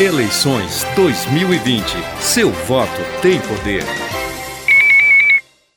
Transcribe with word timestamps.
Eleições 0.00 0.82
2020. 0.96 1.84
Seu 2.18 2.50
voto 2.50 2.90
tem 3.22 3.40
poder. 3.42 3.84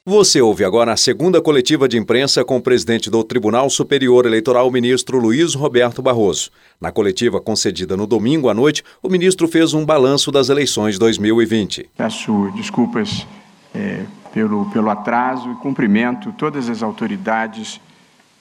Você 0.04 0.42
ouve 0.42 0.66
agora 0.66 0.92
a 0.92 0.98
segunda 0.98 1.40
coletiva 1.40 1.88
de 1.88 2.00
imprensa 2.00 2.44
com 2.44 2.58
o 2.58 2.62
presidente 2.62 3.12
do 3.12 3.24
Tribunal 3.24 3.70
Superior 3.70 4.26
Eleitoral, 4.26 4.72
ministro 4.72 5.20
Luiz 5.20 5.54
Roberto 5.54 6.02
Barroso. 6.02 6.50
Na 6.82 6.92
coletiva 6.92 7.40
concedida 7.40 7.96
no 7.96 8.08
domingo 8.08 8.50
à 8.50 8.56
noite, 8.56 8.84
o 9.04 9.08
ministro 9.08 9.48
fez 9.48 9.76
um 9.76 9.86
balanço 9.86 10.32
das 10.32 10.50
eleições 10.50 10.98
2020. 10.98 11.88
Peço 11.96 12.52
desculpas 12.56 13.28
é, 13.76 14.04
pelo, 14.34 14.68
pelo 14.72 14.90
atraso 14.90 15.52
e 15.52 15.56
cumprimento 15.58 16.32
todas 16.32 16.72
as 16.72 16.82
autoridades 16.82 17.80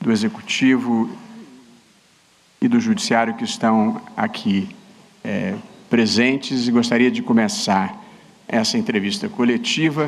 do 0.01 0.11
Executivo 0.11 1.11
e 2.63 2.67
do 2.67 2.81
Judiciário 2.81 3.35
que 3.35 3.45
estão 3.45 4.01
aqui 4.17 4.75
é, 5.27 5.55
presentes 5.91 6.69
e 6.69 6.71
gostaria 6.71 7.11
de 7.11 7.21
começar 7.21 8.01
essa 8.47 8.79
entrevista 8.79 9.29
coletiva. 9.29 10.07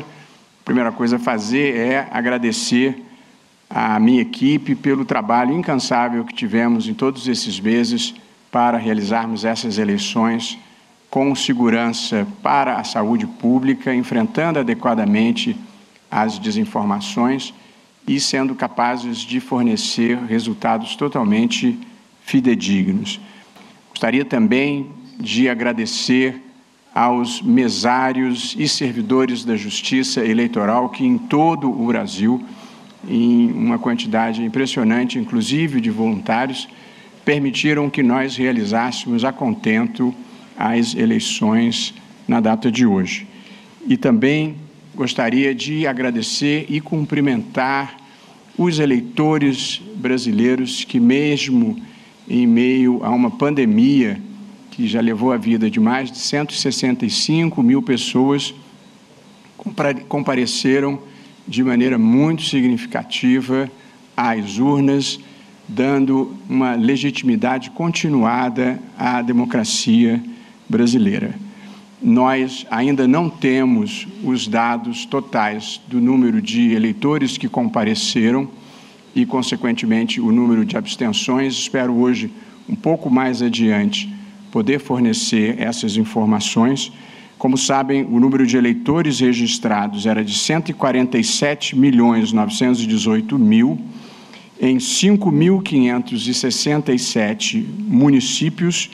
A 0.61 0.63
primeira 0.63 0.93
coisa 0.93 1.17
a 1.17 1.19
fazer 1.19 1.75
é 1.75 2.07
agradecer 2.09 3.03
à 3.69 3.99
minha 3.99 4.21
equipe 4.21 4.75
pelo 4.75 5.03
trabalho 5.03 5.53
incansável 5.53 6.23
que 6.23 6.33
tivemos 6.33 6.87
em 6.87 6.93
todos 6.93 7.27
esses 7.27 7.59
meses 7.59 8.15
para 8.49 8.77
realizarmos 8.77 9.43
essas 9.43 9.77
eleições 9.77 10.57
com 11.09 11.35
segurança 11.35 12.25
para 12.41 12.75
a 12.75 12.83
saúde 12.83 13.27
pública, 13.27 13.93
enfrentando 13.93 14.59
adequadamente 14.59 15.57
as 16.09 16.39
desinformações 16.39 17.53
e 18.07 18.19
sendo 18.19 18.55
capazes 18.55 19.17
de 19.17 19.39
fornecer 19.39 20.17
resultados 20.17 20.95
totalmente 20.95 21.77
fidedignos. 22.21 23.19
Gostaria 23.89 24.23
também 24.23 24.98
de 25.19 25.49
agradecer 25.49 26.41
aos 26.95 27.41
mesários 27.41 28.55
e 28.57 28.67
servidores 28.67 29.43
da 29.43 29.55
Justiça 29.55 30.25
Eleitoral 30.25 30.89
que 30.89 31.05
em 31.05 31.17
todo 31.17 31.69
o 31.69 31.87
Brasil, 31.87 32.43
em 33.07 33.51
uma 33.51 33.77
quantidade 33.77 34.43
impressionante, 34.43 35.19
inclusive 35.19 35.81
de 35.81 35.89
voluntários, 35.89 36.67
permitiram 37.25 37.89
que 37.89 38.01
nós 38.01 38.35
realizássemos 38.37 39.23
a 39.25 39.31
contento 39.31 40.13
as 40.57 40.95
eleições 40.95 41.93
na 42.27 42.39
data 42.39 42.71
de 42.71 42.85
hoje. 42.85 43.27
E 43.87 43.95
também 43.97 44.55
gostaria 44.95 45.53
de 45.53 45.85
agradecer 45.85 46.65
e 46.69 46.81
cumprimentar 46.81 47.97
os 48.57 48.79
eleitores 48.79 49.81
brasileiros 49.95 50.83
que, 50.83 50.99
mesmo 50.99 51.77
em 52.27 52.45
meio 52.45 53.03
a 53.03 53.09
uma 53.09 53.31
pandemia, 53.31 54.19
que 54.79 54.87
já 54.87 55.01
levou 55.01 55.33
a 55.33 55.35
vida 55.35 55.69
de 55.69 55.77
mais 55.77 56.09
de 56.09 56.19
165 56.19 57.61
mil 57.61 57.81
pessoas, 57.81 58.53
compareceram 60.07 60.97
de 61.45 61.61
maneira 61.61 61.97
muito 61.97 62.43
significativa 62.43 63.69
às 64.15 64.57
urnas, 64.57 65.19
dando 65.67 66.33
uma 66.49 66.75
legitimidade 66.75 67.71
continuada 67.71 68.79
à 68.97 69.21
democracia 69.21 70.23
brasileira. 70.69 71.35
Nós 72.01 72.65
ainda 72.71 73.05
não 73.05 73.29
temos 73.29 74.07
os 74.23 74.47
dados 74.47 75.05
totais 75.05 75.81
do 75.89 75.99
número 75.99 76.41
de 76.41 76.71
eleitores 76.71 77.37
que 77.37 77.49
compareceram 77.49 78.47
e, 79.13 79.25
consequentemente, 79.25 80.21
o 80.21 80.31
número 80.31 80.63
de 80.63 80.77
abstenções. 80.77 81.55
Espero 81.55 81.93
hoje, 81.93 82.31
um 82.69 82.75
pouco 82.75 83.09
mais 83.09 83.41
adiante, 83.41 84.17
poder 84.51 84.79
fornecer 84.79 85.59
essas 85.59 85.97
informações. 85.97 86.91
Como 87.37 87.57
sabem, 87.57 88.03
o 88.03 88.19
número 88.19 88.45
de 88.45 88.57
eleitores 88.57 89.19
registrados 89.19 90.05
era 90.05 90.23
de 90.23 90.37
147 90.37 91.75
milhões 91.75 92.31
918 92.33 93.39
mil 93.39 93.79
em 94.59 94.77
5.567 94.77 97.65
municípios, 97.87 98.91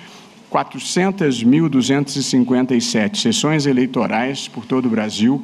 400.257 0.51 3.17
sessões 3.17 3.65
eleitorais 3.65 4.47
por 4.47 4.63
todo 4.63 4.85
o 4.85 4.89
Brasil, 4.89 5.41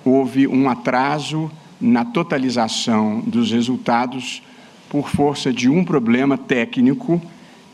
Houve 0.03 0.47
um 0.47 0.69
atraso 0.69 1.50
na 1.79 2.06
totalização 2.06 3.22
dos 3.22 3.51
resultados 3.51 4.41
por 4.89 5.09
força 5.09 5.51
de 5.51 5.69
um 5.69 5.83
problema 5.83 6.38
técnico 6.38 7.22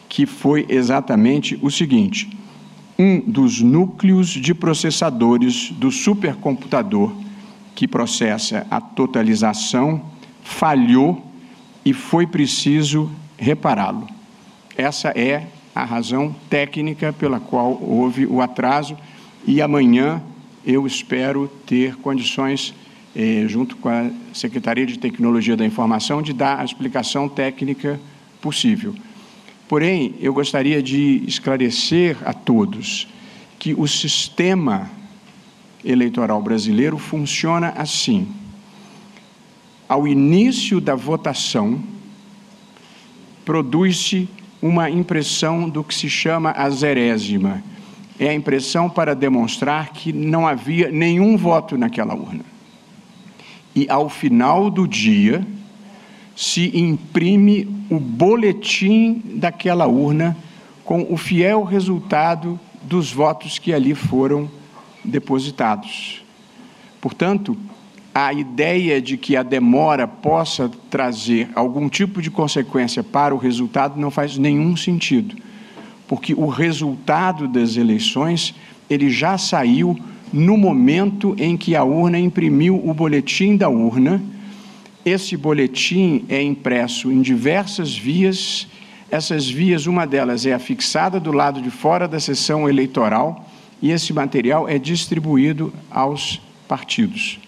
que 0.08 0.26
foi 0.26 0.66
exatamente 0.70 1.60
o 1.62 1.70
seguinte: 1.70 2.30
um 3.02 3.20
dos 3.20 3.62
núcleos 3.62 4.30
de 4.30 4.54
processadores 4.54 5.72
do 5.72 5.92
supercomputador 5.92 7.12
que 7.74 7.88
processa 7.88 8.68
a 8.70 8.80
totalização 8.80 10.04
falhou 10.44 11.26
e 11.84 11.94
foi 11.94 12.28
preciso 12.28 13.10
repará-lo. 13.38 14.08
Essa 14.78 15.10
é 15.10 15.48
a 15.74 15.84
razão 15.84 16.36
técnica 16.48 17.12
pela 17.12 17.40
qual 17.40 17.82
houve 17.82 18.28
o 18.28 18.40
atraso 18.40 18.96
e 19.48 19.62
amanhã 19.62 20.22
eu 20.64 20.86
espero 20.86 21.50
ter 21.66 21.96
condições, 21.96 22.72
eh, 23.16 23.46
junto 23.48 23.78
com 23.78 23.90
a 23.90 24.12
Secretaria 24.32 24.86
de 24.86 25.00
Tecnologia 25.00 25.58
da 25.58 25.66
Informação, 25.66 26.22
de 26.22 26.34
dar 26.34 26.60
a 26.60 26.64
explicação 26.64 27.28
técnica 27.28 28.00
possível. 28.40 28.94
Porém, 29.72 30.16
eu 30.20 30.34
gostaria 30.34 30.84
de 30.84 31.24
esclarecer 31.26 32.18
a 32.26 32.34
todos 32.34 33.08
que 33.58 33.74
o 33.74 33.88
sistema 33.88 34.92
eleitoral 35.82 36.42
brasileiro 36.42 36.98
funciona 36.98 37.70
assim. 37.78 38.28
Ao 39.88 40.06
início 40.06 40.82
da 40.82 40.94
votação, 40.94 41.82
produz-se 43.46 44.28
uma 44.62 44.90
impressão 44.90 45.70
do 45.70 45.86
que 45.86 45.96
se 45.96 46.10
chama 46.10 46.52
a 46.52 46.70
zerésima. 46.70 47.64
É 48.20 48.28
a 48.28 48.34
impressão 48.34 48.90
para 48.90 49.16
demonstrar 49.16 49.94
que 49.94 50.12
não 50.12 50.46
havia 50.46 50.92
nenhum 50.92 51.38
voto 51.38 51.78
naquela 51.78 52.14
urna. 52.14 52.44
E 53.74 53.90
ao 53.90 54.10
final 54.10 54.70
do 54.70 54.86
dia, 54.86 55.48
se 56.36 56.78
imprime 56.78 57.68
o 57.90 58.00
boletim 58.00 59.22
daquela 59.36 59.88
urna 59.88 60.38
com 60.84 61.08
o 61.10 61.18
fiel 61.18 61.64
resultado 61.64 62.60
dos 62.84 63.12
votos 63.12 63.60
que 63.60 63.74
ali 63.74 63.94
foram 63.94 64.50
depositados. 65.04 66.24
Portanto, 67.00 67.58
a 68.14 68.34
ideia 68.34 69.02
de 69.02 69.18
que 69.18 69.36
a 69.36 69.44
demora 69.44 70.08
possa 70.08 70.70
trazer 70.90 71.50
algum 71.56 71.88
tipo 71.88 72.22
de 72.22 72.30
consequência 72.30 73.02
para 73.04 73.34
o 73.34 73.38
resultado 73.38 74.00
não 74.00 74.12
faz 74.12 74.38
nenhum 74.38 74.76
sentido, 74.76 75.36
porque 76.08 76.34
o 76.34 76.48
resultado 76.48 77.48
das 77.48 77.78
eleições 77.78 78.54
ele 78.90 79.10
já 79.10 79.38
saiu 79.38 79.98
no 80.34 80.58
momento 80.58 81.36
em 81.38 81.56
que 81.56 81.76
a 81.76 81.84
urna 81.84 82.20
imprimiu 82.20 82.82
o 82.86 82.94
boletim 82.94 83.56
da 83.56 83.70
urna 83.70 84.22
esse 85.06 85.36
boletim 85.36 86.26
é 86.30 86.42
impresso 86.42 87.12
em 87.12 87.22
diversas 87.22 87.98
vias. 87.98 88.68
Essas 89.10 89.50
vias, 89.50 89.88
uma 89.88 90.06
delas 90.06 90.46
é 90.46 90.54
afixada 90.54 91.20
do 91.20 91.32
lado 91.32 91.62
de 91.62 91.72
fora 91.72 92.08
da 92.08 92.20
sessão 92.20 92.70
eleitoral 92.70 93.50
e 93.82 93.92
esse 93.92 94.14
material 94.14 94.70
é 94.70 94.78
distribuído 94.78 95.74
aos 95.90 96.40
partidos. 96.68 97.40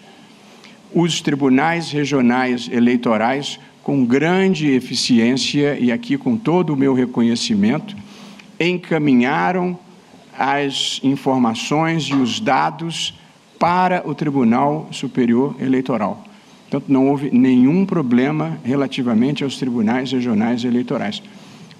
Os 0.92 1.20
tribunais 1.20 1.90
regionais 1.90 2.68
eleitorais, 2.70 3.58
com 3.82 4.04
grande 4.04 4.68
eficiência 4.70 5.78
e 5.78 5.92
aqui 5.92 6.18
com 6.18 6.36
todo 6.36 6.74
o 6.74 6.76
meu 6.76 6.92
reconhecimento, 6.92 7.96
encaminharam 8.58 9.78
as 10.36 11.00
informações 11.02 12.04
e 12.04 12.14
os 12.14 12.40
dados 12.40 13.14
para 13.58 14.02
o 14.06 14.14
Tribunal 14.14 14.88
Superior 14.90 15.56
Eleitoral. 15.60 16.33
Portanto, 16.74 16.92
não 16.92 17.08
houve 17.08 17.30
nenhum 17.30 17.86
problema 17.86 18.58
relativamente 18.64 19.44
aos 19.44 19.58
tribunais 19.58 20.10
regionais 20.10 20.64
eleitorais. 20.64 21.22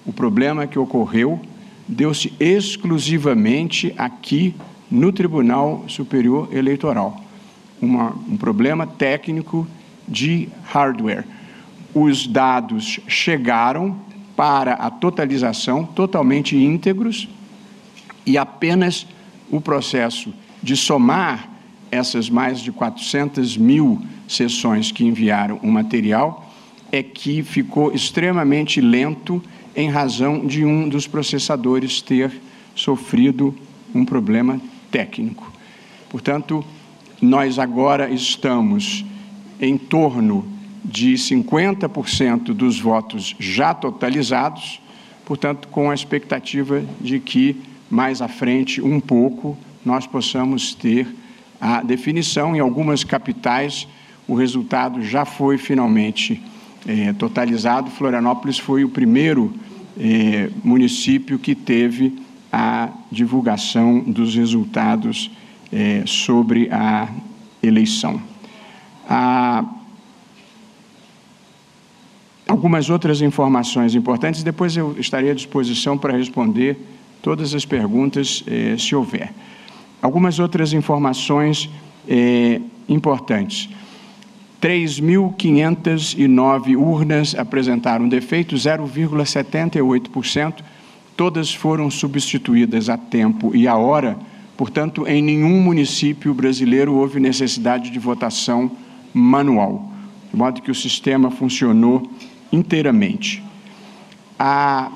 O 0.07 0.13
problema 0.13 0.69
que 0.69 0.79
ocorreu 0.79 1.41
deu-se 1.89 2.33
exclusivamente 2.39 3.93
aqui 3.99 4.55
no 4.89 5.13
Tribunal 5.13 5.85
Superior 5.89 6.49
Eleitoral, 6.53 7.21
uma, 7.83 8.15
um 8.29 8.37
problema 8.37 8.87
técnico 8.87 9.67
de 10.07 10.49
hardware. 10.63 11.25
Os 11.93 12.29
dados 12.29 13.01
chegaram 13.09 13.97
para 14.37 14.75
a 14.75 14.93
totalização 14.93 15.85
totalmente 15.85 16.57
íntegros 16.57 17.29
e 18.25 18.39
apenas 18.39 19.09
o 19.51 19.61
processo 19.61 20.33
de 20.63 20.77
somar 20.77 21.51
essas 21.95 22.29
mais 22.29 22.61
de 22.61 22.73
400 22.73 23.57
mil 23.57 24.03
sessões 24.27 24.91
que 24.91 25.05
enviaram 25.05 25.61
o 25.63 25.71
material 25.71 26.53
é 26.91 27.03
que 27.03 27.43
ficou 27.43 27.93
extremamente 27.93 28.81
lento 28.81 29.43
em 29.75 29.89
razão 29.89 30.45
de 30.45 30.65
um 30.65 30.89
dos 30.89 31.07
processadores 31.07 32.01
ter 32.01 32.33
sofrido 32.75 33.55
um 33.95 34.05
problema 34.05 34.61
técnico. 34.91 35.51
Portanto, 36.09 36.65
nós 37.21 37.59
agora 37.59 38.11
estamos 38.11 39.05
em 39.61 39.79
torno 39.79 40.47
de 40.85 41.15
50% 41.15 42.53
dos 42.53 42.79
votos 42.79 43.35
já 43.39 43.73
totalizados, 43.73 44.81
portanto, 45.25 45.69
com 45.69 45.91
a 45.91 45.95
expectativa 45.95 46.85
de 47.01 47.19
que 47.19 47.57
mais 47.91 48.21
à 48.21 48.29
frente, 48.29 48.83
um 48.83 49.01
pouco, 49.01 49.57
nós 49.85 50.07
possamos 50.07 50.75
ter 50.75 51.07
a 51.65 51.83
definição. 51.83 52.55
Em 52.55 52.61
algumas 52.61 53.03
capitais, 53.03 53.89
o 54.29 54.35
resultado 54.35 55.03
já 55.03 55.25
foi 55.25 55.57
finalmente 55.57 56.43
é, 56.87 57.15
totalizado. 57.15 57.91
Florianópolis 57.91 58.59
foi 58.59 58.85
o 58.85 58.89
primeiro 58.91 59.51
é, 59.99 60.51
município 60.63 61.39
que 61.39 61.55
teve 61.55 62.19
a 62.53 62.91
divulgação 63.11 64.01
dos 64.01 64.37
resultados 64.37 65.31
é, 65.73 66.03
sobre 66.05 66.69
a 66.71 67.09
eleição. 67.63 68.21
Algumas 72.47 72.91
outras 72.91 73.23
informações 73.23 73.95
importantes, 73.95 74.43
depois 74.43 74.77
eu 74.77 74.95
estarei 74.99 75.31
à 75.31 75.35
disposição 75.35 75.97
para 75.97 76.15
responder 76.15 76.77
todas 77.23 77.55
as 77.55 77.65
perguntas, 77.65 78.45
eh, 78.47 78.77
se 78.79 78.95
houver. 78.95 79.33
Algumas 80.05 80.39
outras 80.39 80.73
informações 80.75 81.71
eh, 82.07 82.61
importantes. 82.87 83.71
3.509 84.61 86.77
urnas 86.77 87.35
apresentaram 87.35 88.07
defeito, 88.07 88.55
0,78%. 88.55 90.57
Todas 91.17 91.55
foram 91.55 91.91
substituídas 91.91 92.91
a 92.91 92.99
tempo 92.99 93.57
e 93.57 93.67
a 93.67 93.79
hora, 93.79 94.19
portanto, 94.59 95.09
em 95.09 95.23
nenhum 95.23 95.63
município 95.63 96.35
brasileiro 96.35 96.93
houve 96.93 97.19
necessidade 97.19 97.89
de 97.89 97.99
votação 97.99 98.71
manual, 99.15 99.91
de 100.31 100.37
modo 100.37 100.61
que 100.61 100.71
o 100.71 100.75
sistema 100.75 101.31
funcionou 101.31 102.11
inteiramente. 102.53 103.43
A 104.39 104.93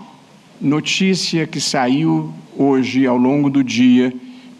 notícia 0.61 1.47
que 1.47 1.63
saiu 1.63 2.31
hoje, 2.55 3.07
ao 3.07 3.17
longo 3.17 3.49
do 3.49 3.65
dia, 3.65 4.13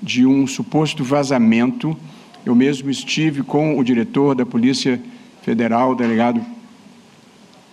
de 0.03 0.27
um 0.27 0.47
suposto 0.47 1.03
vazamento. 1.05 1.97
Eu 2.45 2.55
mesmo 2.55 2.91
estive 2.91 3.43
com 3.43 3.79
o 3.79 3.85
diretor 3.85 4.35
da 4.35 4.47
Polícia 4.47 5.01
Federal, 5.43 5.93
o 5.93 5.95
delegado 5.95 6.41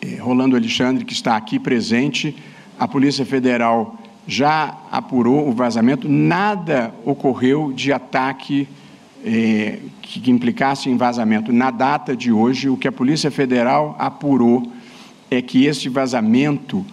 eh, 0.01 0.18
Rolando 0.19 0.56
Alexandre, 0.56 1.06
que 1.06 1.13
está 1.13 1.36
aqui 1.36 1.60
presente. 1.60 2.36
A 2.80 2.88
Polícia 2.88 3.25
Federal 3.25 3.98
já 4.27 4.77
apurou 4.92 5.48
o 5.48 5.51
vazamento, 5.51 6.10
nada 6.10 6.94
ocorreu 7.06 7.72
de 7.72 7.94
ataque 7.94 8.68
eh, 9.24 9.80
que 10.01 10.31
implicasse 10.31 10.89
em 10.89 10.98
vazamento. 10.98 11.54
Na 11.54 11.72
data 11.72 12.16
de 12.16 12.31
hoje, 12.31 12.69
o 12.69 12.77
que 12.77 12.88
a 12.88 12.92
Polícia 12.92 13.31
Federal 13.31 13.95
apurou 14.00 14.72
é 15.30 15.42
que 15.42 15.66
este 15.66 15.89
vazamento 15.89 16.86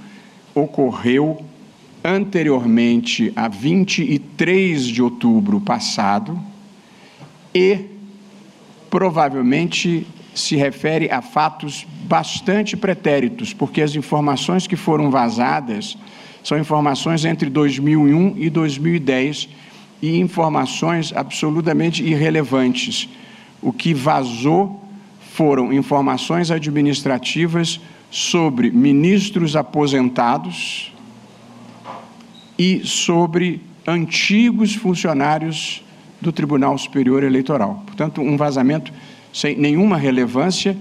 ocorreu 0.55 1.45
anteriormente 2.05 3.33
a 3.37 3.49
23 3.49 4.87
de 4.87 5.03
outubro 5.03 5.61
passado 5.61 6.39
e 7.55 7.87
provavelmente 8.91 10.07
se 10.35 10.57
refere 10.57 11.11
a 11.11 11.23
fatos 11.23 11.87
bastante 12.05 12.77
pretéritos, 12.77 13.53
porque 13.53 13.83
as 13.83 13.95
informações 13.95 14.67
que 14.67 14.77
foram 14.77 15.11
vazadas 15.11 15.97
são 16.43 16.59
informações 16.59 17.25
entre 17.25 17.49
2001 17.49 18.35
e 18.37 18.51
2010 18.51 19.49
e 20.01 20.19
informações 20.19 21.13
absolutamente 21.15 22.03
irrelevantes. 22.03 23.09
O 23.61 23.73
que 23.73 23.95
vazou 23.95 24.83
foram 25.21 25.73
informações 25.73 26.51
administrativas 26.51 27.81
sobre 28.11 28.71
ministros 28.71 29.55
aposentados 29.55 30.92
e 32.63 32.87
sobre 32.87 33.61
antigos 33.85 34.73
funcionários 34.73 35.83
do 36.21 36.31
Tribunal 36.31 36.79
Superior 36.79 37.25
Eleitoral. 37.25 37.83
Portanto, 37.85 38.21
um 38.21 38.37
vazamento 38.37 38.93
sem 39.33 39.57
nenhuma 39.57 39.97
relevância 39.97 40.77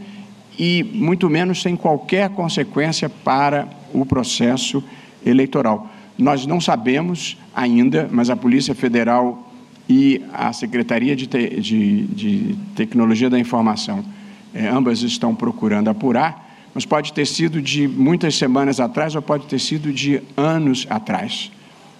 e 0.59 0.83
muito 0.93 1.27
menos 1.27 1.59
sem 1.59 1.75
qualquer 1.75 2.29
consequência 2.29 3.09
para 3.09 3.67
o 3.91 4.05
processo 4.05 4.83
eleitoral. 5.25 5.89
Nós 6.19 6.45
não 6.45 6.61
sabemos 6.61 7.35
ainda, 7.55 8.07
mas 8.11 8.29
a 8.29 8.35
Polícia 8.35 8.75
Federal 8.75 9.51
e 9.89 10.21
a 10.31 10.53
Secretaria 10.53 11.15
de, 11.15 11.25
Te 11.25 11.59
de, 11.59 12.03
de 12.05 12.55
Tecnologia 12.75 13.27
da 13.27 13.39
Informação, 13.39 14.05
eh, 14.53 14.67
ambas 14.67 15.01
estão 15.01 15.33
procurando 15.33 15.89
apurar 15.89 16.51
mas 16.73 16.85
pode 16.85 17.11
ter 17.11 17.27
sido 17.27 17.61
de 17.61 17.85
muitas 17.85 18.35
semanas 18.35 18.79
atrás 18.79 19.13
ou 19.13 19.21
pode 19.21 19.45
ter 19.45 19.59
sido 19.59 19.91
de 19.91 20.21
anos 20.37 20.87
atrás. 20.89 21.51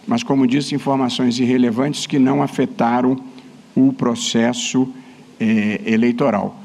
Mas, 0.08 0.24
como 0.24 0.48
disse, 0.48 0.76
informações 0.76 1.40
irrelevantes 1.40 2.06
que 2.06 2.18
não 2.18 2.42
afetaram 2.42 3.18
o 3.76 3.94
processo 3.94 4.92
eh, 5.40 5.82
eleitoral. 5.86 6.60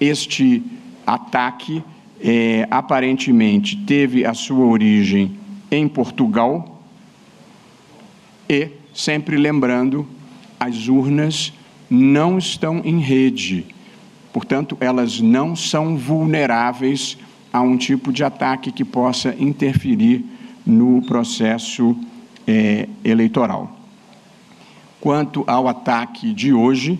Este 0.00 0.62
ataque 1.06 1.82
eh, 2.20 2.66
aparentemente 2.70 3.76
teve 3.76 4.24
a 4.24 4.34
sua 4.34 4.64
origem 4.64 5.36
em 5.70 5.88
Portugal 5.88 6.82
e, 8.48 8.68
sempre 8.94 9.36
lembrando, 9.36 10.06
as 10.58 10.88
urnas 10.88 11.52
não 11.90 12.38
estão 12.38 12.80
em 12.84 12.98
rede, 12.98 13.66
portanto, 14.32 14.76
elas 14.80 15.20
não 15.20 15.54
são 15.54 15.96
vulneráveis 15.96 17.18
a 17.52 17.60
um 17.60 17.76
tipo 17.76 18.12
de 18.12 18.24
ataque 18.24 18.72
que 18.72 18.84
possa 18.84 19.34
interferir 19.38 20.24
no 20.66 21.02
processo 21.02 21.96
é, 22.46 22.88
eleitoral. 23.04 23.70
Quanto 25.00 25.44
ao 25.46 25.68
ataque 25.68 26.32
de 26.32 26.52
hoje, 26.52 26.98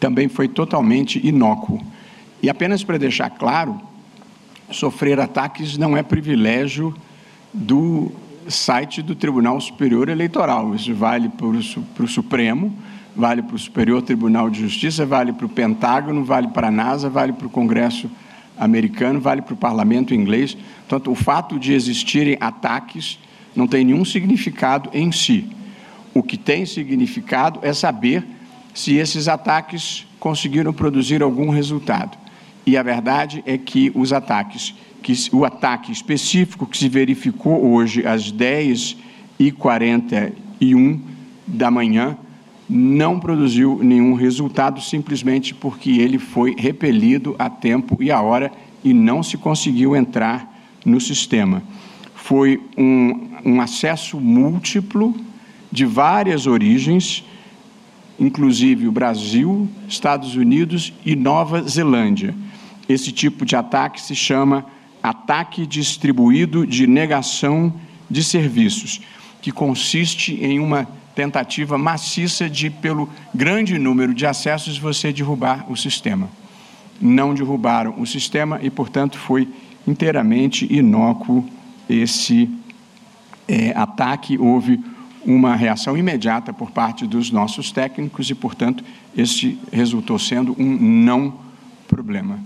também 0.00 0.28
foi 0.28 0.48
totalmente 0.48 1.24
inócuo. 1.24 1.80
E 2.42 2.50
apenas 2.50 2.82
para 2.82 2.98
deixar 2.98 3.30
claro, 3.30 3.80
sofrer 4.68 5.20
ataques 5.20 5.78
não 5.78 5.96
é 5.96 6.02
privilégio 6.02 6.92
do 7.54 8.10
site 8.48 9.00
do 9.00 9.14
Tribunal 9.14 9.60
Superior 9.60 10.08
Eleitoral. 10.08 10.74
Isso 10.74 10.92
vale 10.92 11.28
para 11.28 11.46
o 12.04 12.08
Supremo, 12.08 12.76
vale 13.14 13.42
para 13.42 13.56
o 13.56 13.58
Superior 13.58 14.02
Tribunal 14.02 14.50
de 14.50 14.60
Justiça, 14.60 15.04
vale 15.04 15.32
para 15.32 15.46
o 15.46 15.48
Pentágono, 15.48 16.24
vale 16.24 16.48
para 16.48 16.68
a 16.68 16.70
NASA, 16.70 17.10
vale 17.10 17.32
para 17.32 17.46
o 17.46 17.50
Congresso 17.50 18.10
americano, 18.58 19.20
vale 19.20 19.42
para 19.42 19.54
o 19.54 19.56
Parlamento 19.56 20.14
inglês. 20.14 20.56
Portanto, 20.88 21.10
o 21.10 21.14
fato 21.14 21.58
de 21.58 21.72
existirem 21.72 22.36
ataques 22.40 23.18
não 23.54 23.66
tem 23.66 23.84
nenhum 23.84 24.04
significado 24.04 24.90
em 24.92 25.12
si. 25.12 25.48
O 26.14 26.22
que 26.22 26.36
tem 26.36 26.66
significado 26.66 27.60
é 27.62 27.72
saber 27.72 28.24
se 28.74 28.96
esses 28.96 29.28
ataques 29.28 30.06
conseguiram 30.18 30.72
produzir 30.72 31.22
algum 31.22 31.50
resultado. 31.50 32.18
E 32.64 32.76
a 32.76 32.82
verdade 32.82 33.42
é 33.46 33.58
que 33.58 33.90
os 33.94 34.12
ataques 34.12 34.74
que 35.02 35.12
o 35.32 35.44
ataque 35.44 35.90
específico 35.90 36.64
que 36.64 36.78
se 36.78 36.88
verificou 36.88 37.72
hoje 37.72 38.06
às 38.06 38.32
10h41 38.32 41.00
da 41.44 41.72
manhã 41.72 42.16
não 42.68 43.18
produziu 43.18 43.80
nenhum 43.82 44.14
resultado, 44.14 44.80
simplesmente 44.80 45.54
porque 45.54 45.90
ele 46.00 46.18
foi 46.18 46.54
repelido 46.56 47.34
a 47.38 47.50
tempo 47.50 48.02
e 48.02 48.10
a 48.10 48.20
hora 48.20 48.50
e 48.84 48.92
não 48.92 49.22
se 49.22 49.36
conseguiu 49.36 49.94
entrar 49.94 50.50
no 50.84 51.00
sistema. 51.00 51.62
Foi 52.14 52.60
um, 52.76 53.28
um 53.44 53.60
acesso 53.60 54.20
múltiplo 54.20 55.14
de 55.70 55.84
várias 55.84 56.46
origens, 56.46 57.24
inclusive 58.18 58.86
o 58.86 58.92
Brasil, 58.92 59.68
Estados 59.88 60.36
Unidos 60.36 60.92
e 61.04 61.16
Nova 61.16 61.62
Zelândia. 61.62 62.34
Esse 62.88 63.10
tipo 63.10 63.44
de 63.44 63.56
ataque 63.56 64.00
se 64.00 64.14
chama 64.14 64.66
ataque 65.02 65.66
distribuído 65.66 66.66
de 66.66 66.86
negação 66.86 67.72
de 68.08 68.22
serviços, 68.22 69.00
que 69.40 69.50
consiste 69.50 70.34
em 70.34 70.60
uma 70.60 70.86
tentativa 71.14 71.76
maciça 71.76 72.48
de, 72.48 72.70
pelo 72.70 73.08
grande 73.34 73.78
número 73.78 74.14
de 74.14 74.26
acessos, 74.26 74.78
você 74.78 75.12
derrubar 75.12 75.70
o 75.70 75.76
sistema. 75.76 76.28
Não 77.00 77.34
derrubaram 77.34 77.94
o 77.98 78.06
sistema 78.06 78.58
e, 78.62 78.70
portanto, 78.70 79.18
foi 79.18 79.48
inteiramente 79.86 80.66
inócuo 80.72 81.44
esse 81.88 82.48
é, 83.48 83.72
ataque. 83.76 84.38
Houve 84.38 84.80
uma 85.24 85.54
reação 85.54 85.96
imediata 85.96 86.52
por 86.52 86.70
parte 86.70 87.06
dos 87.06 87.30
nossos 87.30 87.70
técnicos 87.70 88.30
e, 88.30 88.34
portanto, 88.34 88.84
este 89.16 89.58
resultou 89.72 90.18
sendo 90.18 90.54
um 90.58 90.76
não 90.76 91.34
problema. 91.86 92.38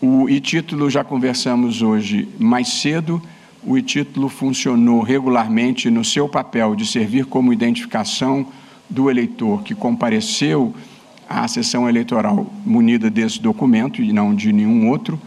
O 0.00 0.28
e-título 0.28 0.90
já 0.90 1.04
conversamos 1.04 1.80
hoje 1.80 2.28
mais 2.38 2.68
cedo. 2.68 3.22
O 3.64 3.78
e-título 3.78 4.28
funcionou 4.28 5.02
regularmente 5.02 5.88
no 5.88 6.04
seu 6.04 6.28
papel 6.28 6.74
de 6.74 6.84
servir 6.84 7.26
como 7.26 7.52
identificação 7.52 8.46
do 8.90 9.08
eleitor 9.08 9.62
que 9.62 9.72
compareceu 9.72 10.74
à 11.28 11.46
sessão 11.46 11.88
eleitoral 11.88 12.52
munida 12.66 13.08
desse 13.08 13.40
documento 13.40 14.02
e 14.02 14.12
não 14.12 14.34
de 14.34 14.52
nenhum 14.52 14.88
outro. 14.88 15.20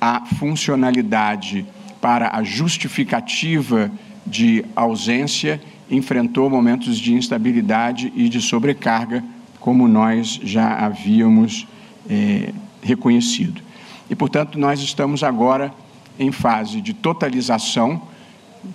A 0.00 0.24
funcionalidade 0.24 1.66
para 2.00 2.34
a 2.34 2.42
justificativa 2.42 3.90
de 4.26 4.64
ausência 4.74 5.60
enfrentou 5.90 6.48
momentos 6.48 6.98
de 6.98 7.12
instabilidade 7.12 8.10
e 8.16 8.30
de 8.30 8.40
sobrecarga, 8.40 9.22
como 9.60 9.86
nós 9.86 10.40
já 10.42 10.74
havíamos 10.74 11.66
é, 12.08 12.50
reconhecido. 12.82 13.60
E, 14.08 14.14
portanto, 14.14 14.58
nós 14.58 14.80
estamos 14.80 15.22
agora 15.22 15.72
em 16.18 16.32
fase 16.32 16.80
de 16.80 16.92
totalização, 16.92 18.02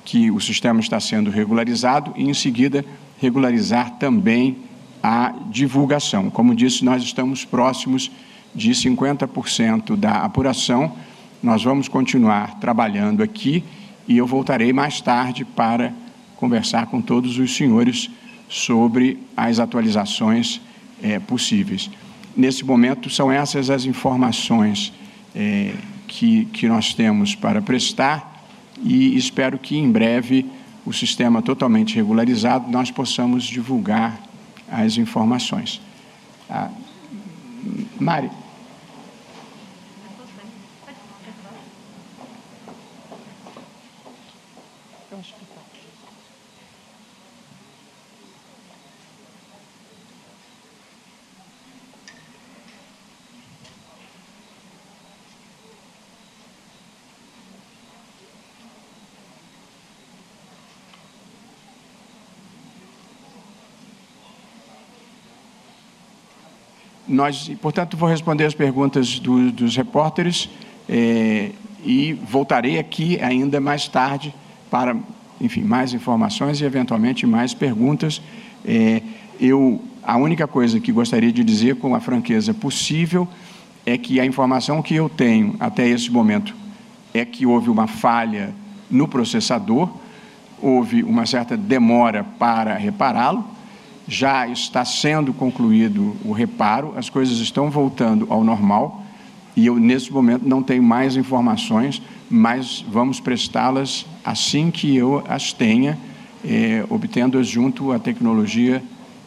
que 0.06 0.30
o 0.30 0.40
sistema 0.40 0.80
está 0.80 1.00
sendo 1.00 1.30
regularizado, 1.30 2.14
e, 2.16 2.30
em 2.30 2.34
seguida, 2.34 2.86
regularizar 3.20 3.98
também 3.98 4.58
a 5.02 5.34
divulgação. 5.50 6.30
Como 6.30 6.56
disse, 6.56 6.84
nós 6.84 7.04
estamos 7.04 7.46
próximos 7.46 8.12
de 8.54 8.72
50% 8.72 9.96
da 9.96 10.24
apuração. 10.24 10.94
Nós 11.42 11.64
vamos 11.64 11.88
continuar 11.88 12.60
trabalhando 12.60 13.24
aqui 13.24 13.64
e 14.08 14.18
eu 14.18 14.28
voltarei 14.28 14.74
mais 14.74 15.00
tarde 15.00 15.46
para 15.46 15.94
conversar 16.36 16.88
com 16.88 17.02
todos 17.02 17.38
os 17.38 17.56
senhores 17.56 18.10
sobre 18.48 19.20
as 19.38 19.60
atualizações 19.60 20.60
é, 21.02 21.20
possíveis. 21.20 21.90
Nesse 22.36 22.66
momento, 22.66 23.10
são 23.10 23.32
essas 23.32 23.70
as 23.70 23.86
informações 23.86 24.92
é, 25.36 25.74
que, 26.10 26.46
que 26.46 26.68
nós 26.68 26.94
temos 26.94 27.36
para 27.36 27.62
prestar 27.62 28.44
e 28.84 29.16
espero 29.16 29.58
que 29.60 29.78
em 29.78 29.90
breve 29.92 30.46
o 30.86 30.92
sistema 30.92 31.42
totalmente 31.42 31.96
regularizado 31.96 32.70
nós 32.72 32.90
possamos 32.90 33.44
divulgar 33.44 34.20
as 34.70 34.98
informações. 34.98 35.80
Ah, 36.50 36.70
Mari. 38.00 38.32
Nós, 67.20 67.52
portanto, 67.62 67.98
vou 67.98 68.08
responder 68.08 68.46
as 68.46 68.54
perguntas 68.54 69.20
do, 69.20 69.52
dos 69.52 69.76
repórteres 69.76 70.50
é, 70.88 71.52
e 71.84 72.14
voltarei 72.14 72.80
aqui 72.80 73.20
ainda 73.22 73.60
mais 73.60 73.90
tarde 73.90 74.34
para, 74.72 74.96
enfim, 75.42 75.62
mais 75.62 75.94
informações 75.94 76.62
e 76.62 76.64
eventualmente 76.64 77.28
mais 77.28 77.54
perguntas. 77.54 78.22
É, 78.66 79.02
eu, 79.38 79.82
a 80.02 80.16
única 80.16 80.48
coisa 80.48 80.80
que 80.80 80.94
gostaria 80.94 81.30
de 81.30 81.44
dizer 81.44 81.76
com 81.76 81.94
a 81.94 82.00
franqueza 82.00 82.54
possível 82.54 83.28
é 83.86 83.98
que 83.98 84.18
a 84.22 84.26
informação 84.26 84.82
que 84.82 84.96
eu 84.96 85.10
tenho 85.10 85.58
até 85.60 85.86
esse 85.90 86.10
momento 86.10 86.56
é 87.14 87.26
que 87.26 87.46
houve 87.46 87.70
uma 87.70 87.88
falha 87.88 88.56
no 88.90 89.10
processador, 89.10 89.90
houve 90.62 91.04
uma 91.04 91.26
certa 91.26 91.58
demora 91.58 92.24
para 92.24 92.76
repará-lo 92.76 93.59
já 94.10 94.48
está 94.48 94.84
sendo 94.84 95.32
concluído 95.32 96.18
o 96.26 96.32
reparo, 96.32 96.94
as 96.98 97.10
coisas 97.10 97.38
estão 97.38 97.70
voltando 97.70 98.26
ao 98.30 98.44
normal 98.44 99.04
e 99.56 99.68
eu, 99.68 99.78
nesse 99.78 100.12
momento, 100.12 100.48
não 100.48 100.64
tenho 100.64 100.82
mais 100.82 101.16
informações, 101.16 102.02
mas 102.30 102.84
vamos 102.90 103.20
prestá-las 103.20 104.06
assim 104.26 104.72
que 104.72 104.96
eu 104.96 105.24
as 105.28 105.54
tenha, 105.54 105.98
é, 106.44 106.84
obtendo-as 106.90 107.48
junto 107.48 107.92
à 107.92 108.00
tecnologia 108.00 108.82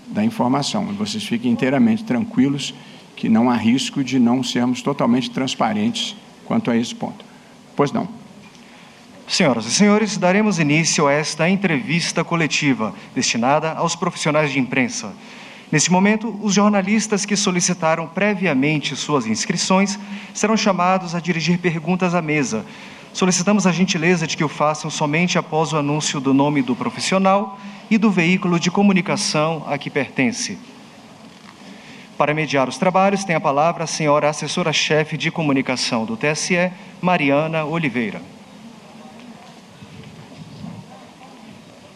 da 0.08 0.24
informação. 0.24 0.86
Vocês 0.94 1.22
fiquem 1.24 1.52
inteiramente 1.52 2.02
tranquilos 2.02 2.74
que 3.14 3.28
não 3.28 3.48
há 3.50 3.56
risco 3.56 4.02
de 4.02 4.18
não 4.18 4.42
sermos 4.42 4.82
totalmente 4.82 5.30
transparentes 5.30 6.16
quanto 6.44 6.70
a 6.70 6.76
esse 6.76 6.94
ponto. 6.94 7.24
Pois 7.76 7.92
não. 7.92 8.21
Senhoras 9.32 9.64
e 9.64 9.70
senhores, 9.70 10.18
daremos 10.18 10.58
início 10.58 11.08
a 11.08 11.12
esta 11.14 11.48
entrevista 11.48 12.22
coletiva 12.22 12.94
destinada 13.14 13.72
aos 13.72 13.96
profissionais 13.96 14.52
de 14.52 14.58
imprensa. 14.58 15.14
Neste 15.70 15.90
momento, 15.90 16.38
os 16.42 16.52
jornalistas 16.52 17.24
que 17.24 17.34
solicitaram 17.34 18.06
previamente 18.06 18.94
suas 18.94 19.26
inscrições 19.26 19.98
serão 20.34 20.54
chamados 20.54 21.14
a 21.14 21.18
dirigir 21.18 21.56
perguntas 21.56 22.14
à 22.14 22.20
mesa. 22.20 22.62
Solicitamos 23.14 23.66
a 23.66 23.72
gentileza 23.72 24.26
de 24.26 24.36
que 24.36 24.44
o 24.44 24.50
façam 24.50 24.90
somente 24.90 25.38
após 25.38 25.72
o 25.72 25.78
anúncio 25.78 26.20
do 26.20 26.34
nome 26.34 26.60
do 26.60 26.76
profissional 26.76 27.58
e 27.90 27.96
do 27.96 28.10
veículo 28.10 28.60
de 28.60 28.70
comunicação 28.70 29.64
a 29.66 29.78
que 29.78 29.88
pertence. 29.88 30.58
Para 32.18 32.34
mediar 32.34 32.68
os 32.68 32.76
trabalhos, 32.76 33.24
tem 33.24 33.34
a 33.34 33.40
palavra 33.40 33.84
a 33.84 33.86
senhora 33.86 34.28
assessora-chefe 34.28 35.16
de 35.16 35.30
comunicação 35.30 36.04
do 36.04 36.18
TSE, 36.18 36.70
Mariana 37.00 37.64
Oliveira. 37.64 38.31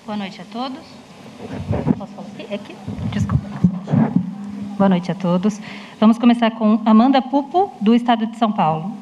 Boa 0.06 0.16
noite 0.16 0.40
a 0.40 0.44
todos. 0.44 0.78
Posso 1.98 2.12
falar 2.12 2.28
aqui? 2.28 2.46
É 2.48 2.54
aqui? 2.54 2.76
Desculpa. 3.12 3.44
Boa 4.78 4.88
noite 4.88 5.10
a 5.10 5.16
todos. 5.16 5.60
Vamos 5.98 6.16
começar 6.16 6.52
com 6.52 6.80
Amanda 6.86 7.20
Pupo, 7.20 7.72
do 7.80 7.92
Estado 7.92 8.24
de 8.24 8.36
São 8.36 8.52
Paulo. 8.52 8.95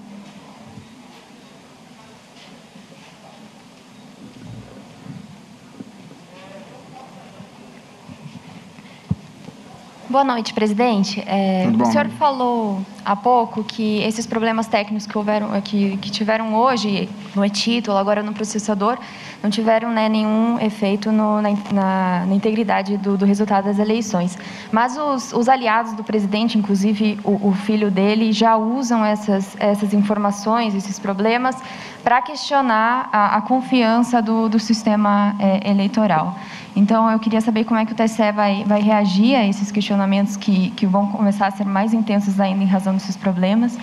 Boa 10.15 10.23
noite, 10.23 10.55
presidente. 10.55 11.21
É, 11.27 11.67
o 11.77 11.87
senhor 11.87 12.09
falou 12.11 12.81
há 13.05 13.17
pouco 13.17 13.65
que 13.65 14.01
esses 14.05 14.25
problemas 14.25 14.69
técnicos 14.69 15.09
que, 15.09 15.19
houveram, 15.19 15.61
que, 15.61 15.97
que 15.97 16.09
tiveram 16.09 16.55
hoje 16.55 17.09
no 17.35 17.45
e-título, 17.45 17.97
agora 17.97 18.23
no 18.23 18.33
processador, 18.33 18.97
não 19.43 19.51
tiveram 19.51 19.91
né, 19.91 20.09
nenhum 20.09 20.61
efeito 20.61 21.11
no, 21.11 21.43
na, 21.43 21.51
na, 21.73 22.27
na, 22.27 22.33
integridade 22.35 22.97
do, 22.97 23.17
do, 23.17 23.27
resultado 23.27 23.65
das 23.65 23.81
eleições. 23.81 24.39
Mas 24.71 24.97
os, 24.97 25.33
os 25.33 25.49
aliados 25.49 25.95
do 25.95 26.05
presidente, 26.05 26.57
inclusive 26.57 27.19
o, 27.25 27.49
o, 27.49 27.53
filho 27.53 27.91
dele, 27.91 28.33
já 28.33 28.57
usam 28.57 29.05
essas, 29.05 29.57
essas 29.59 29.93
informações, 29.93 30.77
esses 30.77 30.97
problemas, 30.97 31.57
para 32.05 32.23
questionar 32.23 33.09
a, 33.11 33.37
a, 33.39 33.43
confiança 33.43 34.23
do, 34.23 34.49
do 34.49 34.61
sistema 34.61 35.35
é, 35.41 35.69
eleitoral. 35.69 36.37
Então, 36.77 37.09
eu 37.11 37.19
queria 37.19 37.41
saber 37.41 37.65
como 37.65 37.79
é 37.79 37.87
que 37.87 37.93
o 37.93 37.95
TSE 37.95 38.33
vai, 38.33 38.65
vai 38.65 38.81
reagir 38.81 39.37
a 39.37 39.47
esses 39.47 39.71
questionamentos 39.71 40.37
que, 40.37 40.71
que 40.71 40.87
vão 40.87 41.07
começar 41.07 41.47
a 41.47 41.51
ser 41.51 41.65
mais 41.65 41.95
intensos 41.95 42.41
ainda 42.41 42.63
em 42.63 42.67
razão 42.67 42.95
desses 42.95 43.17
problemas. 43.17 43.79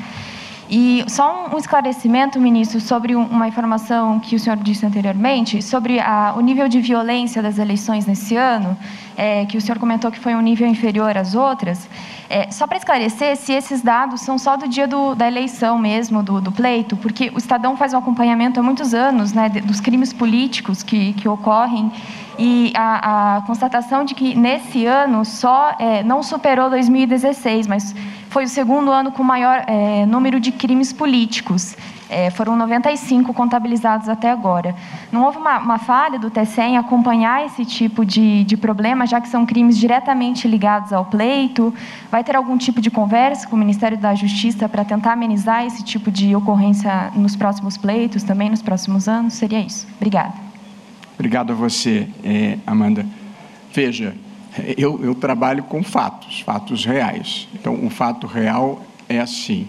E 0.74 1.04
só 1.10 1.50
um 1.54 1.58
esclarecimento, 1.58 2.40
ministro, 2.40 2.80
sobre 2.80 3.14
uma 3.14 3.46
informação 3.46 4.22
que 4.22 4.38
o 4.38 4.40
senhor 4.40 4.56
disse 4.56 4.86
anteriormente, 4.86 5.62
sobre 5.62 6.00
a, 6.00 6.34
o 6.38 6.40
nível 6.40 6.70
de 6.70 6.80
violência 6.80 7.42
das 7.42 7.58
eleições 7.58 8.06
nesse 8.06 8.38
ano, 8.38 8.78
é, 9.18 9.46
que 9.46 9.58
o 9.58 9.62
senhor 9.62 9.78
comentou 9.80 10.12
que 10.12 10.20
foi 10.20 10.36
um 10.36 10.42
nível 10.42 10.68
inferior 10.68 11.18
às 11.18 11.36
outras. 11.36 11.90
É, 12.30 12.50
só 12.50 12.66
para 12.66 12.78
esclarecer 12.78 13.36
se 13.36 13.52
esses 13.52 13.82
dados 13.82 14.22
são 14.22 14.38
só 14.38 14.56
do 14.56 14.68
dia 14.68 14.88
do, 14.88 15.14
da 15.16 15.28
eleição 15.28 15.78
mesmo, 15.78 16.24
do, 16.24 16.40
do, 16.40 16.52
pleito, 16.52 16.96
porque 16.96 17.32
o 17.34 17.38
Estadão 17.38 17.76
faz 17.76 17.94
um 17.94 17.98
acompanhamento 17.98 18.60
há 18.60 18.64
muitos 18.64 18.94
anos 18.94 19.34
né, 19.34 19.50
dos 19.50 19.82
crimes 19.82 20.14
políticos 20.14 20.82
que, 20.82 21.14
que 21.14 21.28
ocorrem 21.28 21.92
e 22.40 22.72
a, 22.76 23.38
a, 23.38 23.42
constatação 23.42 24.04
de 24.04 24.16
que 24.16 24.34
nesse 24.34 24.86
ano 24.86 25.26
só 25.26 25.76
é, 25.78 26.02
não 26.04 26.24
superou 26.24 26.70
2016, 26.70 27.68
mas 27.68 27.94
foi 28.30 28.46
o 28.46 28.48
segundo 28.48 28.92
ano 28.92 29.12
com 29.12 29.24
maior 29.24 29.64
é, 29.68 30.06
número 30.06 30.40
de 30.40 30.52
crimes 30.52 30.94
políticos. 30.94 31.76
É, 32.14 32.30
foram 32.30 32.58
95 32.58 33.34
contabilizados 33.34 34.10
até 34.10 34.30
agora. 34.30 34.76
Não 35.14 35.24
houve 35.24 35.38
uma, 35.38 35.58
uma 35.60 35.78
falha 35.78 36.20
do 36.20 36.30
TCE 36.30 36.62
em 36.62 36.78
acompanhar 36.78 37.46
esse 37.46 37.64
tipo 37.64 38.06
de, 38.06 38.44
de 38.44 38.58
problema, 38.58 39.08
já 39.08 39.22
que 39.22 39.30
são 39.30 39.46
crimes 39.46 39.78
diretamente 39.78 40.46
ligados 40.46 40.92
ao 40.92 41.06
pleito? 41.06 41.74
Vai 42.12 42.22
ter 42.22 42.36
algum 42.36 42.58
tipo 42.58 42.82
de 42.82 42.92
conversa 42.92 43.48
com 43.48 43.56
o 43.56 43.60
Ministério 43.60 43.98
da 43.98 44.14
Justiça 44.14 44.68
para 44.68 44.84
tentar 44.84 45.14
amenizar 45.14 45.66
esse 45.66 45.86
tipo 45.86 46.12
de 46.12 46.36
ocorrência 46.36 47.14
nos 47.16 47.38
próximos 47.38 47.78
pleitos, 47.78 48.24
também 48.24 48.50
nos 48.50 48.62
próximos 48.62 49.08
anos? 49.08 49.36
Seria 49.36 49.62
isso. 49.62 49.88
Obrigada. 49.96 50.34
Obrigado 51.14 51.54
a 51.54 51.56
você, 51.56 52.10
eh, 52.26 52.58
Amanda. 52.68 53.06
Veja, 53.72 54.14
eu, 54.78 55.00
eu 55.02 55.16
trabalho 55.16 55.64
com 55.64 55.82
fatos, 55.82 56.42
fatos 56.42 56.84
reais. 56.84 57.48
Então, 57.54 57.86
o 57.86 57.90
fato 57.90 58.28
real 58.28 58.82
é 59.08 59.22
assim: 59.22 59.66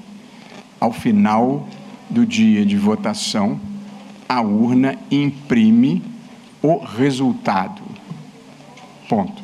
ao 0.81 0.93
final 0.93 1.69
do 2.13 2.27
dia 2.27 2.65
de 2.65 2.77
votação, 2.77 3.59
a 4.29 4.41
urna 4.43 4.97
imprime 5.11 6.03
o 6.63 6.77
resultado. 6.77 7.83
Ponto. 9.09 9.43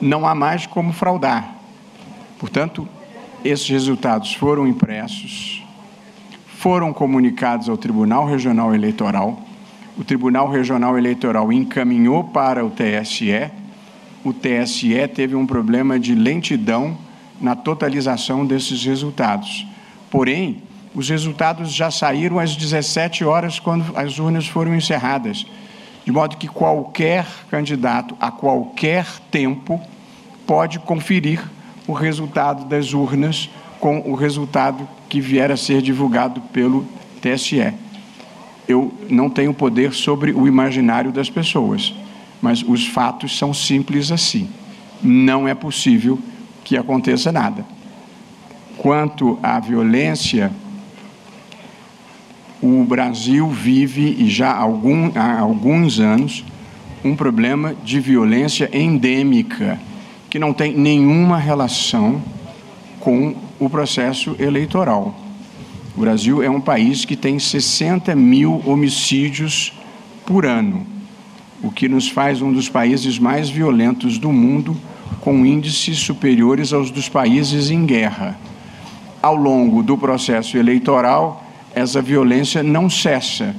Não 0.00 0.26
há 0.26 0.34
mais 0.34 0.66
como 0.66 0.92
fraudar. 0.92 1.56
Portanto, 2.38 2.88
esses 3.44 3.68
resultados 3.68 4.32
foram 4.34 4.66
impressos, 4.66 5.62
foram 6.56 6.92
comunicados 6.92 7.68
ao 7.68 7.76
Tribunal 7.76 8.24
Regional 8.24 8.74
Eleitoral. 8.74 9.42
O 9.98 10.04
Tribunal 10.04 10.48
Regional 10.48 10.96
Eleitoral 10.96 11.52
encaminhou 11.52 12.24
para 12.24 12.64
o 12.64 12.70
TSE. 12.70 13.50
O 14.24 14.32
TSE 14.32 15.08
teve 15.08 15.34
um 15.34 15.46
problema 15.46 15.98
de 15.98 16.14
lentidão 16.14 16.96
na 17.40 17.56
totalização 17.56 18.46
desses 18.46 18.84
resultados. 18.84 19.66
Porém, 20.10 20.62
os 20.94 21.08
resultados 21.08 21.72
já 21.72 21.90
saíram 21.90 22.38
às 22.38 22.56
17 22.56 23.24
horas, 23.24 23.58
quando 23.58 23.96
as 23.96 24.18
urnas 24.18 24.46
foram 24.46 24.74
encerradas, 24.74 25.46
de 26.04 26.10
modo 26.10 26.36
que 26.36 26.48
qualquer 26.48 27.26
candidato, 27.50 28.16
a 28.20 28.30
qualquer 28.30 29.06
tempo, 29.30 29.80
pode 30.46 30.80
conferir 30.80 31.40
o 31.86 31.92
resultado 31.92 32.64
das 32.64 32.92
urnas 32.92 33.48
com 33.78 34.00
o 34.00 34.14
resultado 34.14 34.88
que 35.08 35.20
vier 35.20 35.50
a 35.50 35.56
ser 35.56 35.80
divulgado 35.80 36.40
pelo 36.52 36.86
TSE. 37.20 37.72
Eu 38.68 38.92
não 39.08 39.30
tenho 39.30 39.54
poder 39.54 39.92
sobre 39.92 40.32
o 40.32 40.46
imaginário 40.46 41.12
das 41.12 41.30
pessoas, 41.30 41.94
mas 42.42 42.62
os 42.62 42.86
fatos 42.86 43.36
são 43.38 43.54
simples 43.54 44.10
assim. 44.10 44.48
Não 45.02 45.46
é 45.46 45.54
possível 45.54 46.18
que 46.64 46.76
aconteça 46.76 47.32
nada. 47.32 47.64
Quanto 48.76 49.38
à 49.42 49.58
violência, 49.60 50.50
o 52.62 52.84
Brasil 52.84 53.48
vive, 53.48 54.16
e 54.18 54.28
já 54.28 54.50
há, 54.50 54.58
algum, 54.58 55.10
há 55.14 55.38
alguns 55.38 55.98
anos, 55.98 56.44
um 57.02 57.16
problema 57.16 57.74
de 57.84 57.98
violência 58.00 58.68
endêmica, 58.72 59.80
que 60.28 60.38
não 60.38 60.52
tem 60.52 60.76
nenhuma 60.76 61.38
relação 61.38 62.22
com 63.00 63.34
o 63.58 63.68
processo 63.70 64.36
eleitoral. 64.38 65.18
O 65.96 66.00
Brasil 66.00 66.42
é 66.42 66.50
um 66.50 66.60
país 66.60 67.04
que 67.04 67.16
tem 67.16 67.38
60 67.38 68.14
mil 68.14 68.62
homicídios 68.66 69.72
por 70.26 70.44
ano, 70.44 70.86
o 71.62 71.70
que 71.70 71.88
nos 71.88 72.08
faz 72.08 72.40
um 72.42 72.52
dos 72.52 72.68
países 72.68 73.18
mais 73.18 73.48
violentos 73.50 74.18
do 74.18 74.32
mundo 74.32 74.76
com 75.20 75.44
índices 75.44 75.98
superiores 75.98 76.72
aos 76.72 76.90
dos 76.90 77.08
países 77.08 77.70
em 77.70 77.84
guerra. 77.84 78.38
Ao 79.22 79.34
longo 79.34 79.82
do 79.82 79.98
processo 79.98 80.56
eleitoral, 80.56 81.44
essa 81.74 82.02
violência 82.02 82.62
não 82.62 82.90
cessa 82.90 83.54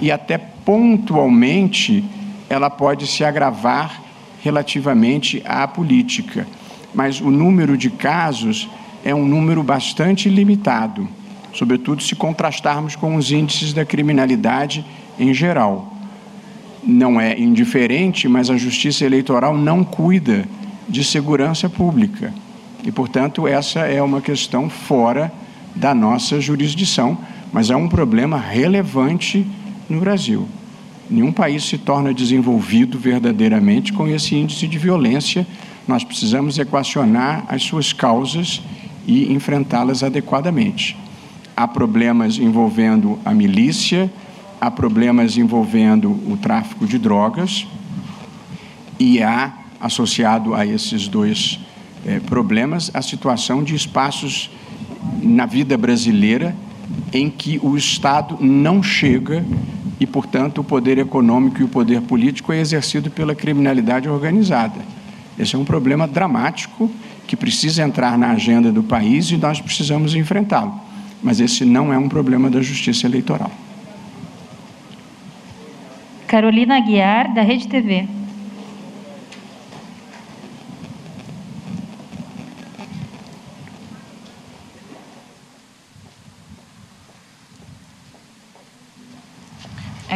e 0.00 0.10
até 0.10 0.38
pontualmente 0.38 2.04
ela 2.48 2.68
pode 2.68 3.06
se 3.06 3.24
agravar 3.24 4.02
relativamente 4.42 5.42
à 5.46 5.66
política, 5.66 6.46
mas 6.94 7.20
o 7.20 7.30
número 7.30 7.76
de 7.76 7.90
casos 7.90 8.68
é 9.04 9.14
um 9.14 9.24
número 9.26 9.62
bastante 9.62 10.28
limitado, 10.28 11.08
sobretudo 11.52 12.02
se 12.02 12.14
contrastarmos 12.14 12.96
com 12.96 13.16
os 13.16 13.32
índices 13.32 13.72
da 13.72 13.84
criminalidade 13.84 14.84
em 15.18 15.32
geral. 15.32 15.92
Não 16.82 17.20
é 17.20 17.38
indiferente, 17.38 18.28
mas 18.28 18.50
a 18.50 18.56
justiça 18.56 19.04
eleitoral 19.04 19.56
não 19.56 19.82
cuida 19.82 20.44
de 20.88 21.02
segurança 21.02 21.68
pública. 21.68 22.32
E, 22.84 22.92
portanto, 22.92 23.48
essa 23.48 23.80
é 23.80 24.02
uma 24.02 24.20
questão 24.20 24.68
fora 24.68 25.32
da 25.74 25.94
nossa 25.94 26.40
jurisdição, 26.40 27.16
mas 27.54 27.70
é 27.70 27.76
um 27.76 27.88
problema 27.88 28.36
relevante 28.36 29.46
no 29.88 30.00
Brasil. 30.00 30.48
Nenhum 31.08 31.30
país 31.30 31.62
se 31.62 31.78
torna 31.78 32.12
desenvolvido 32.12 32.98
verdadeiramente 32.98 33.92
com 33.92 34.08
esse 34.08 34.34
índice 34.34 34.66
de 34.66 34.76
violência. 34.76 35.46
Nós 35.86 36.02
precisamos 36.02 36.58
equacionar 36.58 37.44
as 37.46 37.62
suas 37.62 37.92
causas 37.92 38.60
e 39.06 39.32
enfrentá-las 39.32 40.02
adequadamente. 40.02 40.96
Há 41.56 41.68
problemas 41.68 42.38
envolvendo 42.38 43.20
a 43.24 43.32
milícia, 43.32 44.12
há 44.60 44.68
problemas 44.68 45.36
envolvendo 45.36 46.10
o 46.10 46.36
tráfico 46.36 46.84
de 46.88 46.98
drogas 46.98 47.68
e 48.98 49.22
há 49.22 49.52
associado 49.80 50.56
a 50.56 50.66
esses 50.66 51.06
dois 51.06 51.60
é, 52.04 52.18
problemas 52.18 52.90
a 52.92 53.00
situação 53.00 53.62
de 53.62 53.76
espaços 53.76 54.50
na 55.22 55.46
vida 55.46 55.78
brasileira 55.78 56.56
em 57.12 57.30
que 57.30 57.60
o 57.62 57.76
Estado 57.76 58.36
não 58.40 58.82
chega 58.82 59.44
e, 60.00 60.06
portanto, 60.06 60.60
o 60.60 60.64
poder 60.64 60.98
econômico 60.98 61.60
e 61.60 61.64
o 61.64 61.68
poder 61.68 62.02
político 62.02 62.52
é 62.52 62.60
exercido 62.60 63.10
pela 63.10 63.34
criminalidade 63.34 64.08
organizada. 64.08 64.80
Esse 65.38 65.56
é 65.56 65.58
um 65.58 65.64
problema 65.64 66.06
dramático 66.06 66.90
que 67.26 67.36
precisa 67.36 67.82
entrar 67.82 68.18
na 68.18 68.30
agenda 68.30 68.70
do 68.70 68.82
país 68.82 69.30
e 69.30 69.36
nós 69.36 69.60
precisamos 69.60 70.14
enfrentá-lo. 70.14 70.74
Mas 71.22 71.40
esse 71.40 71.64
não 71.64 71.92
é 71.92 71.98
um 71.98 72.08
problema 72.08 72.50
da 72.50 72.60
justiça 72.60 73.06
eleitoral. 73.06 73.50
Carolina 76.26 76.76
Aguiar, 76.76 77.32
da 77.32 77.42
Rede 77.42 77.68
TV. 77.68 78.08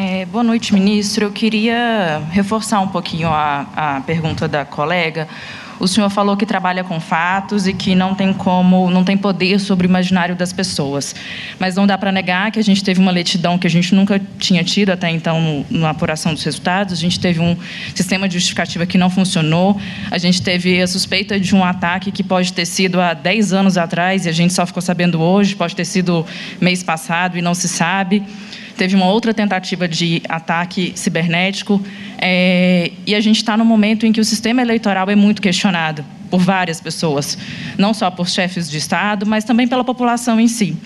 É, 0.01 0.25
boa 0.39 0.45
noite, 0.45 0.73
ministro. 0.73 1.25
Eu 1.25 1.33
queria 1.33 2.23
reforçar 2.31 2.79
um 2.79 2.87
pouquinho 2.87 3.27
a, 3.27 3.67
a 3.75 4.01
pergunta 4.03 4.47
da 4.47 4.65
colega. 4.65 5.27
O 5.81 5.89
senhor 5.89 6.09
falou 6.11 6.37
que 6.37 6.47
trabalha 6.47 6.85
com 6.85 7.01
fatos 7.01 7.67
e 7.67 7.73
que 7.73 7.93
não 7.93 8.15
tem 8.15 8.33
como, 8.33 8.89
não 8.89 9.03
tem 9.03 9.17
poder 9.17 9.59
sobre 9.59 9.85
o 9.85 9.89
imaginário 9.89 10.37
das 10.37 10.53
pessoas. 10.53 11.13
Mas 11.59 11.75
não 11.75 11.89
dá 11.89 11.99
para 11.99 12.13
negar 12.13 12.53
que 12.53 12.59
a 12.61 12.63
gente 12.63 12.85
teve 12.85 13.01
uma 13.01 13.11
letidão 13.11 13.59
que 13.59 13.67
a 13.67 13.71
gente 13.71 13.93
nunca 13.93 14.21
tinha 14.39 14.63
tido 14.63 14.91
até 14.91 15.11
então 15.11 15.67
na 15.69 15.91
apuração 15.91 16.33
dos 16.33 16.45
resultados. 16.45 16.93
A 16.93 16.97
gente 16.97 17.19
teve 17.19 17.41
um 17.41 17.57
sistema 17.93 18.29
de 18.29 18.35
justificativa 18.35 18.87
que 18.87 18.97
não 18.97 19.11
funcionou. 19.11 19.77
A 20.09 20.19
gente 20.19 20.41
teve 20.41 20.81
a 20.81 20.87
suspeita 20.87 21.41
de 21.41 21.53
um 21.53 21.65
ataque 21.65 22.13
que 22.13 22.23
pode 22.23 22.53
ter 22.53 22.65
sido 22.65 23.01
há 23.01 23.13
10 23.13 23.53
anos 23.53 23.77
atrás 23.77 24.25
e 24.25 24.29
a 24.29 24.33
gente 24.33 24.55
só 24.55 24.65
ficou 24.65 24.83
sabendo 24.83 25.21
hoje, 25.21 25.57
pode 25.57 25.75
ter 25.75 25.85
sido 25.85 26.25
mês 26.61 26.85
passado 26.85 27.37
e 27.37 27.43
não 27.43 27.55
se 27.55 27.69
sabe 27.69 28.23
teve 28.79 28.95
uma 28.95 29.07
outra 29.07 29.35
tentativa 29.35 29.87
de 29.87 30.23
ataque 30.29 30.93
cibernético, 30.95 31.83
é, 32.17 32.93
e 33.07 33.15
a 33.15 33.21
gente 33.21 33.37
está 33.37 33.57
no 33.57 33.65
momento 33.65 34.07
em 34.07 34.13
que 34.13 34.21
o 34.21 34.25
sistema 34.25 34.63
eleitoral 34.63 35.11
é 35.11 35.17
muito 35.17 35.43
questionado 35.43 36.05
por 36.31 36.41
várias 36.41 36.81
pessoas, 36.81 37.37
não 37.77 37.93
só 37.93 38.11
por 38.11 38.29
chefes 38.29 38.71
de 38.71 38.79
Estado, 38.79 39.27
mas 39.27 39.45
também 39.45 39.67
pela 39.67 39.83
população 39.83 40.39
em 40.39 40.47
si. 40.47 40.77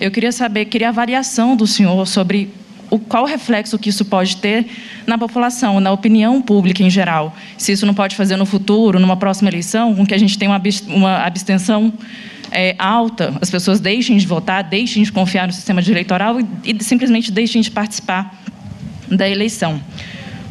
Eu 0.00 0.10
queria 0.10 0.32
saber, 0.32 0.64
queria 0.64 0.88
a 0.88 0.90
avaliação 0.90 1.54
do 1.54 1.66
senhor 1.66 2.06
sobre 2.06 2.50
o, 2.88 2.98
qual 2.98 3.24
reflexo 3.24 3.78
que 3.78 3.88
isso 3.88 4.04
pode 4.04 4.36
ter 4.36 4.66
na 5.06 5.18
população, 5.18 5.80
na 5.80 5.90
opinião 5.90 6.40
pública 6.40 6.82
em 6.82 6.90
geral. 6.90 7.34
Se 7.58 7.72
isso 7.72 7.84
não 7.84 7.94
pode 7.94 8.16
fazer 8.16 8.36
no 8.36 8.46
futuro, 8.46 8.98
numa 8.98 9.16
próxima 9.16 9.50
eleição, 9.50 9.94
com 9.94 10.06
que 10.06 10.14
a 10.14 10.18
gente 10.18 10.38
tenha 10.38 10.50
uma 10.88 11.24
abstenção 11.24 11.92
é, 12.52 12.74
alta, 12.78 13.34
as 13.40 13.50
pessoas 13.50 13.80
deixem 13.80 14.16
de 14.16 14.26
votar, 14.26 14.62
deixem 14.62 15.02
de 15.02 15.10
confiar 15.10 15.46
no 15.46 15.52
sistema 15.52 15.82
de 15.82 15.90
eleitoral 15.90 16.40
e, 16.40 16.46
e 16.64 16.84
simplesmente 16.84 17.32
deixem 17.32 17.60
de 17.62 17.70
participar 17.70 18.42
da 19.08 19.28
eleição. 19.28 19.80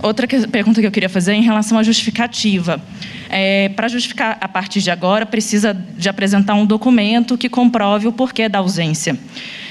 Outra 0.01 0.25
que, 0.25 0.47
pergunta 0.47 0.81
que 0.81 0.87
eu 0.87 0.91
queria 0.91 1.09
fazer 1.09 1.33
é 1.33 1.35
em 1.35 1.43
relação 1.43 1.77
à 1.77 1.83
justificativa. 1.83 2.81
É, 3.29 3.69
Para 3.69 3.87
justificar 3.87 4.37
a 4.41 4.47
partir 4.47 4.81
de 4.81 4.89
agora, 4.89 5.25
precisa 5.25 5.73
de 5.73 6.09
apresentar 6.09 6.55
um 6.55 6.65
documento 6.65 7.37
que 7.37 7.47
comprove 7.47 8.07
o 8.07 8.11
porquê 8.11 8.49
da 8.49 8.59
ausência. 8.59 9.17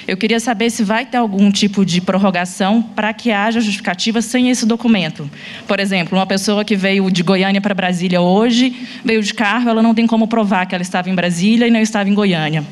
Eu 0.07 0.17
queria 0.17 0.41
saber 0.41 0.71
se 0.71 0.83
vai 0.83 1.05
ter 1.05 1.19
algum 1.19 1.51
tipo 1.51 1.85
de 1.85 2.01
prorrogação 2.01 2.83
para 2.83 3.13
que 3.13 3.31
haja 3.31 3.61
justificativa 3.61 4.23
sem 4.23 4.51
esse 4.51 4.67
documento. 4.67 5.31
Por 5.69 5.79
exemplo, 5.79 6.19
uma 6.19 6.27
pessoa 6.27 6.65
que 6.65 6.75
veio 6.75 7.11
de 7.11 7.23
Goiânia 7.23 7.61
para 7.61 7.75
Brasília 7.75 8.21
hoje, 8.21 8.75
veio 9.05 9.23
de 9.23 9.35
carro, 9.35 9.69
ela 9.69 9.83
não 9.83 9.95
tem 9.95 10.07
como 10.07 10.27
provar 10.27 10.67
que 10.67 10.75
ela 10.75 10.83
estava 10.83 11.11
em 11.11 11.15
Brasília 11.15 11.67
e 11.69 11.71
não 11.71 11.81
estava 11.81 12.09
em 12.09 12.15
Goiânia. 12.15 12.65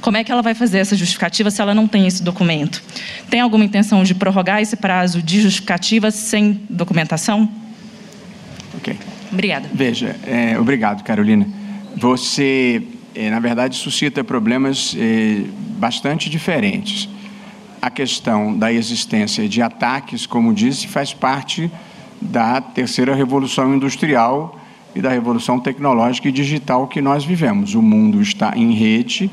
Como 0.00 0.16
é 0.16 0.24
que 0.24 0.30
ela 0.30 0.42
vai 0.42 0.54
fazer 0.54 0.78
essa 0.78 0.96
justificativa 0.96 1.50
se 1.50 1.60
ela 1.60 1.74
não 1.74 1.88
tem 1.88 2.06
esse 2.06 2.22
documento? 2.22 2.82
Tem 3.28 3.40
alguma 3.40 3.64
intenção 3.64 4.04
de 4.04 4.14
prorrogar 4.14 4.60
esse 4.60 4.76
prazo 4.76 5.20
de 5.20 5.40
justificativa 5.40 6.10
sem 6.10 6.60
documentação? 6.70 7.48
Ok. 8.76 8.96
Obrigada. 9.32 9.68
Veja, 9.72 10.16
é, 10.26 10.58
obrigado, 10.58 11.02
Carolina. 11.02 11.46
Você, 11.96 12.82
é, 13.14 13.28
na 13.30 13.40
verdade, 13.40 13.76
suscita 13.76 14.22
problemas 14.22 14.94
é, 14.98 15.42
bastante 15.76 16.30
diferentes. 16.30 17.08
A 17.82 17.90
questão 17.90 18.56
da 18.56 18.72
existência 18.72 19.48
de 19.48 19.60
ataques, 19.60 20.26
como 20.26 20.54
disse, 20.54 20.86
faz 20.86 21.12
parte 21.12 21.70
da 22.20 22.60
terceira 22.60 23.14
revolução 23.14 23.74
industrial 23.74 24.58
e 24.94 25.00
da 25.00 25.10
revolução 25.10 25.60
tecnológica 25.60 26.28
e 26.28 26.32
digital 26.32 26.88
que 26.88 27.00
nós 27.00 27.24
vivemos. 27.24 27.74
O 27.74 27.82
mundo 27.82 28.20
está 28.22 28.56
em 28.56 28.72
rede 28.72 29.30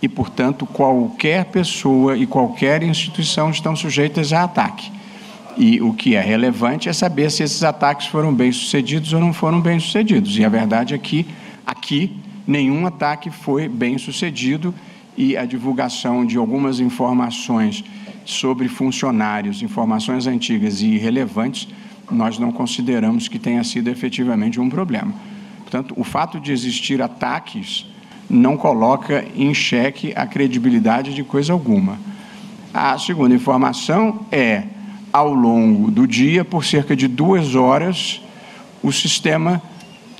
e, 0.00 0.08
portanto, 0.08 0.64
qualquer 0.66 1.46
pessoa 1.46 2.16
e 2.16 2.26
qualquer 2.26 2.82
instituição 2.82 3.50
estão 3.50 3.74
sujeitas 3.74 4.32
a 4.32 4.44
ataque. 4.44 4.92
E 5.56 5.80
o 5.80 5.92
que 5.92 6.14
é 6.14 6.20
relevante 6.20 6.88
é 6.88 6.92
saber 6.92 7.30
se 7.30 7.42
esses 7.42 7.64
ataques 7.64 8.06
foram 8.06 8.32
bem-sucedidos 8.32 9.12
ou 9.12 9.20
não 9.20 9.32
foram 9.32 9.60
bem-sucedidos. 9.60 10.38
E 10.38 10.44
a 10.44 10.48
verdade 10.48 10.94
é 10.94 10.98
que 10.98 11.26
aqui 11.66 12.16
nenhum 12.46 12.86
ataque 12.86 13.28
foi 13.28 13.68
bem-sucedido 13.68 14.72
e 15.16 15.36
a 15.36 15.44
divulgação 15.44 16.24
de 16.24 16.38
algumas 16.38 16.78
informações 16.78 17.84
sobre 18.24 18.68
funcionários, 18.68 19.62
informações 19.62 20.26
antigas 20.28 20.80
e 20.80 20.86
irrelevantes, 20.86 21.66
nós 22.10 22.38
não 22.38 22.52
consideramos 22.52 23.26
que 23.26 23.38
tenha 23.38 23.64
sido 23.64 23.88
efetivamente 23.88 24.60
um 24.60 24.68
problema. 24.68 25.12
Portanto, 25.62 25.92
o 25.96 26.04
fato 26.04 26.38
de 26.38 26.52
existir 26.52 27.02
ataques 27.02 27.86
não 28.28 28.56
coloca 28.56 29.24
em 29.34 29.54
xeque 29.54 30.12
a 30.14 30.26
credibilidade 30.26 31.14
de 31.14 31.22
coisa 31.24 31.52
alguma. 31.52 31.98
A 32.72 32.98
segunda 32.98 33.34
informação 33.34 34.26
é, 34.30 34.64
ao 35.12 35.32
longo 35.32 35.90
do 35.90 36.06
dia, 36.06 36.44
por 36.44 36.64
cerca 36.64 36.94
de 36.94 37.08
duas 37.08 37.54
horas, 37.54 38.20
o 38.82 38.92
sistema 38.92 39.62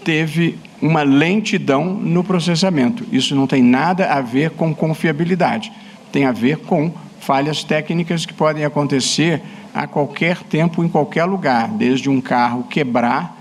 teve 0.02 0.58
uma 0.80 1.02
lentidão 1.02 1.92
no 1.92 2.24
processamento. 2.24 3.04
Isso 3.12 3.34
não 3.34 3.46
tem 3.46 3.62
nada 3.62 4.06
a 4.12 4.20
ver 4.20 4.50
com 4.50 4.74
confiabilidade, 4.74 5.70
tem 6.10 6.24
a 6.24 6.32
ver 6.32 6.58
com 6.58 6.92
falhas 7.20 7.62
técnicas 7.62 8.24
que 8.24 8.32
podem 8.32 8.64
acontecer 8.64 9.42
a 9.74 9.86
qualquer 9.86 10.38
tempo, 10.44 10.82
em 10.82 10.88
qualquer 10.88 11.24
lugar, 11.24 11.68
desde 11.68 12.08
um 12.08 12.20
carro 12.20 12.64
quebrar 12.64 13.36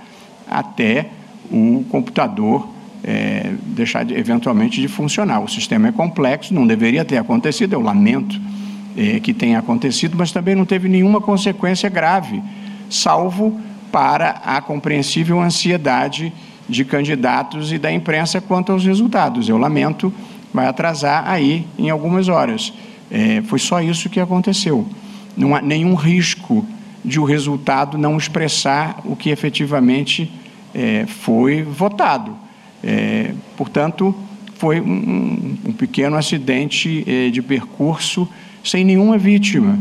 até 0.49 1.09
o 1.49 1.85
computador 1.89 2.67
é, 3.07 3.53
deixar 3.67 4.03
de, 4.03 4.13
eventualmente 4.13 4.81
de 4.81 4.87
funcionar. 4.89 5.39
O 5.39 5.47
sistema 5.47 5.87
é 5.87 5.91
complexo, 5.93 6.53
não 6.53 6.67
deveria 6.67 7.05
ter 7.05 7.17
acontecido, 7.17 7.71
eu 7.71 7.79
lamento 7.79 8.37
é, 8.97 9.21
que 9.21 9.33
tenha 9.33 9.57
acontecido, 9.59 10.17
mas 10.17 10.33
também 10.33 10.53
não 10.53 10.65
teve 10.65 10.89
nenhuma 10.89 11.21
consequência 11.21 11.89
grave, 11.89 12.43
salvo 12.89 13.57
para 13.93 14.41
a 14.43 14.59
compreensível 14.59 15.39
ansiedade 15.39 16.33
de 16.67 16.83
candidatos 16.83 17.71
e 17.71 17.77
da 17.77 17.89
imprensa 17.89 18.41
quanto 18.41 18.73
aos 18.73 18.83
resultados. 18.83 19.47
Eu 19.47 19.57
lamento, 19.57 20.13
vai 20.53 20.67
atrasar 20.67 21.29
aí 21.29 21.65
em 21.79 21.89
algumas 21.89 22.27
horas. 22.27 22.73
É, 23.09 23.41
foi 23.43 23.57
só 23.57 23.81
isso 23.81 24.09
que 24.09 24.19
aconteceu. 24.19 24.85
Não 25.37 25.55
há 25.55 25.61
nenhum 25.61 25.95
risco 25.95 26.65
de 27.05 27.21
o 27.21 27.23
resultado 27.23 27.97
não 27.97 28.17
expressar 28.17 28.99
o 29.05 29.15
que 29.15 29.29
efetivamente 29.29 30.29
é, 30.75 31.05
foi 31.05 31.63
votado. 31.63 32.46
É, 32.89 33.33
portanto, 33.57 34.15
foi 34.55 34.79
um, 34.79 35.57
um 35.65 35.73
pequeno 35.73 36.15
acidente 36.15 37.03
é, 37.05 37.29
de 37.29 37.41
percurso 37.41 38.25
sem 38.63 38.85
nenhuma 38.85 39.17
vítima, 39.17 39.77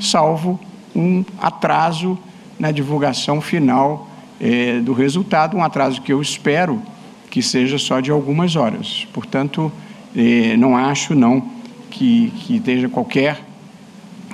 salvo 0.00 0.58
um 0.94 1.24
atraso 1.40 2.18
na 2.58 2.72
divulgação 2.72 3.40
final 3.40 4.10
é, 4.40 4.80
do 4.80 4.92
resultado, 4.92 5.56
um 5.56 5.62
atraso 5.62 6.02
que 6.02 6.12
eu 6.12 6.20
espero 6.20 6.82
que 7.30 7.40
seja 7.40 7.78
só 7.78 8.00
de 8.00 8.10
algumas 8.10 8.56
horas. 8.56 9.06
Portanto, 9.12 9.70
é, 10.16 10.56
não 10.56 10.76
acho 10.76 11.14
não 11.14 11.40
que, 11.88 12.32
que 12.40 12.56
esteja 12.56 12.88
qualquer 12.88 13.40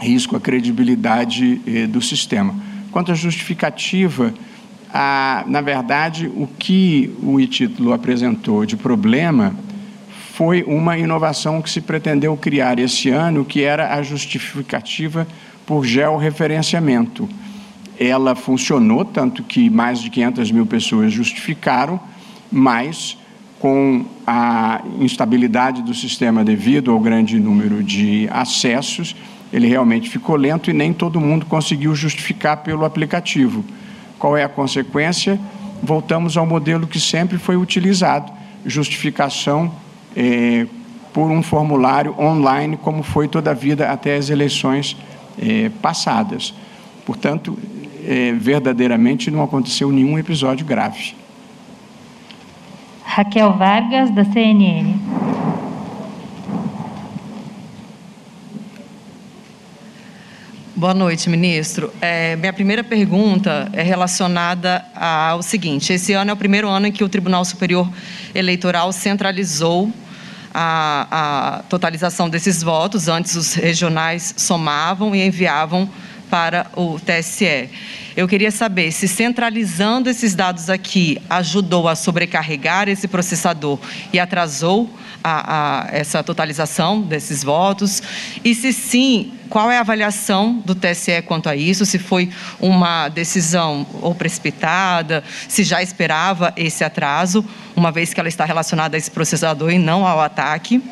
risco 0.00 0.34
à 0.34 0.40
credibilidade 0.40 1.60
é, 1.66 1.86
do 1.86 2.00
sistema. 2.00 2.54
Quanto 2.90 3.12
à 3.12 3.14
justificativa 3.14 4.32
na 5.46 5.60
verdade, 5.60 6.28
o 6.28 6.46
que 6.46 7.12
o 7.20 7.44
título 7.46 7.92
apresentou 7.92 8.64
de 8.64 8.76
problema 8.76 9.54
foi 10.34 10.62
uma 10.64 10.96
inovação 10.96 11.60
que 11.60 11.70
se 11.70 11.80
pretendeu 11.80 12.36
criar 12.36 12.78
esse 12.78 13.08
ano, 13.08 13.44
que 13.44 13.62
era 13.62 13.94
a 13.94 14.02
justificativa 14.02 15.26
por 15.66 15.84
georreferenciamento. 15.84 17.28
Ela 17.98 18.34
funcionou, 18.34 19.04
tanto 19.04 19.42
que 19.42 19.68
mais 19.70 20.00
de 20.00 20.10
500 20.10 20.50
mil 20.50 20.66
pessoas 20.66 21.12
justificaram, 21.12 22.00
mas 22.50 23.16
com 23.58 24.04
a 24.26 24.82
instabilidade 25.00 25.82
do 25.82 25.94
sistema 25.94 26.44
devido 26.44 26.90
ao 26.90 27.00
grande 27.00 27.38
número 27.38 27.82
de 27.82 28.28
acessos, 28.30 29.16
ele 29.52 29.66
realmente 29.66 30.10
ficou 30.10 30.36
lento 30.36 30.70
e 30.70 30.72
nem 30.72 30.92
todo 30.92 31.20
mundo 31.20 31.46
conseguiu 31.46 31.94
justificar 31.94 32.58
pelo 32.58 32.84
aplicativo. 32.84 33.64
Qual 34.24 34.38
é 34.38 34.42
a 34.42 34.48
consequência? 34.48 35.38
Voltamos 35.82 36.34
ao 36.38 36.46
modelo 36.46 36.86
que 36.86 36.98
sempre 36.98 37.36
foi 37.36 37.58
utilizado, 37.58 38.32
justificação 38.64 39.70
é, 40.16 40.66
por 41.12 41.30
um 41.30 41.42
formulário 41.42 42.18
online, 42.18 42.78
como 42.78 43.02
foi 43.02 43.28
toda 43.28 43.50
a 43.50 43.52
vida 43.52 43.90
até 43.90 44.16
as 44.16 44.30
eleições 44.30 44.96
é, 45.38 45.68
passadas. 45.82 46.54
Portanto, 47.04 47.58
é, 48.02 48.32
verdadeiramente 48.32 49.30
não 49.30 49.42
aconteceu 49.42 49.92
nenhum 49.92 50.18
episódio 50.18 50.64
grave. 50.64 51.14
Raquel 53.04 53.52
Vargas, 53.52 54.10
da 54.10 54.24
CNN. 54.24 54.94
Boa 60.76 60.92
noite, 60.92 61.30
ministro. 61.30 61.92
É, 62.00 62.34
minha 62.34 62.52
primeira 62.52 62.82
pergunta 62.82 63.70
é 63.72 63.82
relacionada 63.84 64.84
ao 64.92 65.40
seguinte: 65.40 65.92
esse 65.92 66.12
ano 66.14 66.32
é 66.32 66.34
o 66.34 66.36
primeiro 66.36 66.68
ano 66.68 66.88
em 66.88 66.92
que 66.92 67.04
o 67.04 67.08
Tribunal 67.08 67.44
Superior 67.44 67.88
Eleitoral 68.34 68.90
centralizou 68.90 69.88
a, 70.52 71.58
a 71.58 71.62
totalização 71.68 72.28
desses 72.28 72.60
votos. 72.60 73.06
Antes, 73.06 73.36
os 73.36 73.54
regionais 73.54 74.34
somavam 74.36 75.14
e 75.14 75.24
enviavam 75.24 75.88
para 76.34 76.66
o 76.74 76.98
TSE. 76.98 77.70
Eu 78.16 78.26
queria 78.26 78.50
saber 78.50 78.90
se 78.90 79.06
centralizando 79.06 80.10
esses 80.10 80.34
dados 80.34 80.68
aqui 80.68 81.22
ajudou 81.30 81.86
a 81.86 81.94
sobrecarregar 81.94 82.88
esse 82.88 83.06
processador 83.06 83.78
e 84.12 84.18
atrasou 84.18 84.90
a, 85.22 85.84
a 85.86 85.96
essa 85.96 86.24
totalização 86.24 87.00
desses 87.00 87.44
votos? 87.44 88.02
E 88.44 88.52
se 88.52 88.72
sim, 88.72 89.32
qual 89.48 89.70
é 89.70 89.76
a 89.78 89.80
avaliação 89.80 90.60
do 90.64 90.74
TSE 90.74 91.22
quanto 91.24 91.48
a 91.48 91.54
isso? 91.54 91.86
Se 91.86 92.00
foi 92.00 92.28
uma 92.58 93.08
decisão 93.08 93.86
ou 94.02 94.12
precipitada, 94.12 95.22
se 95.48 95.62
já 95.62 95.80
esperava 95.84 96.52
esse 96.56 96.82
atraso, 96.82 97.44
uma 97.76 97.92
vez 97.92 98.12
que 98.12 98.18
ela 98.18 98.28
está 98.28 98.44
relacionada 98.44 98.96
a 98.96 98.98
esse 98.98 99.10
processador 99.12 99.70
e 99.70 99.78
não 99.78 100.04
ao 100.04 100.20
ataque? 100.20 100.82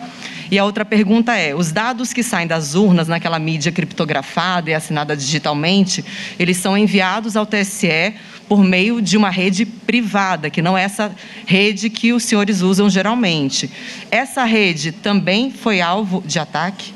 E 0.52 0.58
a 0.58 0.64
outra 0.66 0.84
pergunta 0.84 1.34
é: 1.34 1.54
os 1.54 1.72
dados 1.72 2.12
que 2.12 2.22
saem 2.22 2.46
das 2.46 2.74
urnas 2.74 3.08
naquela 3.08 3.38
mídia 3.38 3.72
criptografada 3.72 4.70
e 4.70 4.74
assinada 4.74 5.16
digitalmente, 5.16 6.04
eles 6.38 6.58
são 6.58 6.76
enviados 6.76 7.36
ao 7.36 7.46
TSE 7.46 8.14
por 8.46 8.62
meio 8.62 9.00
de 9.00 9.16
uma 9.16 9.30
rede 9.30 9.64
privada, 9.64 10.50
que 10.50 10.60
não 10.60 10.76
é 10.76 10.82
essa 10.82 11.10
rede 11.46 11.88
que 11.88 12.12
os 12.12 12.24
senhores 12.24 12.60
usam 12.60 12.90
geralmente. 12.90 13.70
Essa 14.10 14.44
rede 14.44 14.92
também 14.92 15.50
foi 15.50 15.80
alvo 15.80 16.22
de 16.26 16.38
ataque? 16.38 16.92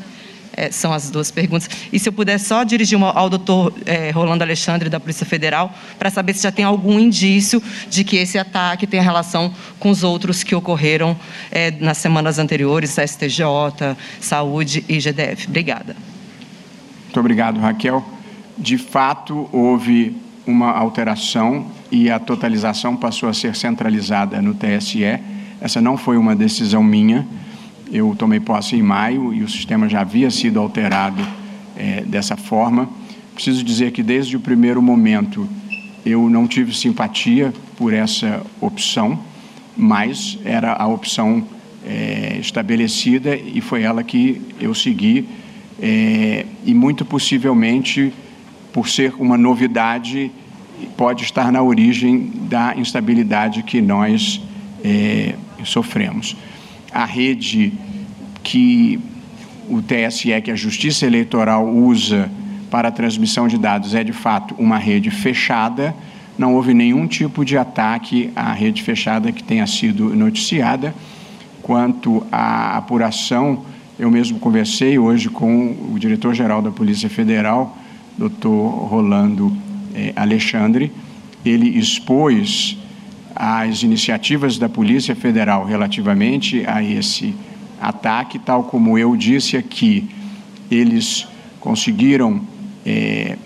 É, 0.56 0.70
são 0.70 0.90
as 0.90 1.10
duas 1.10 1.30
perguntas. 1.30 1.68
E 1.92 1.98
se 1.98 2.08
eu 2.08 2.12
puder 2.12 2.38
só 2.40 2.64
dirigir 2.64 2.96
uma, 2.96 3.12
ao 3.12 3.28
doutor 3.28 3.74
é, 3.84 4.10
Rolando 4.10 4.42
Alexandre, 4.42 4.88
da 4.88 4.98
Polícia 4.98 5.26
Federal, 5.26 5.70
para 5.98 6.08
saber 6.08 6.32
se 6.32 6.44
já 6.44 6.50
tem 6.50 6.64
algum 6.64 6.98
indício 6.98 7.62
de 7.90 8.02
que 8.02 8.16
esse 8.16 8.38
ataque 8.38 8.86
tem 8.86 9.00
relação 9.00 9.52
com 9.78 9.90
os 9.90 10.02
outros 10.02 10.42
que 10.42 10.54
ocorreram 10.54 11.14
é, 11.50 11.70
nas 11.72 11.98
semanas 11.98 12.38
anteriores, 12.38 12.96
STJ, 12.96 13.44
Saúde 14.18 14.82
e 14.88 14.98
GDF. 14.98 15.46
Obrigada. 15.46 15.94
Muito 17.04 17.20
obrigado, 17.20 17.60
Raquel. 17.60 18.02
De 18.56 18.78
fato, 18.78 19.50
houve 19.52 20.16
uma 20.46 20.70
alteração 20.70 21.66
e 21.90 22.10
a 22.10 22.18
totalização 22.18 22.96
passou 22.96 23.28
a 23.28 23.34
ser 23.34 23.54
centralizada 23.54 24.40
no 24.40 24.54
TSE. 24.54 25.04
Essa 25.60 25.80
não 25.80 25.98
foi 25.98 26.16
uma 26.16 26.34
decisão 26.34 26.82
minha 26.82 27.26
eu 27.92 28.14
tomei 28.16 28.40
posse 28.40 28.76
em 28.76 28.82
maio 28.82 29.32
e 29.32 29.42
o 29.42 29.48
sistema 29.48 29.88
já 29.88 30.00
havia 30.00 30.30
sido 30.30 30.58
alterado 30.58 31.22
é, 31.76 32.02
dessa 32.02 32.36
forma. 32.36 32.88
Preciso 33.34 33.62
dizer 33.62 33.92
que 33.92 34.02
desde 34.02 34.36
o 34.36 34.40
primeiro 34.40 34.82
momento 34.82 35.48
eu 36.04 36.28
não 36.30 36.46
tive 36.46 36.74
simpatia 36.74 37.52
por 37.76 37.92
essa 37.92 38.42
opção, 38.60 39.18
mas 39.76 40.38
era 40.44 40.72
a 40.72 40.86
opção 40.86 41.46
é, 41.84 42.38
estabelecida 42.40 43.36
e 43.36 43.60
foi 43.60 43.82
ela 43.82 44.02
que 44.02 44.40
eu 44.60 44.74
segui. 44.74 45.28
É, 45.80 46.46
e 46.64 46.72
muito 46.72 47.04
possivelmente, 47.04 48.12
por 48.72 48.88
ser 48.88 49.14
uma 49.18 49.36
novidade, 49.36 50.30
pode 50.96 51.24
estar 51.24 51.52
na 51.52 51.62
origem 51.62 52.32
da 52.48 52.74
instabilidade 52.76 53.62
que 53.62 53.80
nós 53.80 54.40
é, 54.82 55.34
sofremos. 55.64 56.36
A 56.96 57.04
rede 57.04 57.74
que 58.42 58.98
o 59.68 59.82
TSE, 59.82 60.40
que 60.40 60.50
a 60.50 60.56
Justiça 60.56 61.04
Eleitoral 61.04 61.68
usa 61.68 62.30
para 62.70 62.88
a 62.88 62.90
transmissão 62.90 63.46
de 63.46 63.58
dados, 63.58 63.94
é 63.94 64.02
de 64.02 64.14
fato 64.14 64.54
uma 64.58 64.78
rede 64.78 65.10
fechada. 65.10 65.94
Não 66.38 66.54
houve 66.54 66.72
nenhum 66.72 67.06
tipo 67.06 67.44
de 67.44 67.58
ataque 67.58 68.30
à 68.34 68.50
rede 68.50 68.82
fechada 68.82 69.30
que 69.30 69.44
tenha 69.44 69.66
sido 69.66 70.16
noticiada. 70.16 70.94
Quanto 71.60 72.26
à 72.32 72.78
apuração, 72.78 73.62
eu 73.98 74.10
mesmo 74.10 74.38
conversei 74.38 74.98
hoje 74.98 75.28
com 75.28 75.76
o 75.92 75.98
diretor-geral 75.98 76.62
da 76.62 76.70
Polícia 76.70 77.10
Federal, 77.10 77.76
doutor 78.16 78.70
Rolando 78.88 79.54
eh, 79.94 80.14
Alexandre. 80.16 80.90
Ele 81.44 81.78
expôs 81.78 82.78
as 83.36 83.82
iniciativas 83.82 84.56
da 84.56 84.68
Polícia 84.68 85.14
Federal 85.14 85.64
relativamente 85.66 86.64
a 86.66 86.82
esse 86.82 87.34
ataque, 87.78 88.38
tal 88.38 88.64
como 88.64 88.98
eu 88.98 89.14
disse 89.14 89.58
aqui, 89.58 90.08
eles 90.70 91.28
conseguiram, 91.60 92.40
é, 92.84 93.36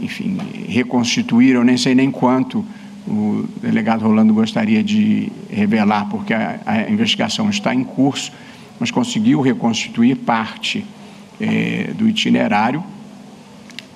enfim, 0.00 0.38
reconstituir, 0.68 1.56
eu 1.56 1.64
nem 1.64 1.76
sei 1.76 1.94
nem 1.94 2.10
quanto 2.10 2.64
o 3.06 3.44
delegado 3.60 4.04
Rolando 4.04 4.32
gostaria 4.32 4.82
de 4.82 5.30
revelar, 5.50 6.08
porque 6.08 6.32
a, 6.32 6.60
a 6.64 6.90
investigação 6.90 7.50
está 7.50 7.74
em 7.74 7.82
curso, 7.82 8.32
mas 8.78 8.90
conseguiu 8.90 9.40
reconstituir 9.40 10.16
parte 10.16 10.84
é, 11.40 11.90
do 11.94 12.08
itinerário. 12.08 12.82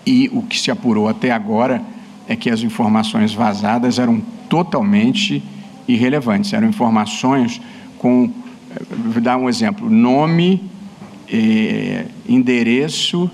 E 0.04 0.28
o 0.32 0.42
que 0.42 0.58
se 0.58 0.70
apurou 0.70 1.08
até 1.08 1.30
agora 1.30 1.82
é 2.30 2.36
que 2.36 2.48
as 2.48 2.62
informações 2.62 3.34
vazadas 3.34 3.98
eram 3.98 4.22
totalmente 4.48 5.42
irrelevantes, 5.88 6.52
eram 6.52 6.68
informações 6.68 7.60
com 7.98 8.30
vou 8.88 9.20
dar 9.20 9.36
um 9.36 9.48
exemplo: 9.48 9.90
nome, 9.90 10.62
eh, 11.28 12.06
endereço 12.28 13.28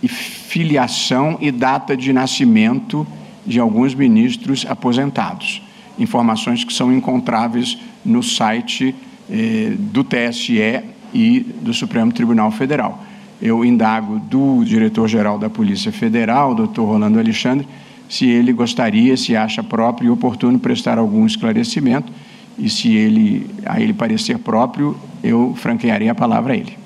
e 0.00 0.06
filiação 0.06 1.38
e 1.40 1.50
data 1.50 1.96
de 1.96 2.12
nascimento 2.12 3.04
de 3.44 3.58
alguns 3.58 3.96
ministros 3.96 4.64
aposentados. 4.64 5.60
Informações 5.98 6.62
que 6.62 6.72
são 6.72 6.92
encontráveis 6.92 7.78
no 8.04 8.22
site 8.22 8.94
eh, 9.28 9.72
do 9.76 10.04
TSE 10.04 10.84
e 11.12 11.40
do 11.40 11.74
Supremo 11.74 12.12
Tribunal 12.12 12.52
Federal. 12.52 13.04
Eu 13.42 13.64
indago 13.64 14.20
do 14.20 14.62
diretor-geral 14.64 15.36
da 15.36 15.50
Polícia 15.50 15.90
Federal, 15.90 16.54
doutor 16.54 16.84
Rolando 16.84 17.18
Alexandre, 17.18 17.66
se 18.10 18.28
ele 18.28 18.52
gostaria, 18.52 19.16
se 19.16 19.36
acha 19.36 19.62
próprio 19.62 20.08
e 20.08 20.10
oportuno 20.10 20.58
prestar 20.58 20.98
algum 20.98 21.24
esclarecimento 21.24 22.12
e 22.58 22.68
se 22.68 22.92
ele 22.92 23.48
a 23.64 23.80
ele 23.80 23.94
parecer 23.94 24.36
próprio, 24.38 24.98
eu 25.22 25.54
franquearei 25.56 26.08
a 26.08 26.14
palavra 26.14 26.52
a 26.52 26.56
ele. 26.56 26.76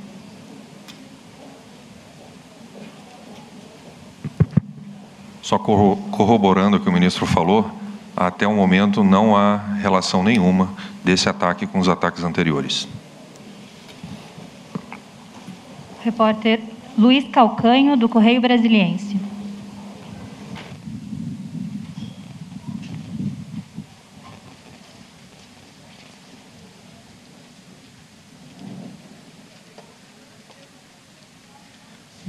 Só 5.40 5.56
corroborando 5.58 6.76
o 6.76 6.80
que 6.80 6.90
o 6.90 6.92
ministro 6.92 7.24
falou, 7.24 7.70
até 8.14 8.46
o 8.46 8.54
momento 8.54 9.02
não 9.02 9.34
há 9.34 9.56
relação 9.80 10.22
nenhuma 10.22 10.68
desse 11.02 11.26
ataque 11.26 11.66
com 11.66 11.78
os 11.78 11.88
ataques 11.88 12.22
anteriores. 12.22 12.86
Repórter 16.04 16.60
Luiz 16.98 17.26
Calcanho, 17.28 17.96
do 17.96 18.10
Correio 18.10 18.42
Brasiliense. 18.42 19.24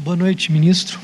Boa 0.05 0.14
noite, 0.25 0.51
ministro. 0.51 0.99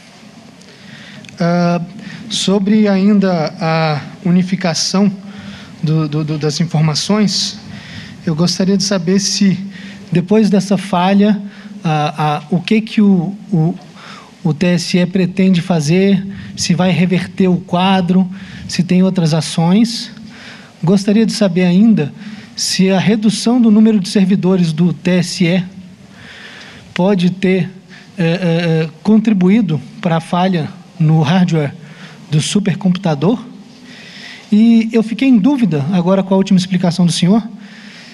Uh, 1.33 1.85
sobre 2.27 2.87
ainda 2.87 3.53
a 3.61 4.01
unificação 4.25 5.11
do, 5.83 6.07
do, 6.09 6.39
das 6.39 6.59
informações, 6.59 7.59
eu 8.25 8.33
gostaria 8.33 8.75
de 8.75 8.81
saber 8.81 9.19
se, 9.19 9.59
depois 10.11 10.49
dessa 10.49 10.75
falha, 10.75 11.39
uh, 11.85 12.51
uh, 12.51 12.55
o 12.55 12.59
que, 12.59 12.81
que 12.81 12.99
o, 12.99 13.37
o, 13.51 13.75
o 14.43 14.55
TSE 14.55 15.05
pretende 15.05 15.61
fazer, 15.61 16.25
se 16.57 16.73
vai 16.73 16.89
reverter 16.89 17.47
o 17.47 17.57
quadro, 17.57 18.27
se 18.67 18.81
tem 18.81 19.03
outras 19.03 19.35
ações. 19.35 20.09
Gostaria 20.83 21.27
de 21.27 21.33
saber 21.33 21.65
ainda 21.65 22.11
se 22.55 22.89
a 22.89 22.97
redução 22.97 23.61
do 23.61 23.69
número 23.69 23.99
de 23.99 24.09
servidores 24.09 24.73
do 24.73 24.91
TSE 24.91 25.63
pode 26.95 27.29
ter 27.29 27.69
é, 28.21 28.23
é, 28.23 28.27
é, 28.83 28.89
contribuído 29.01 29.81
para 29.99 30.17
a 30.17 30.19
falha 30.19 30.69
no 30.99 31.23
hardware 31.23 31.73
do 32.29 32.39
supercomputador. 32.39 33.43
E 34.51 34.89
eu 34.93 35.01
fiquei 35.01 35.27
em 35.27 35.39
dúvida, 35.39 35.83
agora 35.91 36.21
com 36.21 36.31
a 36.35 36.37
última 36.37 36.59
explicação 36.59 37.03
do 37.03 37.11
senhor, 37.11 37.41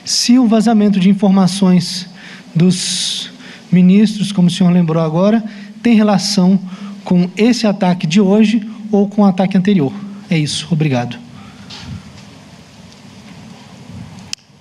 se 0.05 0.39
o 0.39 0.47
vazamento 0.47 0.97
de 0.97 1.09
informações 1.09 2.09
dos 2.55 3.29
ministros, 3.69 4.31
como 4.31 4.47
o 4.47 4.51
senhor 4.51 4.69
lembrou 4.71 5.03
agora, 5.03 5.43
tem 5.83 5.93
relação 5.93 6.57
com 7.03 7.29
esse 7.35 7.67
ataque 7.67 8.07
de 8.07 8.21
hoje 8.21 8.65
ou 8.89 9.09
com 9.09 9.23
o 9.23 9.25
ataque 9.25 9.57
anterior. 9.57 9.91
É 10.29 10.37
isso. 10.37 10.69
Obrigado. 10.71 11.17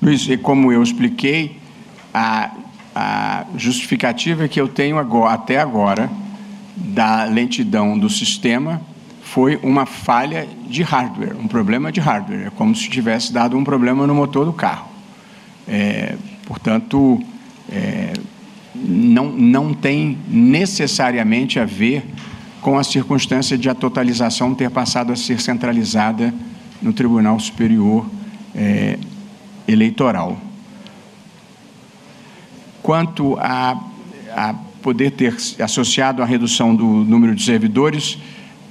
Luiz, 0.03 0.29
e 0.29 0.37
como 0.37 0.73
eu 0.73 0.83
expliquei, 0.83 1.57
a 2.13 2.51
a 2.99 3.45
justificativa 3.59 4.49
que 4.49 4.59
eu 4.59 4.67
tenho 4.67 4.97
agora, 4.97 5.35
até 5.35 5.61
agora 5.61 6.11
da 6.75 7.25
lentidão 7.25 7.99
do 7.99 8.09
sistema 8.09 8.81
foi 9.21 9.61
uma 9.63 9.85
falha 9.85 10.49
de 10.67 10.83
hardware, 10.83 11.37
um 11.39 11.47
problema 11.47 11.93
de 11.93 12.01
hardware. 12.01 12.47
É 12.47 12.51
como 12.51 12.75
se 12.75 12.89
tivesse 12.89 13.35
dado 13.35 13.55
um 13.55 13.63
problema 13.63 14.07
no 14.07 14.15
motor 14.15 14.47
do 14.47 14.53
carro. 14.55 14.89
É, 15.69 16.17
portanto, 16.47 17.23
é, 17.71 18.15
não, 18.75 19.27
não 19.27 19.75
tem 19.75 20.17
necessariamente 20.27 21.61
a 21.61 21.67
ver 21.67 22.03
com 22.63 22.79
a 22.79 22.83
circunstância 22.83 23.59
de 23.59 23.69
a 23.69 23.75
totalização 23.75 24.55
ter 24.55 24.71
passado 24.71 25.13
a 25.13 25.17
ser 25.17 25.39
centralizada 25.39 26.33
no 26.81 26.95
Tribunal 26.95 27.39
Superior 27.39 28.07
é, 28.55 28.99
Eleitoral. 29.69 30.41
Quanto 32.87 33.37
a, 33.41 33.83
a 34.33 34.55
poder 34.81 35.11
ter 35.11 35.35
associado 35.61 36.23
a 36.23 36.25
redução 36.25 36.73
do 36.73 36.87
número 36.87 37.35
de 37.35 37.43
servidores, 37.43 38.17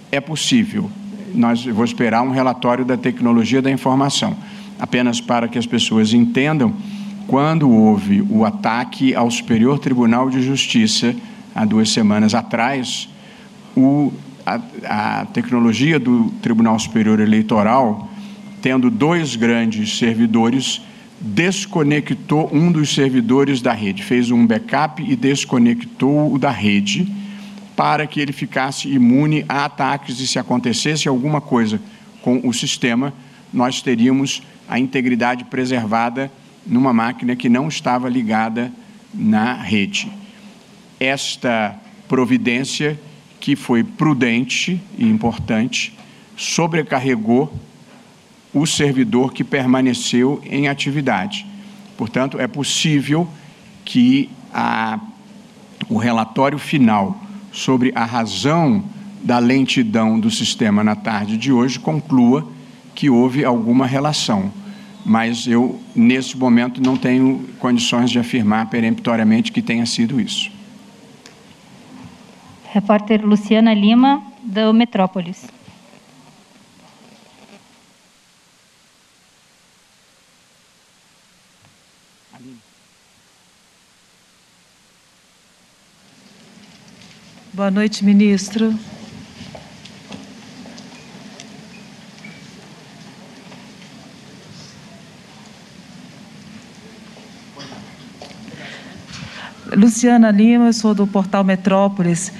é 0.10 0.22
possível. 0.22 0.90
Nós 1.34 1.66
vou 1.66 1.84
esperar 1.84 2.22
um 2.22 2.32
relatório 2.32 2.86
da 2.86 2.96
tecnologia 2.96 3.62
da 3.62 3.70
informação, 3.70 4.34
apenas 4.80 5.20
para 5.20 5.50
que 5.50 5.60
as 5.60 5.66
pessoas 5.66 6.14
entendam 6.14 6.74
quando 7.28 7.70
houve 7.70 8.22
o 8.30 8.46
ataque 8.46 9.14
ao 9.14 9.30
Superior 9.30 9.80
Tribunal 9.80 10.30
de 10.30 10.42
Justiça 10.42 11.14
há 11.54 11.66
duas 11.66 11.90
semanas 11.90 12.34
atrás, 12.34 13.10
o, 13.76 14.14
a, 14.46 14.62
a 14.86 15.26
tecnologia 15.26 16.00
do 16.00 16.30
Tribunal 16.42 16.80
Superior 16.80 17.20
Eleitoral, 17.20 18.10
tendo 18.62 18.90
dois 18.90 19.36
grandes 19.36 19.98
servidores, 19.98 20.82
desconectou 21.20 22.50
um 22.54 22.72
dos 22.72 22.94
servidores 22.94 23.62
da 23.62 23.74
rede, 23.74 24.04
fez 24.04 24.32
um 24.32 24.46
backup 24.46 25.02
e 25.02 25.16
desconectou 25.16 26.34
o 26.34 26.38
da 26.38 26.52
rede 26.52 27.08
para 27.76 28.08
que 28.08 28.20
ele 28.20 28.32
ficasse 28.32 28.88
imune 28.88 29.46
a 29.50 29.66
ataques 29.66 30.20
e 30.20 30.28
se 30.28 30.40
acontecesse 30.40 31.08
alguma 31.08 31.42
coisa 31.42 31.82
com 32.22 32.42
o 32.48 32.54
sistema, 32.54 33.14
nós 33.54 33.82
teríamos 33.82 34.42
a 34.68 34.80
integridade 34.80 35.44
preservada 35.46 36.32
numa 36.66 36.94
máquina 36.94 37.36
que 37.36 37.50
não 37.50 37.68
estava 37.68 38.10
ligada 38.10 38.72
na 39.14 39.54
rede. 39.54 40.12
Esta 41.00 41.76
providência, 42.08 43.00
que 43.40 43.56
foi 43.56 43.84
prudente 43.84 44.82
e 44.98 45.06
importante, 45.06 45.94
sobrecarregou 46.36 47.54
o 48.56 48.66
servidor 48.66 49.34
que 49.34 49.44
permaneceu 49.44 50.42
em 50.46 50.70
atividade. 50.70 51.46
Portanto, 51.98 52.40
é 52.40 52.48
possível 52.48 53.28
que 53.84 54.30
a, 54.54 54.98
o 55.90 55.98
relatório 55.98 56.58
final 56.58 57.22
sobre 57.52 57.92
a 57.94 58.06
razão 58.06 58.82
da 59.22 59.40
lentidão 59.40 60.18
do 60.18 60.32
sistema 60.32 60.86
na 60.86 60.96
tarde 60.96 61.38
de 61.38 61.52
hoje 61.52 61.78
conclua 61.78 62.50
que 62.96 63.10
houve 63.10 63.44
alguma 63.44 63.86
relação. 63.86 64.52
mas 65.06 65.46
eu, 65.46 65.80
nesse 65.96 66.36
momento, 66.36 66.82
não 66.82 66.98
tenho 66.98 67.48
condições 67.60 68.10
de 68.10 68.18
afirmar 68.18 68.72
peremptoriamente 68.72 69.52
que 69.52 69.62
tenha 69.62 69.86
sido 69.86 70.20
isso. 70.20 70.50
Repórter 72.72 73.24
Luciana 73.24 73.72
Lima, 73.72 74.24
do 74.44 74.74
Metrópolis. 74.74 75.55
Boa 87.56 87.72
noite, 87.72 88.04
ministro. 88.04 88.78
Luciana 99.74 100.32
Lima, 100.32 100.66
eu 100.66 100.74
sou 100.74 100.94
do 100.94 101.08
portal 101.08 101.46
Metrópolis. 101.46 102.34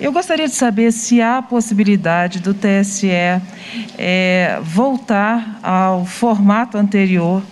Eu 0.00 0.10
gostaria 0.10 0.48
de 0.48 0.54
saber 0.54 0.90
se 0.90 1.20
há 1.20 1.42
possibilidade 1.42 2.40
do 2.40 2.54
TSE 2.54 3.10
é, 3.98 4.58
voltar 4.62 5.60
ao 5.62 6.06
formato 6.06 6.78
anterior 6.78 7.42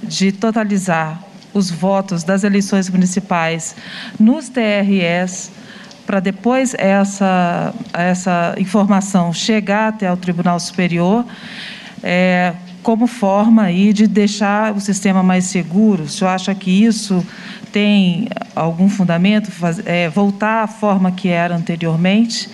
de 0.00 0.30
totalizar 0.30 1.20
os 1.52 1.72
votos 1.72 2.22
das 2.22 2.44
eleições 2.44 2.88
municipais 2.88 3.74
nos 4.20 4.48
TRS 4.48 5.57
para 6.08 6.20
depois 6.20 6.74
essa, 6.78 7.74
essa 7.92 8.54
informação 8.56 9.30
chegar 9.30 9.88
até 9.88 10.10
o 10.10 10.16
Tribunal 10.16 10.58
Superior, 10.58 11.22
é, 12.02 12.54
como 12.82 13.06
forma 13.06 13.64
aí 13.64 13.92
de 13.92 14.06
deixar 14.06 14.74
o 14.74 14.80
sistema 14.80 15.22
mais 15.22 15.44
seguro. 15.44 16.04
O 16.04 16.08
senhor 16.08 16.30
acha 16.30 16.54
que 16.54 16.70
isso 16.70 17.22
tem 17.70 18.26
algum 18.56 18.88
fundamento, 18.88 19.52
é, 19.84 20.08
voltar 20.08 20.62
à 20.62 20.66
forma 20.66 21.12
que 21.12 21.28
era 21.28 21.54
anteriormente. 21.54 22.48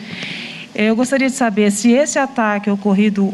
Eu 0.74 0.96
gostaria 0.96 1.28
de 1.28 1.36
saber 1.36 1.70
se 1.70 1.92
esse 1.92 2.18
ataque 2.18 2.68
ocorrido 2.68 3.32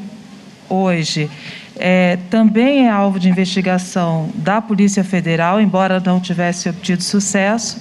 hoje 0.69 1.31
é, 1.77 2.19
também 2.29 2.87
é 2.87 2.91
alvo 2.91 3.19
de 3.19 3.27
investigação 3.27 4.29
da 4.35 4.61
Polícia 4.61 5.03
Federal, 5.03 5.59
embora 5.59 5.99
não 5.99 6.21
tivesse 6.21 6.69
obtido 6.69 7.03
sucesso. 7.03 7.81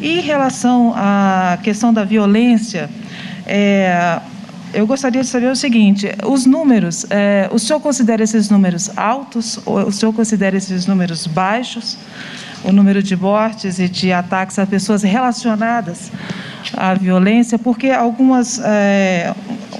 E 0.00 0.18
em 0.18 0.20
relação 0.20 0.92
à 0.96 1.58
questão 1.62 1.92
da 1.92 2.04
violência, 2.04 2.90
é, 3.46 4.20
eu 4.72 4.86
gostaria 4.86 5.22
de 5.22 5.28
saber 5.28 5.50
o 5.50 5.56
seguinte: 5.56 6.08
os 6.26 6.46
números, 6.46 7.06
é, 7.10 7.48
o 7.52 7.58
senhor 7.58 7.80
considera 7.80 8.22
esses 8.22 8.50
números 8.50 8.90
altos 8.96 9.58
ou 9.64 9.86
o 9.86 9.92
senhor 9.92 10.12
considera 10.12 10.56
esses 10.56 10.86
números 10.86 11.26
baixos? 11.26 11.96
o 12.64 12.72
número 12.72 13.02
de 13.02 13.14
mortes 13.14 13.78
e 13.78 13.88
de 13.88 14.10
ataques 14.10 14.58
a 14.58 14.66
pessoas 14.66 15.02
relacionadas 15.02 16.10
à 16.74 16.94
violência, 16.94 17.58
porque 17.58 17.90
algumas 17.90 18.58
é, 18.64 19.34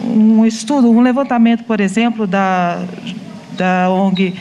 um 0.04 0.44
estudo, 0.44 0.90
um 0.90 1.00
levantamento, 1.00 1.64
por 1.64 1.80
exemplo, 1.80 2.26
da, 2.26 2.84
da 3.56 3.90
ONG 3.90 4.34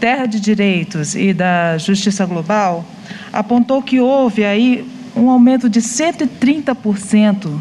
Terra 0.00 0.26
de 0.26 0.40
Direitos 0.40 1.14
e 1.14 1.34
da 1.34 1.76
Justiça 1.76 2.24
Global 2.24 2.84
apontou 3.32 3.82
que 3.82 4.00
houve 4.00 4.44
aí 4.44 4.84
um 5.14 5.28
aumento 5.30 5.68
de 5.68 5.80
130% 5.80 7.60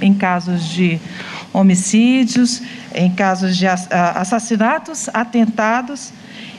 em 0.00 0.14
casos 0.14 0.64
de 0.64 1.00
homicídios, 1.52 2.62
em 2.94 3.10
casos 3.10 3.56
de 3.56 3.66
assassinatos, 3.66 5.08
atentados 5.12 6.12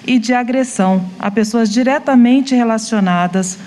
e 0.05 0.19
de 0.19 0.33
agressão 0.33 1.05
a 1.17 1.31
pessoas 1.31 1.69
diretamente 1.69 2.53
relacionadas 2.53 3.57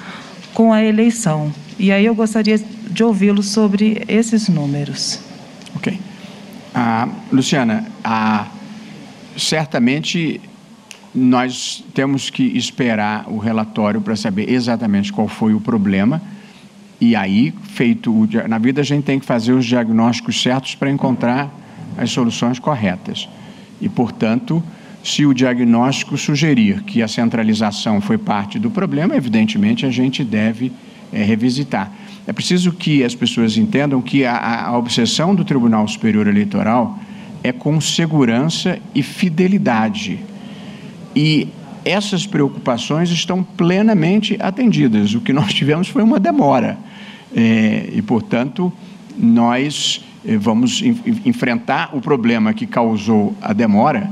com 0.54 0.72
a 0.72 0.82
eleição. 0.82 1.52
E 1.78 1.90
aí 1.90 2.06
eu 2.06 2.14
gostaria 2.14 2.58
de 2.58 3.04
ouvi-lo 3.04 3.42
sobre 3.42 4.02
esses 4.08 4.48
números. 4.48 5.20
Ok. 5.74 5.98
Ah, 6.74 7.08
Luciana, 7.32 7.84
ah, 8.04 8.46
certamente 9.36 10.40
nós 11.14 11.82
temos 11.94 12.28
que 12.28 12.42
esperar 12.56 13.26
o 13.28 13.38
relatório 13.38 14.00
para 14.00 14.14
saber 14.14 14.50
exatamente 14.50 15.12
qual 15.12 15.28
foi 15.28 15.54
o 15.54 15.60
problema. 15.60 16.20
E 17.00 17.14
aí, 17.14 17.52
feito 17.74 18.10
o, 18.10 18.28
na 18.48 18.58
vida, 18.58 18.80
a 18.80 18.84
gente 18.84 19.04
tem 19.04 19.18
que 19.18 19.26
fazer 19.26 19.52
os 19.52 19.66
diagnósticos 19.66 20.40
certos 20.40 20.74
para 20.74 20.90
encontrar 20.90 21.52
as 21.98 22.10
soluções 22.10 22.58
corretas. 22.58 23.28
E, 23.80 23.88
portanto, 23.88 24.62
se 25.04 25.24
o 25.26 25.34
diagnóstico 25.34 26.16
sugerir 26.16 26.82
que 26.82 27.02
a 27.02 27.08
centralização 27.08 28.00
foi 28.00 28.18
parte 28.18 28.58
do 28.58 28.70
problema, 28.70 29.14
evidentemente 29.14 29.84
a 29.84 29.90
gente 29.90 30.24
deve 30.24 30.72
é, 31.12 31.22
revisitar. 31.22 31.92
É 32.26 32.32
preciso 32.32 32.72
que 32.72 33.04
as 33.04 33.14
pessoas 33.14 33.56
entendam 33.56 34.02
que 34.02 34.24
a, 34.24 34.66
a 34.66 34.76
obsessão 34.76 35.34
do 35.34 35.44
Tribunal 35.44 35.86
Superior 35.86 36.26
Eleitoral 36.26 36.98
é 37.44 37.52
com 37.52 37.80
segurança 37.80 38.78
e 38.94 39.02
fidelidade. 39.02 40.18
E 41.14 41.48
essas 41.84 42.26
preocupações 42.26 43.10
estão 43.10 43.44
plenamente 43.44 44.36
atendidas. 44.40 45.14
O 45.14 45.20
que 45.20 45.32
nós 45.32 45.54
tivemos 45.54 45.86
foi 45.86 46.02
uma 46.02 46.18
demora. 46.18 46.76
É, 47.34 47.90
e, 47.92 48.02
portanto, 48.02 48.72
nós 49.18 50.04
é, 50.24 50.36
vamos 50.36 50.82
enfrentar 51.24 51.90
o 51.94 52.00
problema 52.00 52.54
que 52.54 52.66
causou 52.66 53.36
a 53.42 53.52
demora 53.52 54.10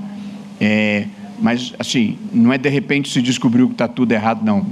é, 0.60 1.06
mas, 1.40 1.74
assim, 1.78 2.16
não 2.32 2.52
é 2.52 2.58
de 2.58 2.68
repente 2.68 3.10
se 3.10 3.20
descobriu 3.20 3.66
que 3.68 3.74
está 3.74 3.88
tudo 3.88 4.12
errado, 4.12 4.44
não. 4.44 4.64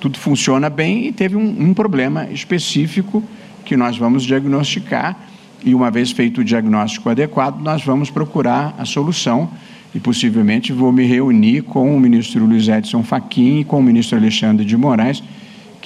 Tudo 0.00 0.18
funciona 0.18 0.70
bem 0.70 1.06
e 1.06 1.12
teve 1.12 1.36
um, 1.36 1.68
um 1.68 1.74
problema 1.74 2.28
específico 2.30 3.22
que 3.64 3.76
nós 3.76 3.96
vamos 3.96 4.22
diagnosticar 4.22 5.16
e, 5.64 5.74
uma 5.74 5.90
vez 5.90 6.12
feito 6.12 6.40
o 6.40 6.44
diagnóstico 6.44 7.10
adequado, 7.10 7.60
nós 7.60 7.84
vamos 7.84 8.10
procurar 8.10 8.74
a 8.78 8.84
solução 8.84 9.50
e 9.94 9.98
possivelmente 9.98 10.72
vou 10.72 10.92
me 10.92 11.04
reunir 11.04 11.62
com 11.62 11.96
o 11.96 11.98
ministro 11.98 12.44
Luiz 12.44 12.68
Edson 12.68 13.02
Fachin 13.02 13.60
e 13.60 13.64
com 13.64 13.80
o 13.80 13.82
ministro 13.82 14.16
Alexandre 14.16 14.64
de 14.64 14.76
Moraes, 14.76 15.22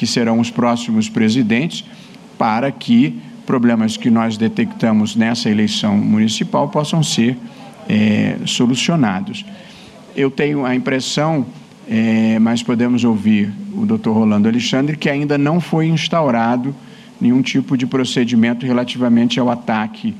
que 0.00 0.06
serão 0.06 0.40
os 0.40 0.50
próximos 0.50 1.10
presidentes, 1.10 1.84
para 2.38 2.72
que 2.72 3.20
problemas 3.44 3.98
que 3.98 4.08
nós 4.08 4.38
detectamos 4.38 5.14
nessa 5.14 5.50
eleição 5.50 5.94
municipal 5.94 6.70
possam 6.70 7.02
ser 7.02 7.36
é, 7.86 8.38
solucionados. 8.46 9.44
Eu 10.16 10.30
tenho 10.30 10.64
a 10.64 10.74
impressão, 10.74 11.44
é, 11.86 12.38
mas 12.38 12.62
podemos 12.62 13.04
ouvir 13.04 13.52
o 13.74 13.84
doutor 13.84 14.14
Rolando 14.14 14.48
Alexandre, 14.48 14.96
que 14.96 15.10
ainda 15.10 15.36
não 15.36 15.60
foi 15.60 15.88
instaurado 15.88 16.74
nenhum 17.20 17.42
tipo 17.42 17.76
de 17.76 17.86
procedimento 17.86 18.64
relativamente 18.64 19.38
ao 19.38 19.50
ataque 19.50 20.14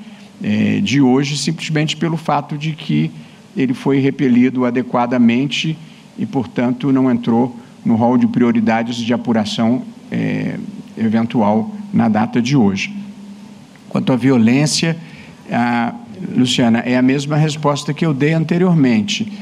é, 0.45 0.79
de 0.83 1.01
hoje, 1.01 1.39
simplesmente 1.39 1.97
pelo 1.97 2.19
fato 2.19 2.59
de 2.59 2.73
que 2.73 3.11
ele 3.57 3.73
foi 3.73 3.99
repelido 3.99 4.67
adequadamente 4.67 5.75
e, 6.19 6.27
portanto, 6.27 6.93
não 6.93 7.11
entrou 7.11 7.57
no 7.85 7.97
rol 7.97 8.17
de 8.17 8.27
prioridades 8.27 8.97
de 8.97 9.13
apuração 9.13 9.83
é, 10.11 10.59
eventual 10.97 11.71
na 11.93 12.09
data 12.09 12.41
de 12.41 12.57
hoje. 12.57 12.95
Quanto 13.89 14.13
à 14.13 14.17
violência, 14.17 14.97
a, 15.51 15.95
Luciana, 16.37 16.81
é 16.81 16.97
a 16.97 17.03
mesma 17.03 17.37
resposta 17.37 17.95
que 17.95 18.05
eu 18.05 18.13
dei 18.13 18.33
anteriormente. 18.33 19.33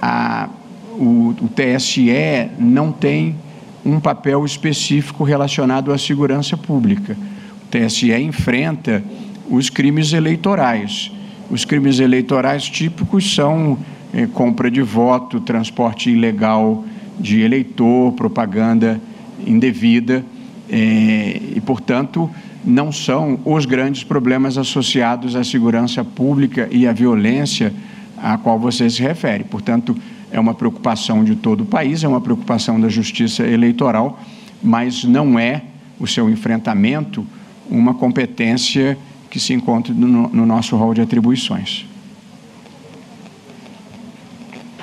A, 0.00 0.48
o, 0.92 1.34
o 1.40 1.48
TSE 1.48 2.10
não 2.58 2.90
tem 2.90 3.36
um 3.84 4.00
papel 4.00 4.44
específico 4.44 5.24
relacionado 5.24 5.92
à 5.92 5.98
segurança 5.98 6.56
pública. 6.56 7.16
O 7.64 7.66
TSE 7.70 8.12
enfrenta 8.14 9.02
os 9.50 9.68
crimes 9.68 10.12
eleitorais. 10.12 11.10
Os 11.50 11.64
crimes 11.64 11.98
eleitorais 11.98 12.64
típicos 12.64 13.34
são 13.34 13.78
é, 14.12 14.26
compra 14.26 14.70
de 14.70 14.82
voto, 14.82 15.40
transporte 15.40 16.10
ilegal 16.10 16.84
de 17.18 17.40
eleitor, 17.40 18.12
propaganda 18.12 19.00
indevida, 19.46 20.24
é, 20.68 21.40
e, 21.56 21.60
portanto, 21.60 22.30
não 22.64 22.92
são 22.92 23.38
os 23.44 23.66
grandes 23.66 24.04
problemas 24.04 24.56
associados 24.56 25.34
à 25.34 25.42
segurança 25.42 26.04
pública 26.04 26.68
e 26.70 26.86
à 26.86 26.92
violência 26.92 27.72
a 28.16 28.38
qual 28.38 28.58
você 28.58 28.88
se 28.88 29.02
refere. 29.02 29.44
Portanto, 29.44 29.96
é 30.30 30.38
uma 30.38 30.54
preocupação 30.54 31.24
de 31.24 31.34
todo 31.34 31.62
o 31.62 31.66
país, 31.66 32.04
é 32.04 32.08
uma 32.08 32.20
preocupação 32.20 32.80
da 32.80 32.88
justiça 32.88 33.46
eleitoral, 33.46 34.20
mas 34.62 35.04
não 35.04 35.38
é 35.38 35.62
o 35.98 36.06
seu 36.06 36.30
enfrentamento 36.30 37.26
uma 37.68 37.94
competência 37.94 38.96
que 39.30 39.40
se 39.40 39.52
encontra 39.52 39.92
no, 39.94 40.28
no 40.28 40.46
nosso 40.46 40.76
rol 40.76 40.94
de 40.94 41.00
atribuições. 41.00 41.86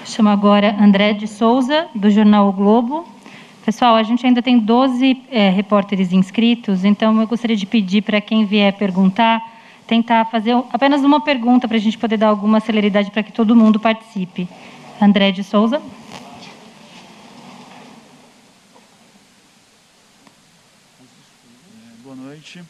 Chamo 0.09 0.29
agora 0.29 0.75
André 0.81 1.13
de 1.13 1.27
Souza, 1.27 1.87
do 1.93 2.09
jornal 2.09 2.49
o 2.49 2.51
Globo. 2.51 3.07
Pessoal, 3.63 3.95
a 3.95 4.01
gente 4.01 4.25
ainda 4.25 4.41
tem 4.41 4.57
12 4.57 5.21
é, 5.29 5.51
repórteres 5.51 6.11
inscritos, 6.11 6.83
então 6.83 7.21
eu 7.21 7.27
gostaria 7.27 7.55
de 7.55 7.67
pedir 7.67 8.01
para 8.01 8.19
quem 8.19 8.43
vier 8.43 8.73
perguntar, 8.73 9.39
tentar 9.85 10.25
fazer 10.25 10.55
apenas 10.73 11.03
uma 11.03 11.21
pergunta 11.21 11.67
para 11.67 11.77
a 11.77 11.79
gente 11.79 11.95
poder 11.95 12.17
dar 12.17 12.29
alguma 12.29 12.59
celeridade 12.59 13.11
para 13.11 13.21
que 13.21 13.31
todo 13.31 13.55
mundo 13.55 13.79
participe. 13.79 14.49
André 14.99 15.31
de 15.31 15.43
Souza. 15.43 15.77
É, 15.77 15.81
boa 22.03 22.15
noite. 22.15 22.63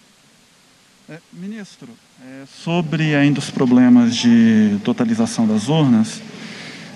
É, 1.07 1.19
ministro, 1.31 1.87
é, 2.21 2.43
sobre 2.45 3.15
ainda 3.15 3.39
os 3.39 3.49
problemas 3.49 4.13
de 4.13 4.77
totalização 4.83 5.47
das 5.47 5.69
urnas, 5.69 6.21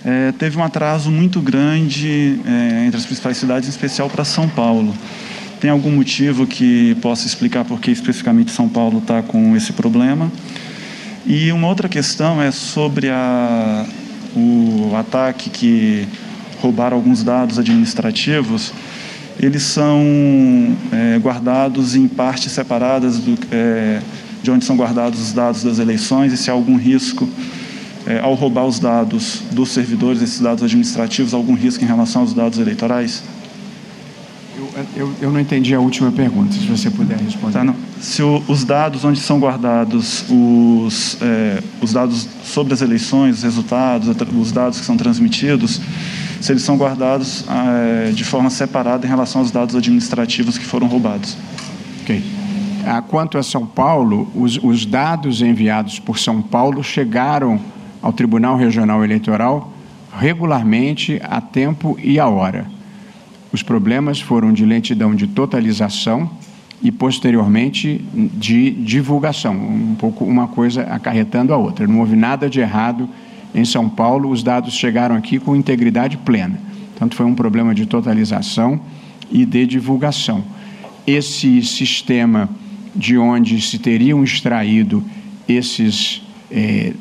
é, 0.06 0.32
teve 0.34 0.58
um 0.58 0.64
atraso 0.64 1.10
muito 1.10 1.42
grande 1.42 2.40
é, 2.46 2.86
entre 2.86 2.98
as 2.98 3.06
principais 3.06 3.38
cidades, 3.38 3.68
em 3.68 3.72
especial 3.72 4.10
para 4.10 4.24
São 4.26 4.48
Paulo. 4.50 4.94
Tem 5.60 5.70
algum 5.70 5.92
motivo 5.92 6.46
que 6.46 6.96
possa 6.96 7.26
explicar 7.26 7.64
por 7.64 7.80
que 7.80 7.92
especificamente 7.92 8.52
São 8.52 8.68
Paulo 8.68 9.00
está 9.00 9.22
com 9.22 9.56
esse 9.56 9.74
problema? 9.74 10.32
E 11.26 11.52
uma 11.52 11.68
outra 11.68 11.88
questão 11.88 12.42
é 12.42 12.52
sobre 12.52 13.10
a, 13.10 13.86
o 14.36 14.94
ataque 14.96 15.50
que 15.50 16.08
roubaram 16.62 16.98
alguns 16.98 17.24
dados 17.24 17.58
administrativos 17.58 18.74
eles 19.40 19.64
são 19.64 20.78
é, 20.92 21.18
guardados 21.20 21.96
em 21.96 22.08
partes 22.08 22.52
separadas 22.52 23.18
do, 23.18 23.38
é, 23.52 24.00
de 24.42 24.52
onde 24.52 24.64
são 24.64 24.76
guardados 24.76 25.20
os 25.20 25.34
dados 25.34 25.64
das 25.64 25.80
eleições 25.80 26.32
e 26.34 26.38
se 26.38 26.50
há 26.50 26.54
algum 26.54 26.78
risco 26.78 27.28
é, 28.06 28.20
ao 28.20 28.34
roubar 28.34 28.66
os 28.66 28.80
dados 28.80 29.42
dos 29.52 29.70
servidores, 29.72 30.22
esses 30.22 30.40
dados 30.40 30.64
administrativos, 30.64 31.34
algum 31.34 31.54
risco 31.54 31.84
em 31.84 31.88
relação 31.88 32.22
aos 32.22 32.34
dados 32.34 32.60
eleitorais? 32.60 33.24
Eu, 34.56 34.86
eu, 34.96 35.14
eu 35.22 35.32
não 35.32 35.40
entendi 35.40 35.74
a 35.74 35.80
última 35.80 36.12
pergunta, 36.12 36.54
se 36.54 36.66
você 36.66 36.90
puder 36.90 37.18
responder. 37.18 37.66
Tá. 37.66 37.74
Se 38.00 38.22
o, 38.22 38.44
os 38.48 38.64
dados 38.64 39.04
onde 39.04 39.20
são 39.20 39.40
guardados 39.40 40.26
os, 40.30 41.18
é, 41.22 41.62
os 41.82 41.94
dados 41.94 42.28
sobre 42.44 42.74
as 42.74 42.82
eleições, 42.82 43.38
os 43.38 43.44
resultados, 43.44 44.10
os 44.36 44.52
dados 44.52 44.80
que 44.80 44.86
são 44.86 44.98
transmitidos, 44.98 45.82
se 46.40 46.52
eles 46.52 46.62
são 46.62 46.78
guardados 46.78 47.46
é, 47.50 48.12
de 48.12 48.24
forma 48.24 48.50
separada 48.50 49.06
em 49.06 49.10
relação 49.10 49.42
aos 49.42 49.50
dados 49.50 49.76
administrativos 49.76 50.58
que 50.58 50.66
foram 50.66 50.88
roubados. 50.88 51.38
Ok. 52.02 52.22
Ah, 52.86 53.02
quanto 53.02 53.38
a 53.38 53.44
São 53.44 53.66
Paulo, 53.66 54.30
os, 54.36 54.60
os 54.62 54.86
dados 54.86 55.42
enviados 55.42 56.00
por 56.00 56.20
São 56.20 56.42
Paulo 56.42 56.84
chegaram 56.84 57.60
ao 58.04 58.14
Tribunal 58.14 58.58
Regional 58.58 59.04
Eleitoral 59.04 59.74
regularmente, 60.20 61.20
a 61.24 61.42
tempo 61.42 61.98
e 62.02 62.20
a 62.20 62.28
hora. 62.28 62.68
Os 63.52 63.64
problemas 63.64 64.20
foram 64.20 64.54
de 64.54 64.66
lentidão 64.66 65.16
de 65.16 65.28
totalização 65.28 66.30
e 66.82 66.92
posteriormente 66.92 68.04
de 68.14 68.72
divulgação, 68.72 69.56
um 69.56 69.96
pouco 69.96 70.26
uma 70.26 70.48
coisa 70.48 70.84
acarretando 70.84 71.54
a 71.54 71.58
outra. 71.58 71.88
Não 71.88 72.00
houve 72.00 72.16
nada 72.16 72.50
de 72.50 72.60
errado 72.60 73.08
em 73.56 73.64
São 73.64 73.90
Paulo, 73.90 74.30
os 74.30 74.44
dados 74.44 74.74
chegaram 74.74 75.16
aqui 75.16 75.40
com 75.40 75.56
integridade 75.56 76.18
plena. 76.18 76.60
Tanto 76.98 77.16
foi 77.16 77.26
um 77.26 77.36
problema 77.36 77.74
de 77.74 77.86
totalização 77.86 78.80
e 79.32 79.46
de 79.46 79.66
divulgação. 79.66 80.44
Esse 81.08 81.62
sistema 81.64 82.50
de 82.96 83.18
onde 83.18 83.60
se 83.62 83.80
teriam 83.80 84.24
extraído 84.24 85.04
esses 85.48 86.22
eh, 86.52 86.94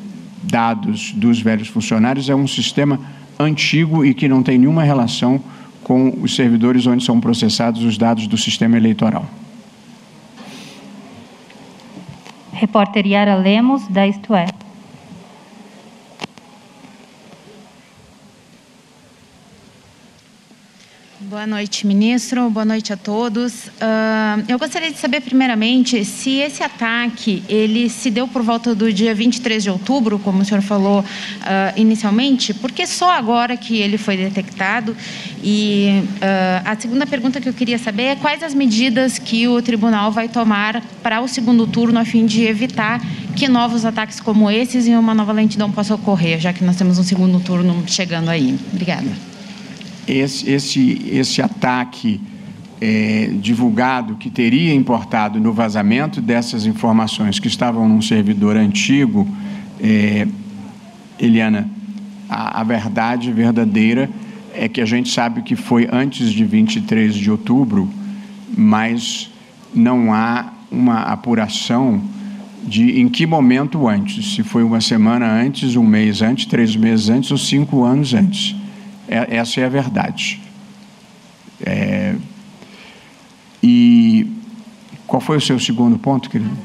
dados 0.43 1.11
dos 1.13 1.39
velhos 1.39 1.67
funcionários 1.67 2.29
é 2.29 2.35
um 2.35 2.47
sistema 2.47 2.99
antigo 3.39 4.05
e 4.05 4.13
que 4.13 4.27
não 4.27 4.43
tem 4.43 4.57
nenhuma 4.57 4.83
relação 4.83 5.41
com 5.83 6.13
os 6.21 6.35
servidores 6.35 6.87
onde 6.87 7.03
são 7.03 7.19
processados 7.19 7.83
os 7.83 7.97
dados 7.97 8.27
do 8.27 8.37
sistema 8.37 8.77
eleitoral. 8.77 9.25
Repórter 12.53 13.05
Yara 13.05 13.35
Lemos, 13.35 13.87
da 13.87 14.07
Isto 14.07 14.33
É. 14.33 14.62
Boa 21.33 21.47
noite, 21.47 21.87
ministro. 21.87 22.47
Boa 22.51 22.63
noite 22.63 22.93
a 22.93 22.95
todos. 22.95 23.65
Uh, 23.65 24.45
eu 24.47 24.59
gostaria 24.59 24.91
de 24.91 24.99
saber, 24.99 25.19
primeiramente, 25.19 26.05
se 26.05 26.37
esse 26.37 26.61
ataque 26.61 27.43
ele 27.49 27.89
se 27.89 28.11
deu 28.11 28.27
por 28.27 28.43
volta 28.43 28.75
do 28.75 28.93
dia 28.93 29.15
23 29.15 29.63
de 29.63 29.69
outubro, 29.71 30.19
como 30.19 30.43
o 30.43 30.45
senhor 30.45 30.61
falou 30.61 30.99
uh, 30.99 31.03
inicialmente, 31.75 32.53
porque 32.53 32.85
só 32.85 33.09
agora 33.09 33.57
que 33.57 33.77
ele 33.77 33.97
foi 33.97 34.15
detectado. 34.15 34.95
E 35.43 36.03
uh, 36.17 36.69
a 36.69 36.75
segunda 36.75 37.07
pergunta 37.07 37.41
que 37.41 37.49
eu 37.49 37.53
queria 37.53 37.79
saber 37.79 38.03
é 38.03 38.15
quais 38.15 38.43
as 38.43 38.53
medidas 38.53 39.17
que 39.17 39.47
o 39.47 39.59
tribunal 39.59 40.11
vai 40.11 40.29
tomar 40.29 40.83
para 41.01 41.19
o 41.19 41.27
segundo 41.27 41.65
turno 41.65 41.97
a 41.97 42.05
fim 42.05 42.27
de 42.27 42.43
evitar 42.43 43.01
que 43.35 43.47
novos 43.47 43.85
ataques 43.85 44.19
como 44.19 44.51
esses 44.51 44.85
e 44.85 44.91
uma 44.91 45.15
nova 45.15 45.31
lentidão 45.31 45.71
possam 45.71 45.95
ocorrer, 45.95 46.39
já 46.39 46.53
que 46.53 46.63
nós 46.63 46.75
temos 46.75 46.99
um 46.99 47.03
segundo 47.03 47.39
turno 47.39 47.83
chegando 47.87 48.29
aí. 48.29 48.55
Obrigada 48.71 49.32
esse, 50.07 50.49
esse, 50.49 51.01
esse 51.11 51.41
ataque 51.41 52.19
é, 52.81 53.29
divulgado 53.39 54.15
que 54.15 54.29
teria 54.29 54.73
importado 54.73 55.39
no 55.39 55.53
vazamento 55.53 56.21
dessas 56.21 56.65
informações 56.65 57.39
que 57.39 57.47
estavam 57.47 57.87
num 57.87 58.01
servidor 58.01 58.57
antigo, 58.57 59.27
é, 59.79 60.27
Eliana, 61.19 61.69
a, 62.29 62.59
a 62.59 62.63
verdade 62.63 63.31
verdadeira 63.31 64.09
é 64.53 64.67
que 64.67 64.81
a 64.81 64.85
gente 64.85 65.09
sabe 65.09 65.41
que 65.41 65.55
foi 65.55 65.87
antes 65.91 66.31
de 66.31 66.43
23 66.43 67.15
de 67.15 67.31
outubro, 67.31 67.89
mas 68.55 69.31
não 69.73 70.13
há 70.13 70.51
uma 70.71 71.03
apuração 71.03 72.01
de 72.63 72.99
em 72.99 73.09
que 73.09 73.25
momento 73.25 73.87
antes, 73.87 74.35
se 74.35 74.43
foi 74.43 74.63
uma 74.63 74.79
semana 74.79 75.25
antes, 75.25 75.75
um 75.75 75.85
mês 75.85 76.21
antes, 76.21 76.45
três 76.45 76.75
meses 76.75 77.09
antes 77.09 77.31
ou 77.31 77.37
cinco 77.37 77.83
anos 77.83 78.13
antes. 78.13 78.55
É, 79.13 79.35
essa 79.35 79.61
é 79.61 79.65
a 79.65 79.69
verdade. 79.69 80.41
É, 81.63 82.15
e 83.61 84.25
qual 85.05 85.21
foi 85.21 85.37
o 85.37 85.41
seu 85.41 85.59
segundo 85.59 85.99
ponto, 85.99 86.31
querido? 86.31 86.57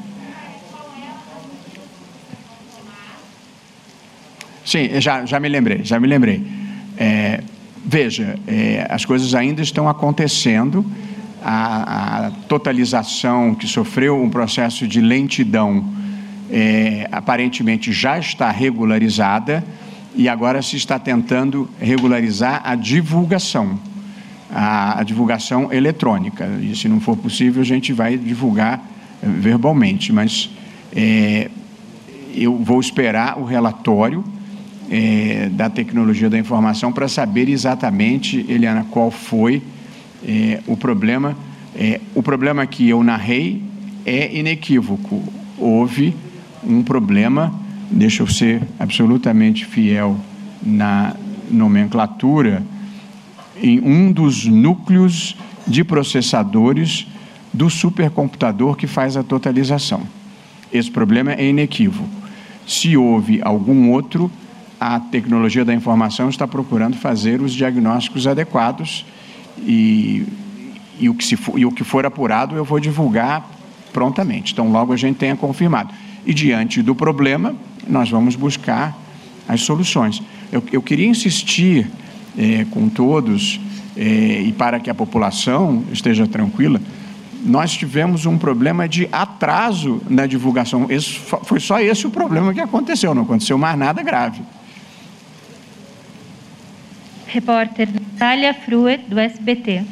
Sim, 4.65 4.99
já, 4.99 5.27
já 5.27 5.39
me 5.39 5.47
lembrei, 5.47 5.83
já 5.83 5.99
me 5.99 6.07
lembrei. 6.07 6.43
É, 6.97 7.43
veja, 7.85 8.35
é, 8.47 8.87
as 8.89 9.05
coisas 9.05 9.35
ainda 9.35 9.61
estão 9.61 9.87
acontecendo. 9.87 10.83
A, 11.43 12.25
a, 12.25 12.31
totalização 12.47 13.53
que 13.53 13.67
sofreu 13.67 14.19
um 14.19 14.29
processo 14.29 14.87
de 14.87 14.99
lentidão 14.99 15.85
é, 16.49 17.07
aparentemente 17.11 17.93
já 17.93 18.17
está 18.17 18.49
regularizada 18.49 19.63
e 20.15 20.27
agora 20.27 20.61
se 20.61 20.75
está 20.75 20.97
tentando 20.97 21.69
regularizar 21.79 22.61
a 22.63 22.75
divulgação, 22.75 23.79
a, 24.49 24.99
a, 24.99 25.03
divulgação 25.03 25.71
eletrônica. 25.71 26.47
E 26.61 26.75
se 26.75 26.87
não 26.87 26.99
for 26.99 27.15
possível, 27.15 27.61
a 27.61 27.65
gente 27.65 27.93
vai 27.93 28.17
divulgar 28.17 28.83
eh, 29.21 29.27
verbalmente, 29.27 30.11
mas 30.11 30.49
é, 30.95 31.49
eu 32.33 32.57
vou 32.57 32.79
esperar 32.79 33.39
o 33.39 33.45
relatório 33.45 34.23
é, 34.89 35.49
da 35.51 35.69
tecnologia 35.69 36.29
da 36.29 36.37
informação 36.37 36.91
para 36.91 37.07
saber 37.07 37.47
exatamente, 37.47 38.45
Eliana, 38.49 38.85
qual 38.89 39.11
foi 39.11 39.61
é, 40.25 40.61
o 40.67 40.75
problema. 40.75 41.37
o 42.15 42.23
problema 42.23 42.65
que 42.65 42.89
eu 42.89 43.03
narrei 43.03 43.61
é 44.05 44.35
inequívoco. 44.35 45.23
Houve 45.57 46.15
um 46.63 46.81
problema 46.81 47.53
deixa 47.89 48.23
eu 48.23 48.27
ser 48.27 48.61
absolutamente 48.79 49.65
fiel 49.65 50.17
na 50.61 51.15
nomenclatura, 51.49 52.63
em 53.61 53.79
um 53.79 54.11
dos 54.11 54.45
núcleos 54.45 55.35
de 55.67 55.83
processadores 55.83 57.07
do 57.53 57.69
supercomputador 57.69 58.75
que 58.75 58.87
faz 58.87 59.17
a 59.17 59.23
totalização. 59.23 60.03
Esse 60.71 60.89
problema 60.89 61.33
é 61.33 61.45
inequívoco. 61.45 62.07
Se 62.67 62.95
houve 62.95 63.41
algum 63.41 63.89
outro, 63.91 64.31
a 64.79 64.99
tecnologia 64.99 65.65
da 65.65 65.73
informação 65.73 66.29
está 66.29 66.47
procurando 66.47 66.95
fazer 66.95 67.41
os 67.41 67.53
diagnósticos 67.53 68.27
adequados 68.27 69.05
e, 69.57 70.25
e, 70.99 71.09
o, 71.09 71.15
que 71.15 71.25
se 71.25 71.37
e 71.55 71.65
o 71.65 71.71
que 71.71 71.83
for 71.83 72.05
apurado 72.05 72.55
eu 72.55 72.63
vou 72.63 72.79
divulgar 72.79 73.45
prontamente. 73.91 74.53
Então, 74.53 74.71
logo 74.71 74.93
a 74.93 74.97
gente 74.97 75.17
tenha 75.17 75.35
confirmado. 75.35 75.93
E 76.25 76.33
diante 76.33 76.81
do 76.81 76.93
problema, 76.93 77.55
nós 77.87 78.09
vamos 78.09 78.35
buscar 78.35 78.97
as 79.47 79.61
soluções. 79.61 80.21
Eu, 80.51 80.63
eu 80.71 80.81
queria 80.81 81.07
insistir 81.07 81.89
é, 82.37 82.65
com 82.69 82.87
todos 82.87 83.59
é, 83.97 84.01
e 84.41 84.51
para 84.51 84.79
que 84.79 84.89
a 84.89 84.93
população 84.93 85.83
esteja 85.91 86.27
tranquila, 86.27 86.79
nós 87.43 87.71
tivemos 87.71 88.25
um 88.25 88.37
problema 88.37 88.87
de 88.87 89.07
atraso 89.11 90.01
na 90.09 90.25
divulgação. 90.25 90.87
Esse, 90.89 91.19
foi 91.43 91.59
só 91.59 91.79
esse 91.79 92.05
o 92.05 92.11
problema 92.11 92.53
que 92.53 92.59
aconteceu, 92.59 93.15
não 93.15 93.23
aconteceu 93.23 93.57
mais 93.57 93.77
nada 93.77 94.03
grave. 94.03 94.41
Repórter 97.27 97.89
Natália 97.93 98.53
Fruet, 98.53 99.03
do 99.07 99.19
SBT. 99.19 99.83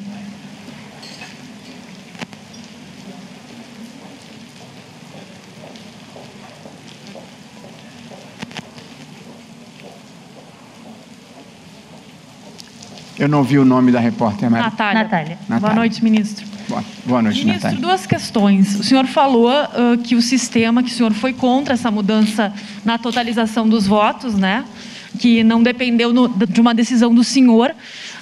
Eu 13.20 13.28
não 13.28 13.44
vi 13.44 13.58
o 13.58 13.66
nome 13.66 13.92
da 13.92 14.00
repórter, 14.00 14.50
mas... 14.50 14.64
Natália. 14.64 15.04
Natália. 15.04 15.40
Natália. 15.50 15.60
Boa 15.60 15.74
noite, 15.74 16.04
ministro. 16.04 16.46
Boa 17.06 17.22
noite, 17.22 17.46
Ministro, 17.46 17.70
Natália. 17.70 17.80
duas 17.80 18.06
questões. 18.06 18.78
O 18.78 18.84
senhor 18.84 19.06
falou 19.08 19.50
uh, 19.50 19.98
que 20.04 20.16
o 20.16 20.22
sistema, 20.22 20.84
que 20.84 20.92
o 20.92 20.94
senhor 20.94 21.14
foi 21.14 21.32
contra 21.32 21.74
essa 21.74 21.90
mudança 21.90 22.54
na 22.84 22.98
totalização 22.98 23.68
dos 23.68 23.88
votos, 23.88 24.36
né? 24.36 24.66
Que 25.18 25.44
não 25.46 25.64
dependeu 25.64 26.12
no, 26.12 26.28
de 26.28 26.60
uma 26.60 26.74
decisão 26.74 27.16
do 27.16 27.24
senhor. 27.24 27.74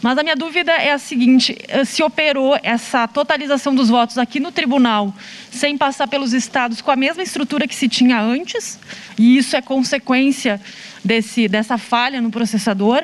Mas 0.01 0.17
a 0.19 0.23
minha 0.23 0.35
dúvida 0.35 0.71
é 0.71 0.91
a 0.91 0.99
seguinte: 0.99 1.57
se 1.85 2.03
operou 2.03 2.57
essa 2.61 3.07
totalização 3.07 3.73
dos 3.73 3.89
votos 3.89 4.19
aqui 4.19 4.39
no 4.39 4.51
tribunal 4.51 5.11
sem 5.49 5.75
passar 5.75 6.07
pelos 6.07 6.31
estados 6.31 6.81
com 6.81 6.91
a 6.91 6.95
mesma 6.95 7.23
estrutura 7.23 7.67
que 7.67 7.75
se 7.75 7.89
tinha 7.89 8.21
antes, 8.21 8.79
e 9.17 9.37
isso 9.37 9.55
é 9.55 9.61
consequência 9.61 10.61
desse, 11.05 11.47
dessa 11.47 11.77
falha 11.77 12.19
no 12.19 12.31
processador. 12.31 13.03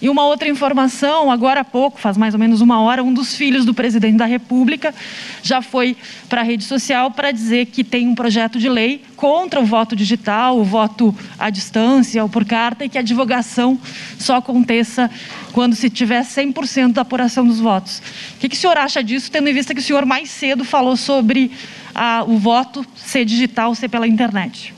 E 0.00 0.08
uma 0.08 0.26
outra 0.26 0.48
informação, 0.48 1.30
agora 1.30 1.60
há 1.60 1.64
pouco, 1.64 2.00
faz 2.00 2.16
mais 2.16 2.34
ou 2.34 2.40
menos 2.40 2.60
uma 2.60 2.80
hora, 2.80 3.02
um 3.02 3.12
dos 3.12 3.36
filhos 3.36 3.64
do 3.64 3.72
presidente 3.72 4.16
da 4.16 4.26
República 4.26 4.94
já 5.42 5.62
foi 5.62 5.96
para 6.28 6.40
a 6.40 6.44
rede 6.44 6.64
social 6.64 7.10
para 7.10 7.30
dizer 7.30 7.66
que 7.66 7.84
tem 7.84 8.08
um 8.08 8.14
projeto 8.14 8.58
de 8.58 8.68
lei 8.68 9.02
contra 9.16 9.60
o 9.60 9.64
voto 9.64 9.94
digital, 9.94 10.58
o 10.58 10.64
voto 10.64 11.14
à 11.38 11.48
distância 11.48 12.22
ou 12.22 12.28
por 12.28 12.44
carta 12.44 12.84
e 12.84 12.88
que 12.88 12.98
a 12.98 13.02
divulgação 13.02 13.78
só 14.18 14.36
aconteça 14.36 15.10
quando 15.52 15.76
se 15.76 15.88
tiver 15.88 16.22
100% 16.22 16.92
da 16.92 17.02
apuração 17.02 17.46
dos 17.46 17.60
votos. 17.60 18.02
O 18.36 18.40
que, 18.40 18.48
que 18.48 18.56
o 18.56 18.58
senhor 18.58 18.76
acha 18.76 19.02
disso, 19.02 19.30
tendo 19.30 19.48
em 19.48 19.54
vista 19.54 19.74
que 19.74 19.80
o 19.80 19.84
senhor 19.84 20.04
mais 20.04 20.28
cedo 20.28 20.64
falou 20.64 20.96
sobre 20.96 21.52
a, 21.94 22.24
o 22.26 22.36
voto 22.36 22.84
ser 22.96 23.24
digital, 23.24 23.74
ser 23.74 23.88
pela 23.88 24.06
internet? 24.06 24.74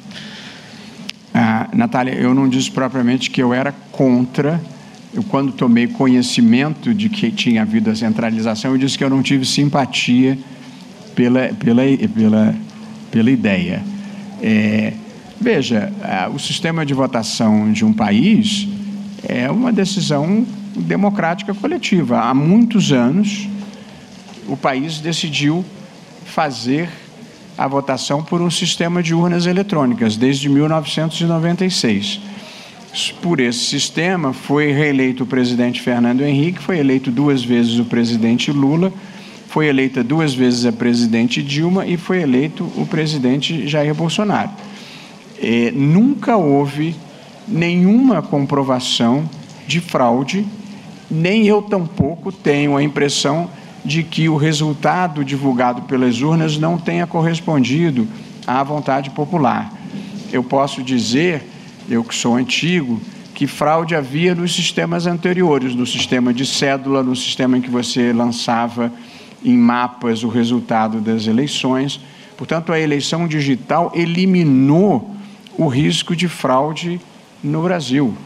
Ah, 1.38 1.68
Natália, 1.74 2.14
eu 2.14 2.34
não 2.34 2.48
disse 2.48 2.70
propriamente 2.70 3.30
que 3.30 3.42
eu 3.42 3.52
era 3.52 3.70
contra 3.92 4.58
eu, 5.12 5.22
quando 5.22 5.52
tomei 5.52 5.86
conhecimento 5.86 6.94
de 6.94 7.10
que 7.10 7.30
tinha 7.30 7.60
havido 7.60 7.90
a 7.90 7.94
centralização, 7.94 8.70
eu 8.70 8.78
disse 8.78 8.96
que 8.96 9.04
eu 9.04 9.10
não 9.10 9.22
tive 9.22 9.44
simpatia 9.44 10.38
pela, 11.14 11.48
pela, 11.48 11.82
pela, 12.14 12.54
pela 13.10 13.30
ideia. 13.30 13.84
É, 14.42 14.94
veja, 15.38 15.92
o 16.34 16.38
sistema 16.38 16.86
de 16.86 16.94
votação 16.94 17.70
de 17.70 17.84
um 17.84 17.92
país 17.92 18.66
é 19.28 19.50
uma 19.50 19.70
decisão 19.70 20.46
democrática 20.74 21.52
coletiva. 21.52 22.18
Há 22.20 22.32
muitos 22.32 22.92
anos, 22.92 23.46
o 24.48 24.56
país 24.56 25.00
decidiu 25.00 25.62
fazer 26.24 26.88
a 27.56 27.66
votação 27.66 28.22
por 28.22 28.40
um 28.40 28.50
sistema 28.50 29.02
de 29.02 29.14
urnas 29.14 29.46
eletrônicas, 29.46 30.16
desde 30.16 30.48
1996 30.48 32.20
por 33.20 33.40
esse 33.40 33.58
sistema, 33.58 34.32
foi 34.32 34.72
reeleito 34.72 35.24
o 35.24 35.26
presidente 35.26 35.82
Fernando 35.82 36.22
Henrique, 36.22 36.62
foi 36.62 36.78
eleito 36.78 37.10
duas 37.10 37.44
vezes 37.44 37.78
o 37.78 37.84
presidente 37.84 38.50
Lula, 38.50 38.90
foi 39.48 39.66
eleita 39.66 40.02
duas 40.02 40.32
vezes 40.32 40.64
a 40.64 40.72
presidente 40.72 41.42
Dilma 41.42 41.86
e 41.86 41.96
foi 41.96 42.22
eleito 42.22 42.64
o 42.76 42.86
presidente 42.86 43.68
Jair 43.68 43.94
Bolsonaro. 43.94 44.50
É, 45.42 45.70
nunca 45.72 46.36
houve 46.36 46.96
nenhuma 47.46 48.22
comprovação 48.22 49.28
de 49.66 49.80
fraude, 49.80 50.46
nem 51.10 51.46
eu 51.46 51.60
tampouco 51.62 52.32
tenho 52.32 52.76
a 52.76 52.82
impressão 52.82 53.48
de 53.86 54.02
que 54.02 54.28
o 54.28 54.36
resultado 54.36 55.24
divulgado 55.24 55.82
pelas 55.82 56.20
urnas 56.20 56.58
não 56.58 56.76
tenha 56.76 57.06
correspondido 57.06 58.06
à 58.46 58.62
vontade 58.62 59.10
popular. 59.10 59.72
Eu 60.32 60.42
posso 60.42 60.82
dizer 60.82 61.46
eu 61.88 62.02
que 62.02 62.14
sou 62.14 62.34
antigo, 62.34 63.00
que 63.32 63.46
fraude 63.46 63.94
havia 63.94 64.34
nos 64.34 64.54
sistemas 64.54 65.06
anteriores, 65.06 65.74
no 65.74 65.86
sistema 65.86 66.34
de 66.34 66.44
cédula, 66.44 67.02
no 67.02 67.14
sistema 67.14 67.56
em 67.56 67.60
que 67.60 67.70
você 67.70 68.12
lançava 68.12 68.92
em 69.44 69.56
mapas 69.56 70.24
o 70.24 70.28
resultado 70.28 71.00
das 71.00 71.26
eleições. 71.26 72.00
Portanto, 72.36 72.72
a 72.72 72.80
eleição 72.80 73.28
digital 73.28 73.92
eliminou 73.94 75.14
o 75.56 75.68
risco 75.68 76.16
de 76.16 76.26
fraude 76.26 77.00
no 77.42 77.62
Brasil. 77.62 78.16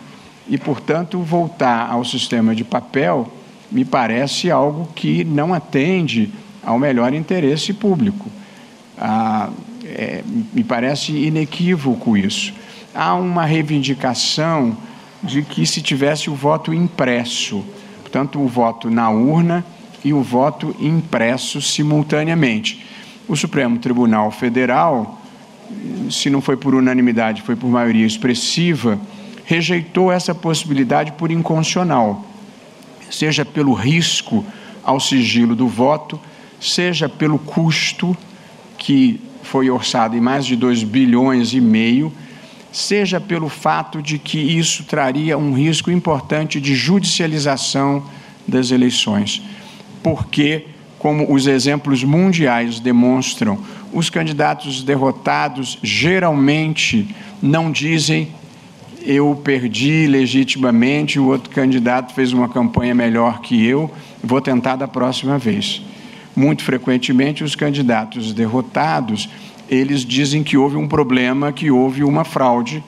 E, 0.49 0.57
portanto, 0.57 1.19
voltar 1.21 1.91
ao 1.91 2.05
sistema 2.05 2.55
de 2.55 2.65
papel 2.65 3.31
me 3.71 3.85
parece 3.85 4.51
algo 4.51 4.89
que 4.95 5.25
não 5.25 5.55
atende 5.55 6.31
ao 6.63 6.79
melhor 6.79 7.15
interesse 7.15 7.73
público. 7.73 8.31
Ah, 8.99 9.51
é, 9.85 10.23
me 10.53 10.63
parece 10.63 11.13
inequívoco 11.13 12.17
isso 12.17 12.53
há 12.95 13.15
uma 13.15 13.45
reivindicação 13.45 14.77
de 15.23 15.43
que 15.43 15.67
se 15.67 15.83
tivesse 15.83 16.31
o 16.31 16.35
voto 16.35 16.73
impresso, 16.73 17.65
portanto, 18.01 18.41
o 18.41 18.49
voto 18.49 18.91
na 18.91 19.11
urna 19.11 19.65
e 20.05 20.13
o 20.13 20.23
voto 20.23 20.75
impresso 20.81 21.61
simultaneamente. 21.61 22.87
O 23.29 23.37
Supremo 23.37 23.79
Tribunal 23.79 24.31
Federal, 24.31 25.21
se 26.11 26.31
não 26.31 26.41
foi 26.41 26.57
por 26.57 26.75
unanimidade, 26.75 27.43
foi 27.43 27.55
por 27.55 27.69
maioria 27.69 28.07
expressiva, 28.07 28.99
rejeitou 29.45 30.11
essa 30.11 30.35
possibilidade 30.35 31.13
por 31.13 31.31
inconstitucional, 31.31 32.25
seja 33.11 33.45
pelo 33.45 33.75
risco 33.75 34.45
ao 34.83 34.99
sigilo 34.99 35.55
do 35.55 35.69
voto, 35.69 36.19
seja 36.61 37.09
pelo 37.09 37.39
custo 37.39 38.17
que 38.79 39.21
foi 39.43 39.69
orçado 39.69 40.17
em 40.17 40.21
mais 40.21 40.47
de 40.47 40.57
2 40.57 40.85
bilhões 40.85 41.53
e 41.53 41.61
meio 41.61 42.13
seja 42.73 43.21
pelo 43.21 43.49
fato 43.49 44.01
de 44.01 44.19
que 44.19 44.39
isso 44.39 44.85
traria 44.85 45.37
um 45.37 45.53
risco 45.53 45.91
importante 45.91 46.61
de 46.61 46.75
judicialização 46.75 48.05
das 48.47 48.71
eleições, 48.71 49.43
porque, 50.03 50.67
como 50.99 51.33
os 51.33 51.47
exemplos 51.47 52.05
mundiais 52.05 52.81
demonstram, 52.81 53.59
os 53.93 54.09
candidatos 54.09 54.83
derrotados 54.83 55.79
geralmente 55.83 57.15
não 57.43 57.71
dizem 57.71 58.29
eu 59.03 59.41
perdi 59.43 60.07
legitimamente, 60.07 61.19
o 61.19 61.27
outro 61.27 61.51
candidato 61.51 62.15
fez 62.15 62.33
uma 62.33 62.49
campanha 62.49 62.95
melhor 62.95 63.41
que 63.41 63.65
eu, 63.65 63.91
vou 64.23 64.41
tentar 64.41 64.77
da 64.77 64.89
próxima 64.89 65.39
vez. 65.39 65.83
Muito 66.35 66.63
frequentemente, 66.63 67.43
os 67.43 67.55
candidatos 67.55 68.33
derrotados 68.33 69.29
eles 69.71 70.05
dizem 70.05 70.43
que 70.43 70.57
houve 70.57 70.77
um 70.77 70.89
problema, 70.89 71.53
que 71.53 71.71
houve 71.71 72.03
uma 72.03 72.25
fraude, 72.25 72.83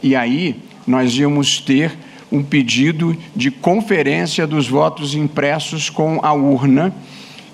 e 0.00 0.14
aí 0.14 0.54
nós 0.86 1.12
íamos 1.16 1.58
ter 1.58 1.98
um 2.30 2.44
pedido 2.44 3.16
de 3.34 3.50
conferência 3.50 4.46
dos 4.46 4.68
votos 4.68 5.16
impressos 5.16 5.90
com 5.90 6.20
a 6.22 6.32
urna, 6.32 6.94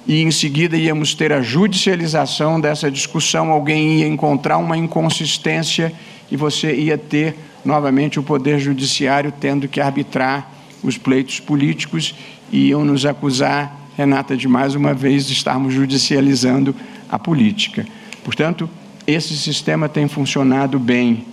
e 0.06 0.20
em 0.20 0.30
seguida 0.30 0.76
íamos 0.76 1.14
ter 1.14 1.32
a 1.32 1.40
judicialização 1.40 2.60
dessa 2.60 2.90
discussão, 2.90 3.50
alguém 3.50 4.00
ia 4.00 4.06
encontrar 4.06 4.58
uma 4.58 4.76
inconsistência 4.76 5.90
e 6.30 6.36
você 6.36 6.74
ia 6.74 6.98
ter 6.98 7.34
novamente 7.64 8.18
o 8.18 8.22
Poder 8.22 8.58
Judiciário 8.58 9.32
tendo 9.32 9.68
que 9.68 9.80
arbitrar 9.80 10.50
os 10.82 10.98
pleitos 10.98 11.40
políticos 11.40 12.14
e 12.52 12.68
iam 12.68 12.84
nos 12.84 13.06
acusar, 13.06 13.74
Renata, 13.96 14.36
de 14.36 14.46
mais 14.46 14.74
uma 14.74 14.92
vez 14.92 15.30
estarmos 15.30 15.72
judicializando 15.72 16.74
a 17.10 17.18
política. 17.18 17.86
Portanto, 18.22 18.68
esse 19.06 19.36
sistema 19.36 19.88
tem 19.88 20.08
funcionado 20.08 20.78
bem 20.78 21.24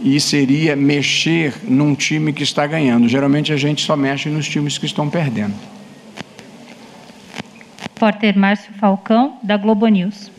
e 0.00 0.18
seria 0.20 0.74
mexer 0.74 1.54
num 1.64 1.94
time 1.94 2.32
que 2.32 2.42
está 2.42 2.66
ganhando. 2.66 3.08
Geralmente 3.08 3.52
a 3.52 3.56
gente 3.56 3.84
só 3.84 3.96
mexe 3.96 4.28
nos 4.28 4.48
times 4.48 4.78
que 4.78 4.86
estão 4.86 5.08
perdendo. 5.08 5.54
Repórter 7.94 8.36
Márcio 8.36 8.72
Falcão, 8.80 9.38
da 9.42 9.56
Globo 9.56 9.86
News. 9.86 10.30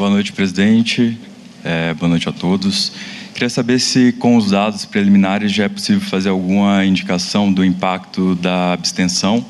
Boa 0.00 0.08
noite, 0.08 0.32
presidente. 0.32 1.18
É, 1.62 1.92
boa 1.92 2.08
noite 2.08 2.26
a 2.26 2.32
todos. 2.32 2.90
Queria 3.34 3.50
saber 3.50 3.78
se, 3.78 4.12
com 4.12 4.34
os 4.34 4.50
dados 4.50 4.86
preliminares, 4.86 5.52
já 5.52 5.64
é 5.64 5.68
possível 5.68 6.00
fazer 6.00 6.30
alguma 6.30 6.82
indicação 6.86 7.52
do 7.52 7.62
impacto 7.62 8.34
da 8.36 8.72
abstenção 8.72 9.44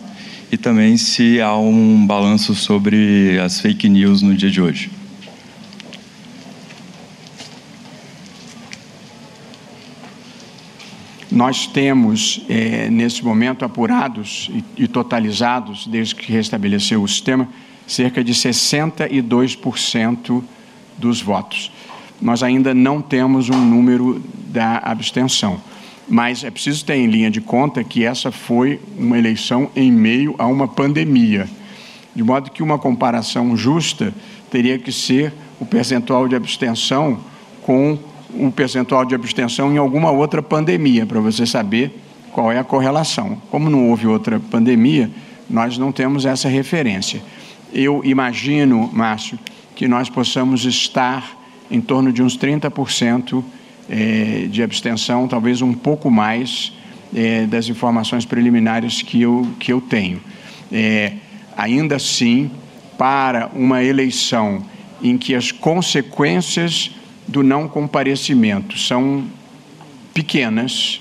e 0.51 0.57
também 0.57 0.96
se 0.96 1.40
há 1.40 1.57
um 1.57 2.05
balanço 2.05 2.53
sobre 2.57 3.38
as 3.38 3.61
fake 3.61 3.88
news 3.88 4.22
no 4.22 4.34
dia 4.34 4.51
de 4.51 4.61
hoje. 4.61 4.90
Nós 11.30 11.68
temos, 11.68 12.44
é, 12.48 12.90
nesse 12.90 13.24
momento, 13.24 13.64
apurados 13.64 14.51
e, 14.53 14.82
e 14.82 14.88
totalizados, 14.88 15.86
desde 15.86 16.16
que 16.16 16.32
restabeleceu 16.32 17.01
o 17.01 17.07
sistema, 17.07 17.48
cerca 17.91 18.22
de 18.22 18.32
62% 18.32 20.43
dos 20.97 21.20
votos. 21.20 21.72
Nós 22.20 22.43
ainda 22.43 22.74
não 22.74 23.01
temos 23.01 23.49
um 23.49 23.64
número 23.64 24.20
da 24.49 24.78
abstenção 24.78 25.61
mas 26.11 26.43
é 26.43 26.51
preciso 26.51 26.84
ter 26.84 26.97
em 26.97 27.07
linha 27.07 27.30
de 27.30 27.41
conta 27.41 27.84
que 27.84 28.05
essa 28.05 28.32
foi 28.32 28.80
uma 28.99 29.16
eleição 29.16 29.70
em 29.76 29.93
meio 29.93 30.34
a 30.38 30.47
uma 30.47 30.66
pandemia, 30.66 31.49
de 32.12 32.24
modo 32.24 32.51
que 32.51 32.64
uma 32.64 32.80
comparação 32.80 33.57
justa 33.57 34.12
teria 34.51 34.76
que 34.76 34.91
ser 34.91 35.32
o 35.61 35.64
percentual 35.64 36.26
de 36.26 36.34
abstenção 36.34 37.20
com 37.62 37.97
o 38.34 38.51
percentual 38.51 39.05
de 39.05 39.14
abstenção 39.14 39.72
em 39.72 39.76
alguma 39.76 40.11
outra 40.11 40.43
pandemia, 40.43 41.07
para 41.07 41.20
você 41.20 41.47
saber 41.47 41.97
qual 42.32 42.51
é 42.51 42.59
a 42.59 42.64
correlação. 42.64 43.41
Como 43.49 43.70
não 43.70 43.88
houve 43.88 44.09
outra 44.09 44.41
pandemia, 44.41 45.09
nós 45.49 45.78
não 45.78 45.93
temos 45.93 46.26
essa 46.26 46.49
referência. 46.49 47.22
Eu 47.72 48.02
imagino, 48.04 48.90
Márcio, 48.92 49.38
que 49.76 49.86
nós 49.86 50.10
possamos 50.10 50.64
estar 50.64 51.38
em 51.70 51.80
torno 51.80 52.12
de 52.12 52.22
uns 52.22 52.36
30% 52.36 53.42
é, 53.88 54.46
de 54.50 54.62
abstenção, 54.62 55.28
talvez 55.28 55.62
um 55.62 55.72
pouco 55.72 56.10
mais 56.10 56.72
é, 57.14 57.46
das 57.46 57.68
informações 57.68 58.24
preliminares 58.24 59.02
que 59.02 59.22
eu, 59.22 59.46
que 59.58 59.72
eu 59.72 59.80
tenho. 59.80 60.20
É, 60.72 61.14
ainda 61.56 61.96
assim, 61.96 62.50
para 62.98 63.50
uma 63.54 63.82
eleição 63.82 64.64
em 65.02 65.16
que 65.16 65.34
as 65.34 65.52
consequências 65.52 66.90
do 67.26 67.42
não 67.42 67.68
comparecimento 67.68 68.78
são 68.78 69.24
pequenas, 70.12 71.00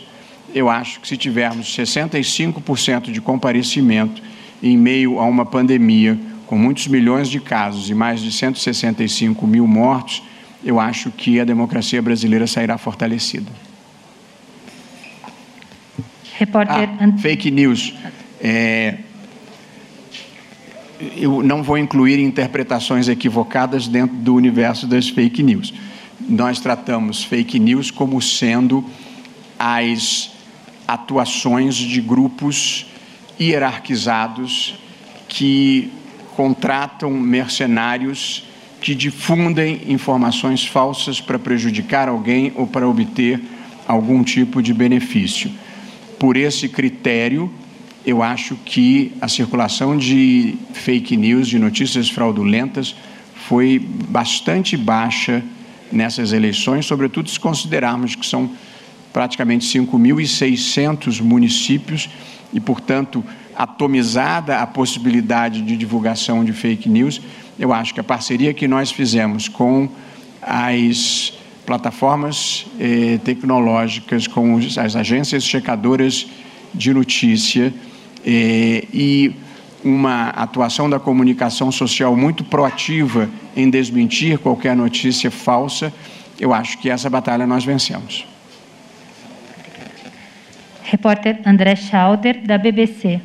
eu 0.54 0.70
acho 0.70 1.00
que 1.00 1.08
se 1.08 1.18
tivermos 1.18 1.76
65% 1.76 3.12
de 3.12 3.20
comparecimento 3.20 4.22
em 4.62 4.78
meio 4.78 5.20
a 5.20 5.26
uma 5.26 5.46
pandemia 5.46 6.18
com 6.50 6.58
muitos 6.58 6.88
milhões 6.88 7.28
de 7.30 7.40
casos 7.40 7.92
e 7.92 7.94
mais 7.94 8.22
de 8.22 8.32
165 8.32 9.46
mil 9.46 9.68
mortos, 9.68 10.24
eu 10.66 10.80
acho 10.80 11.12
que 11.12 11.40
a 11.40 11.46
democracia 11.46 12.02
brasileira 12.02 12.48
sairá 12.48 12.76
fortalecida. 12.76 13.52
Repórter. 16.40 16.90
Ah, 17.00 17.18
fake 17.20 17.52
news. 17.52 17.94
É, 18.42 18.98
eu 21.16 21.44
não 21.44 21.62
vou 21.62 21.78
incluir 21.78 22.20
interpretações 22.20 23.08
equivocadas 23.08 23.88
dentro 23.88 24.18
do 24.18 24.34
universo 24.34 24.88
das 24.88 25.08
fake 25.08 25.44
news. 25.44 25.72
Nós 26.20 26.60
tratamos 26.60 27.24
fake 27.24 27.60
news 27.60 27.92
como 27.92 28.20
sendo 28.20 28.84
as 29.60 30.32
atuações 30.88 31.76
de 31.76 32.02
grupos 32.02 32.88
hierarquizados 33.40 34.74
que 35.28 35.94
contratam 36.40 37.12
mercenários 37.12 38.46
que 38.80 38.96
difundem 38.96 39.82
informações 39.90 40.66
falsas 40.66 41.20
para 41.20 41.38
prejudicar 41.38 42.08
alguém 42.08 42.54
ou 42.56 42.66
para 42.66 42.88
obter 42.88 43.42
algum 43.86 44.24
tipo 44.24 44.64
de 44.64 44.74
benefício. 44.74 45.52
Por 46.18 46.38
esse 46.38 46.70
critério, 46.70 47.52
eu 48.06 48.24
acho 48.24 48.56
que 48.64 49.12
a 49.20 49.28
circulação 49.28 49.98
de 49.98 50.56
fake 50.72 51.18
news, 51.18 51.46
de 51.46 51.60
notícias 51.60 52.10
fraudulentas, 52.10 52.96
foi 53.50 53.78
bastante 53.78 54.78
baixa 54.78 55.44
nessas 55.92 56.32
eleições, 56.32 56.86
sobretudo 56.86 57.30
se 57.30 57.38
considerarmos 57.38 58.16
que 58.16 58.26
são 58.26 58.50
praticamente 59.12 59.68
5.600 59.78 61.20
municípios 61.22 62.10
e, 62.54 62.62
portanto, 62.62 63.26
atomizada 63.60 64.60
a 64.60 64.66
possibilidade 64.66 65.62
de 65.62 65.76
divulgação 65.76 66.46
de 66.46 66.54
fake 66.54 66.88
news, 66.88 67.22
eu 67.60 67.74
acho 67.74 67.94
que 67.94 68.00
a 68.00 68.04
parceria 68.04 68.54
que 68.54 68.70
nós 68.70 68.90
fizemos 68.90 69.50
com 69.50 69.90
as 70.42 71.34
plataformas 71.66 72.66
eh, 72.80 73.20
tecnológicas, 73.22 74.28
com 74.28 74.56
as 74.58 74.96
agências 74.96 75.44
checadoras 75.44 76.26
de 76.74 76.94
notícia 76.94 77.74
eh, 78.26 78.86
e 78.94 79.34
uma 79.84 80.30
atuação 80.30 80.90
da 80.90 80.98
comunicação 80.98 81.70
social 81.70 82.16
muito 82.16 82.46
proativa 82.46 83.30
em 83.58 83.70
desmentir 83.70 84.40
qualquer 84.40 84.74
notícia 84.74 85.30
falsa, 85.30 85.94
eu 86.40 86.54
acho 86.54 86.78
que 86.78 86.90
essa 86.90 87.10
batalha 87.10 87.46
nós 87.46 87.66
vencemos. 87.66 88.26
Repórter 90.84 91.42
André 91.46 91.76
Schauder, 91.76 92.42
da 92.46 92.58
BBC. 92.58 93.20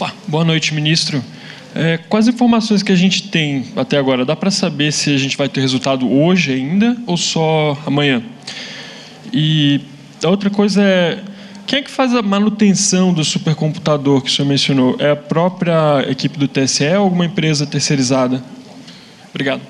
Opa, 0.00 0.14
boa 0.26 0.46
noite, 0.46 0.72
ministro. 0.72 1.22
É, 1.74 2.00
as 2.10 2.26
informações 2.26 2.82
que 2.82 2.90
a 2.90 2.96
gente 2.96 3.28
tem 3.28 3.66
até 3.76 3.98
agora, 3.98 4.24
dá 4.24 4.34
para 4.34 4.50
saber 4.50 4.94
se 4.94 5.14
a 5.14 5.18
gente 5.18 5.36
vai 5.36 5.46
ter 5.46 5.60
resultado 5.60 6.10
hoje 6.10 6.54
ainda 6.54 6.96
ou 7.06 7.18
só 7.18 7.76
amanhã? 7.84 8.22
E 9.30 9.78
a 10.24 10.28
outra 10.30 10.48
coisa 10.48 10.82
é, 10.82 11.22
quem 11.66 11.80
é 11.80 11.82
que 11.82 11.90
faz 11.90 12.14
a 12.14 12.22
manutenção 12.22 13.12
do 13.12 13.22
supercomputador 13.22 14.22
que 14.22 14.30
o 14.30 14.32
senhor 14.32 14.48
mencionou? 14.48 14.96
É 14.98 15.10
a 15.10 15.16
própria 15.16 16.02
equipe 16.08 16.38
do 16.38 16.48
TSE 16.48 16.86
ou 16.94 17.02
alguma 17.02 17.26
empresa 17.26 17.66
terceirizada? 17.66 18.42
Obrigado. 19.28 19.60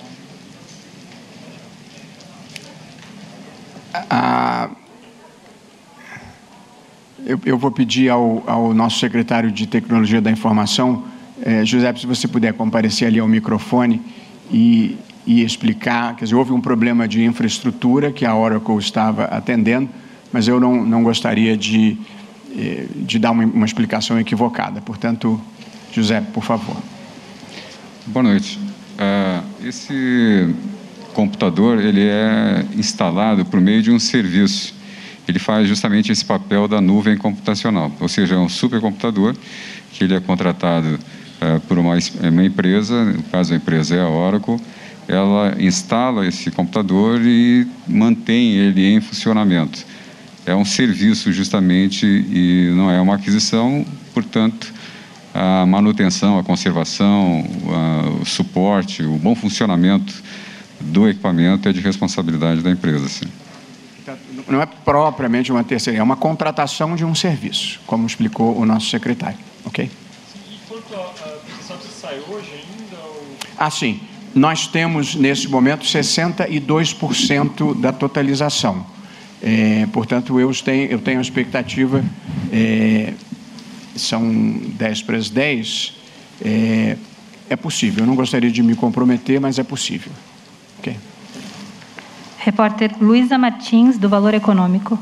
Eu, 7.50 7.58
vou 7.58 7.70
pedir 7.70 8.08
ao, 8.08 8.42
ao, 8.46 8.74
nosso 8.74 8.98
secretário 8.98 9.50
de 9.50 9.66
Tecnologia 9.66 10.20
da 10.20 10.30
Informação, 10.30 11.04
eh, 11.42 11.64
José, 11.64 11.92
se 11.94 12.06
você 12.06 12.28
puder 12.28 12.52
comparecer 12.54 13.08
ali 13.08 13.18
ao 13.18 13.26
microfone 13.26 14.00
e, 14.52 14.96
e 15.26 15.42
explicar. 15.42 16.14
Quer 16.16 16.24
dizer, 16.24 16.36
houve 16.36 16.52
um 16.52 16.60
problema 16.60 17.08
de 17.08 17.24
infraestrutura 17.24 18.12
que 18.12 18.24
a 18.24 18.36
Oracle 18.36 18.78
estava 18.78 19.24
atendendo, 19.24 19.88
mas 20.32 20.46
eu 20.46 20.60
não, 20.60 20.84
não 20.84 21.02
gostaria 21.02 21.56
de, 21.56 21.98
eh, 22.56 22.86
de 22.94 23.18
dar 23.18 23.32
uma, 23.32 23.44
uma 23.44 23.66
explicação 23.66 24.18
equivocada. 24.18 24.80
Portanto, 24.80 25.40
José, 25.92 26.20
por 26.32 26.44
favor. 26.44 26.76
Boa 28.06 28.22
noite. 28.22 28.58
Uh, 28.94 29.66
esse 29.66 30.54
computador 31.12 31.80
ele 31.80 32.02
é 32.02 32.64
instalado 32.76 33.44
por 33.44 33.60
meio 33.60 33.82
de 33.82 33.90
um 33.90 33.98
serviço 33.98 34.79
ele 35.30 35.38
faz 35.38 35.66
justamente 35.68 36.12
esse 36.12 36.24
papel 36.24 36.68
da 36.68 36.80
nuvem 36.80 37.16
computacional, 37.16 37.90
ou 38.00 38.08
seja, 38.08 38.34
é 38.34 38.38
um 38.38 38.48
supercomputador 38.48 39.34
que 39.92 40.04
ele 40.04 40.14
é 40.14 40.20
contratado 40.20 40.98
uh, 41.40 41.60
por 41.60 41.78
uma, 41.78 41.96
uma, 42.22 42.44
empresa, 42.44 43.04
no 43.04 43.22
caso 43.24 43.52
a 43.52 43.56
empresa 43.56 43.96
é 43.96 44.00
a 44.00 44.08
Oracle, 44.08 44.60
ela 45.08 45.56
instala 45.58 46.26
esse 46.26 46.50
computador 46.50 47.20
e 47.24 47.66
mantém 47.86 48.52
ele 48.52 48.86
em 48.86 49.00
funcionamento. 49.00 49.84
É 50.46 50.54
um 50.54 50.64
serviço 50.64 51.32
justamente 51.32 52.06
e 52.06 52.72
não 52.74 52.90
é 52.90 53.00
uma 53.00 53.16
aquisição, 53.16 53.84
portanto, 54.14 54.72
a 55.34 55.64
manutenção, 55.66 56.38
a 56.38 56.44
conservação, 56.44 57.44
a, 57.68 58.22
o 58.22 58.24
suporte, 58.24 59.02
o 59.02 59.16
bom 59.16 59.34
funcionamento 59.34 60.12
do 60.80 61.08
equipamento 61.08 61.68
é 61.68 61.72
de 61.72 61.80
responsabilidade 61.80 62.62
da 62.62 62.70
empresa. 62.70 63.08
Sim 63.08 63.28
não 64.50 64.60
é 64.60 64.66
propriamente 64.66 65.52
uma 65.52 65.62
terceira, 65.62 65.98
é 65.98 66.02
uma 66.02 66.16
contratação 66.16 66.96
de 66.96 67.04
um 67.04 67.14
serviço, 67.14 67.80
como 67.86 68.06
explicou 68.06 68.56
o 68.58 68.66
nosso 68.66 68.90
secretário, 68.90 69.38
ok? 69.64 69.88
E 70.50 70.58
quanto 70.68 70.94
a, 70.94 71.12
sabe 71.62 71.82
se 71.82 72.00
sai 72.00 72.20
hoje 72.28 72.50
ainda? 72.52 72.96
Ou... 73.04 73.22
Ah, 73.56 73.70
sim. 73.70 74.00
Nós 74.34 74.66
temos, 74.66 75.14
nesse 75.14 75.48
momento, 75.48 75.84
62% 75.84 77.80
da 77.80 77.92
totalização. 77.92 78.86
É, 79.42 79.86
portanto, 79.92 80.38
eu 80.38 80.52
tenho, 80.54 80.90
eu 80.90 80.98
tenho 81.00 81.18
a 81.18 81.22
expectativa, 81.22 82.04
é, 82.52 83.14
são 83.96 84.30
10 84.32 85.02
para 85.02 85.16
as 85.16 85.30
10, 85.30 85.94
é, 86.44 86.96
é 87.48 87.56
possível. 87.56 88.04
Eu 88.04 88.06
não 88.06 88.14
gostaria 88.14 88.50
de 88.50 88.62
me 88.62 88.74
comprometer, 88.74 89.40
mas 89.40 89.58
é 89.58 89.64
possível. 89.64 90.12
Repórter 92.42 92.96
Luísa 92.98 93.36
Martins, 93.36 93.98
do 93.98 94.08
Valor 94.08 94.32
Econômico. 94.32 94.98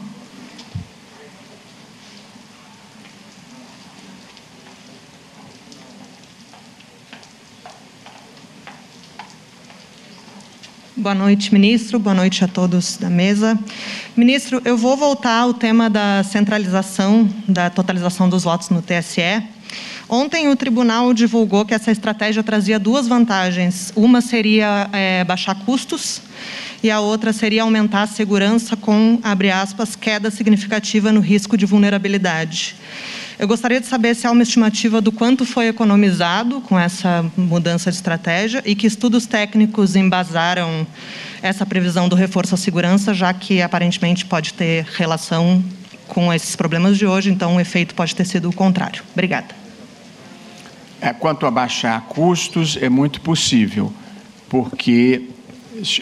Boa 10.96 11.14
noite, 11.14 11.54
ministro. 11.54 12.00
Boa 12.00 12.12
noite 12.12 12.44
a 12.44 12.48
todos 12.48 12.96
da 12.96 13.08
mesa. 13.08 13.56
Ministro, 14.16 14.60
eu 14.64 14.76
vou 14.76 14.96
voltar 14.96 15.38
ao 15.38 15.54
tema 15.54 15.88
da 15.88 16.24
centralização, 16.24 17.30
da 17.46 17.70
totalização 17.70 18.28
dos 18.28 18.42
votos 18.42 18.68
no 18.68 18.82
TSE. 18.82 19.44
Ontem 20.08 20.48
o 20.48 20.56
tribunal 20.56 21.12
divulgou 21.12 21.64
que 21.64 21.74
essa 21.74 21.90
estratégia 21.90 22.42
trazia 22.42 22.78
duas 22.78 23.06
vantagens. 23.06 23.92
Uma 23.94 24.20
seria 24.20 24.88
é, 24.92 25.22
baixar 25.24 25.54
custos 25.54 26.22
e 26.82 26.90
a 26.90 27.00
outra 27.00 27.32
seria 27.32 27.62
aumentar 27.62 28.02
a 28.02 28.06
segurança 28.06 28.76
com, 28.76 29.18
abre 29.22 29.50
aspas, 29.50 29.94
queda 29.94 30.30
significativa 30.30 31.12
no 31.12 31.20
risco 31.20 31.56
de 31.56 31.66
vulnerabilidade. 31.66 32.76
Eu 33.38 33.46
gostaria 33.46 33.80
de 33.80 33.86
saber 33.86 34.16
se 34.16 34.26
há 34.26 34.32
uma 34.32 34.42
estimativa 34.42 35.00
do 35.00 35.12
quanto 35.12 35.44
foi 35.46 35.68
economizado 35.68 36.60
com 36.62 36.76
essa 36.76 37.24
mudança 37.36 37.88
de 37.88 37.96
estratégia 37.96 38.62
e 38.66 38.74
que 38.74 38.86
estudos 38.86 39.26
técnicos 39.26 39.94
embasaram 39.94 40.84
essa 41.40 41.64
previsão 41.64 42.08
do 42.08 42.16
reforço 42.16 42.54
à 42.54 42.58
segurança, 42.58 43.14
já 43.14 43.32
que 43.32 43.62
aparentemente 43.62 44.24
pode 44.24 44.54
ter 44.54 44.84
relação 44.96 45.62
com 46.08 46.32
esses 46.32 46.56
problemas 46.56 46.98
de 46.98 47.06
hoje, 47.06 47.30
então 47.30 47.56
o 47.56 47.60
efeito 47.60 47.94
pode 47.94 48.16
ter 48.16 48.24
sido 48.24 48.48
o 48.48 48.52
contrário. 48.52 49.04
Obrigada. 49.12 49.57
É, 51.00 51.12
quanto 51.12 51.46
a 51.46 51.50
baixar 51.50 52.00
custos, 52.08 52.76
é 52.80 52.88
muito 52.88 53.20
possível, 53.20 53.92
porque 54.48 55.28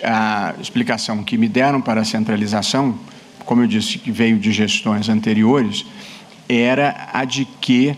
a 0.03 0.55
explicação 0.59 1.23
que 1.23 1.37
me 1.37 1.49
deram 1.49 1.83
para 1.83 2.01
a 2.01 2.05
centralização, 2.05 2.99
como 3.45 3.63
eu 3.63 3.67
disse, 3.67 3.99
que 3.99 4.11
veio 4.11 4.39
de 4.39 4.51
gestões 4.53 5.11
anteriores, 5.11 5.85
era 6.49 7.11
a 7.13 7.25
de 7.25 7.45
que 7.61 7.95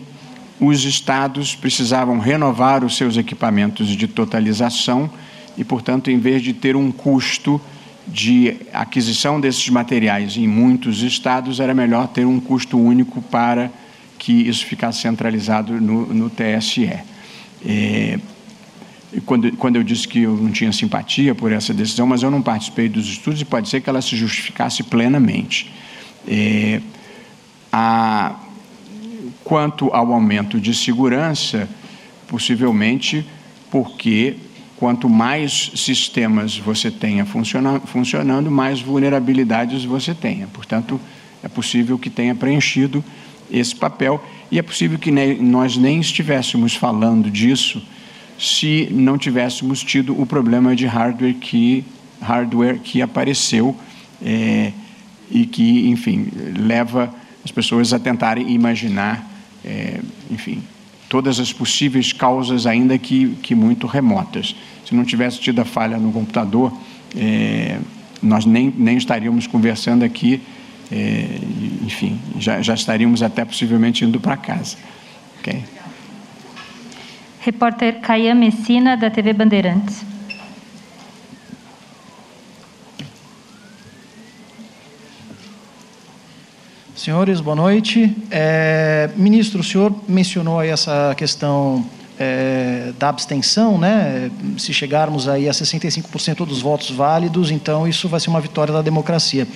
os 0.59 0.83
estados 0.83 1.55
precisavam 1.55 2.19
renovar 2.19 2.83
os 2.83 2.97
seus 2.97 3.15
equipamentos 3.15 3.87
de 3.87 4.07
totalização 4.07 5.09
e, 5.57 5.63
portanto, 5.63 6.11
em 6.11 6.19
vez 6.19 6.41
de 6.41 6.51
ter 6.51 6.75
um 6.75 6.91
custo 6.91 7.61
de 8.05 8.57
aquisição 8.73 9.39
desses 9.39 9.69
materiais 9.69 10.35
em 10.35 10.47
muitos 10.47 11.01
estados, 11.01 11.61
era 11.61 11.73
melhor 11.73 12.07
ter 12.07 12.25
um 12.25 12.39
custo 12.39 12.77
único 12.77 13.21
para 13.21 13.71
que 14.19 14.33
isso 14.33 14.65
ficasse 14.65 14.99
centralizado 14.99 15.79
no, 15.79 16.13
no 16.13 16.29
TSE. 16.29 16.91
É, 17.65 18.19
quando, 19.25 19.51
quando 19.57 19.77
eu 19.77 19.83
disse 19.83 20.07
que 20.07 20.21
eu 20.23 20.35
não 20.35 20.51
tinha 20.51 20.71
simpatia 20.71 21.33
por 21.33 21.51
essa 21.51 21.73
decisão, 21.73 22.05
mas 22.05 22.21
eu 22.21 22.29
não 22.29 22.41
participei 22.41 22.89
dos 22.89 23.07
estudos 23.07 23.41
e 23.41 23.45
pode 23.45 23.69
ser 23.69 23.81
que 23.81 23.89
ela 23.89 24.01
se 24.01 24.15
justificasse 24.15 24.83
plenamente. 24.83 25.71
É, 26.27 26.81
a, 27.71 28.35
quanto 29.43 29.89
ao 29.91 30.13
aumento 30.13 30.59
de 30.59 30.75
segurança, 30.75 31.67
possivelmente 32.27 33.25
porque 33.71 34.35
quanto 34.75 35.09
mais 35.09 35.71
sistemas 35.75 36.57
você 36.57 36.91
tenha 36.91 37.25
funciona, 37.25 37.79
funcionando, 37.79 38.51
mais 38.51 38.81
vulnerabilidades 38.81 39.83
você 39.83 40.13
tenha. 40.13 40.47
Portanto, 40.47 40.99
é 41.41 41.47
possível 41.47 41.97
que 41.97 42.09
tenha 42.09 42.35
preenchido 42.35 43.03
esse 43.51 43.75
papel 43.75 44.23
e 44.51 44.57
é 44.57 44.61
possível 44.61 44.97
que 44.97 45.11
nós 45.11 45.77
nem 45.77 45.99
estivéssemos 45.99 46.75
falando 46.75 47.29
disso 47.29 47.81
se 48.39 48.87
não 48.91 49.17
tivéssemos 49.17 49.83
tido 49.83 50.19
o 50.19 50.25
problema 50.25 50.75
de 50.75 50.85
hardware 50.85 51.35
que, 51.35 51.83
hardware 52.21 52.79
que 52.79 53.01
apareceu 53.01 53.75
é, 54.21 54.71
e 55.29 55.45
que, 55.45 55.89
enfim, 55.89 56.27
leva 56.57 57.13
as 57.43 57.51
pessoas 57.51 57.91
a 57.91 57.99
tentarem 57.99 58.51
imaginar, 58.51 59.29
é, 59.63 59.99
enfim, 60.31 60.63
todas 61.09 61.39
as 61.39 61.51
possíveis 61.51 62.13
causas, 62.13 62.65
ainda 62.65 62.97
que, 62.97 63.35
que 63.41 63.53
muito 63.53 63.85
remotas. 63.87 64.55
Se 64.85 64.95
não 64.95 65.03
tivesse 65.03 65.39
tido 65.39 65.59
a 65.59 65.65
falha 65.65 65.97
no 65.97 66.11
computador, 66.11 66.71
é, 67.15 67.77
nós 68.21 68.45
nem, 68.45 68.73
nem 68.75 68.97
estaríamos 68.97 69.47
conversando 69.47 70.03
aqui 70.03 70.41
é, 70.91 71.39
enfim, 71.85 72.19
já, 72.39 72.61
já 72.61 72.73
estaríamos 72.73 73.21
até 73.21 73.45
possivelmente 73.45 74.03
indo 74.03 74.19
para 74.19 74.35
casa. 74.35 74.77
Okay? 75.39 75.63
Repórter 77.41 77.99
Caia 78.01 78.35
Messina, 78.35 78.97
da 78.97 79.09
TV 79.09 79.33
Bandeirantes. 79.33 80.03
Senhores, 86.95 87.39
boa 87.39 87.55
noite. 87.55 88.13
É, 88.29 89.09
ministro, 89.15 89.61
o 89.61 89.63
senhor 89.63 89.95
mencionou 90.07 90.59
aí 90.59 90.69
essa 90.69 91.15
questão 91.15 91.85
é, 92.19 92.58
da 92.97 93.09
abstenção, 93.09 93.77
né? 93.77 94.31
Se 94.57 94.73
chegarmos 94.73 95.27
aí 95.27 95.47
a 95.47 95.51
65% 95.51 96.45
dos 96.45 96.61
votos 96.61 96.89
válidos, 96.89 97.51
então 97.51 97.87
isso 97.87 98.07
vai 98.07 98.19
ser 98.19 98.29
uma 98.29 98.41
vitória 98.41 98.73
da 98.73 98.81
democracia. 98.81 99.47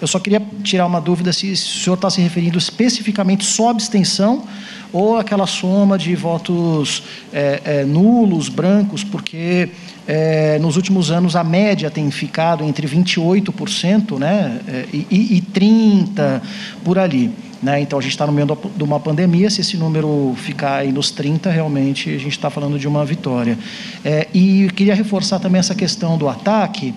Eu 0.00 0.06
só 0.06 0.18
queria 0.18 0.42
tirar 0.62 0.86
uma 0.86 1.00
dúvida 1.00 1.32
se, 1.32 1.52
o 1.52 1.56
senhor 1.56 1.94
está 1.94 2.10
se 2.10 2.20
referindo 2.20 2.58
especificamente 2.58 3.44
só 3.44 3.68
à 3.68 3.70
abstenção 3.70 4.44
ou 4.92 5.16
aquela 5.16 5.46
soma 5.46 5.96
de 5.96 6.14
votos 6.14 7.02
é, 7.32 7.62
é, 7.64 7.84
nulos, 7.84 8.48
brancos, 8.48 9.02
porque 9.02 9.70
é, 10.06 10.58
nos 10.58 10.76
últimos 10.76 11.10
anos 11.10 11.34
a 11.34 11.42
média 11.42 11.90
tem 11.90 12.10
ficado 12.10 12.64
entre 12.64 12.86
28% 12.86 14.18
né, 14.18 14.60
é, 14.68 14.86
e, 14.92 15.36
e 15.36 15.42
30% 15.42 16.40
por 16.84 16.98
ali. 16.98 17.30
Né? 17.62 17.80
Então, 17.80 17.98
a 17.98 18.02
gente 18.02 18.10
está 18.10 18.26
no 18.26 18.32
meio 18.32 18.46
de 18.76 18.82
uma 18.82 18.98
pandemia, 18.98 19.48
se 19.48 19.60
esse 19.60 19.76
número 19.76 20.34
ficar 20.36 20.78
aí 20.78 20.90
nos 20.90 21.12
30, 21.12 21.48
realmente 21.48 22.10
a 22.10 22.18
gente 22.18 22.32
está 22.32 22.50
falando 22.50 22.76
de 22.78 22.88
uma 22.88 23.04
vitória. 23.04 23.56
É, 24.04 24.26
e 24.34 24.68
queria 24.74 24.94
reforçar 24.94 25.38
também 25.38 25.60
essa 25.60 25.74
questão 25.74 26.18
do 26.18 26.28
ataque. 26.28 26.92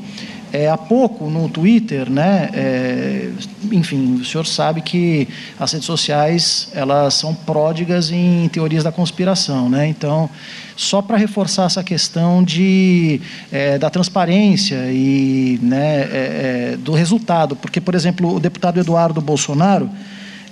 É, 0.51 0.69
há 0.69 0.77
pouco 0.77 1.29
no 1.29 1.49
Twitter, 1.49 2.09
né, 2.09 2.49
é, 2.53 3.29
enfim, 3.71 4.15
o 4.15 4.23
senhor 4.23 4.45
sabe 4.45 4.79
que 4.79 5.27
as 5.59 5.73
redes 5.73 5.85
sociais 5.85 6.69
elas 6.73 7.15
são 7.15 7.35
pródigas 7.35 8.09
em 8.09 8.47
teorias 8.47 8.83
da 8.83 8.91
conspiração, 8.91 9.69
né? 9.69 9.85
Então, 9.85 10.29
só 10.77 11.01
para 11.01 11.17
reforçar 11.17 11.65
essa 11.65 11.83
questão 11.83 12.41
de 12.41 13.19
é, 13.51 13.77
da 13.77 13.89
transparência 13.89 14.77
e 14.91 15.59
né, 15.61 16.01
é, 16.01 16.71
é, 16.73 16.77
do 16.77 16.93
resultado, 16.93 17.55
porque, 17.55 17.81
por 17.81 17.93
exemplo, 17.93 18.35
o 18.35 18.39
deputado 18.39 18.79
Eduardo 18.79 19.19
Bolsonaro 19.19 19.89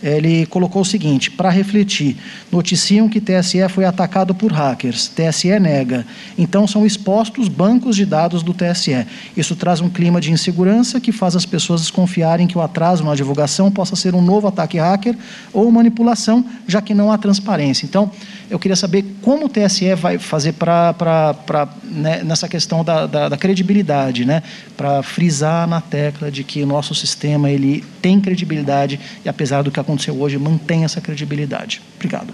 ele 0.04 0.46
colocou 0.46 0.82
o 0.82 0.86
seguinte: 0.86 1.32
para 1.32 1.50
refletir, 1.50 2.18
noticiam 2.52 3.08
que 3.08 3.22
TSE 3.22 3.68
foi 3.70 3.86
atacado 3.86 4.36
por 4.36 4.52
hackers. 4.52 5.08
TSE 5.08 5.58
nega. 5.60 6.06
Então 6.38 6.68
são 6.68 6.86
expostos 6.86 7.48
bancos 7.48 7.96
de 7.96 8.06
dados 8.06 8.44
do 8.44 8.54
TSE. 8.54 9.08
Isso 9.36 9.56
traz 9.56 9.80
um 9.80 9.90
clima 9.90 10.20
de 10.20 10.32
insegurança 10.32 11.00
que 11.00 11.12
faz 11.12 11.36
as 11.36 11.46
pessoas 11.46 11.82
desconfiarem 11.82 12.46
que 12.46 12.58
o 12.58 12.62
atraso 12.62 13.04
na 13.04 13.16
divulgação 13.16 13.72
possa 13.72 13.96
ser 13.96 14.14
um 14.14 14.22
novo 14.22 14.48
ataque 14.48 14.78
hacker 14.78 15.16
ou 15.54 15.72
manipulação, 15.72 16.46
já 16.68 16.82
que 16.82 16.94
não 16.94 17.12
há 17.12 17.18
transparência. 17.18 17.86
Então, 17.86 18.12
eu 18.54 18.60
queria 18.60 18.76
saber 18.76 19.04
como 19.20 19.48
o 19.48 19.50
TSE 19.50 19.96
vai 19.96 20.20
fazer 20.20 20.54
para 20.54 21.68
né, 21.84 22.24
nessa 22.24 22.48
questão 22.48 22.84
da, 22.84 23.08
da, 23.08 23.30
da 23.30 23.36
credibilidade, 23.36 24.26
né, 24.26 24.44
para 24.78 25.02
frisar 25.02 25.68
na 25.68 25.82
tecla 25.82 26.30
de 26.30 26.44
que 26.44 26.62
o 26.62 26.68
nosso 26.68 26.94
sistema 26.94 27.50
ele 27.50 27.84
tem 28.00 28.22
credibilidade 28.22 29.00
e 29.26 29.28
apesar 29.28 29.64
do 29.64 29.72
que 29.72 29.80
aconteceu 29.80 30.22
hoje 30.22 30.38
mantém 30.38 30.84
essa 30.84 31.02
credibilidade. 31.02 31.82
Obrigado. 31.96 32.32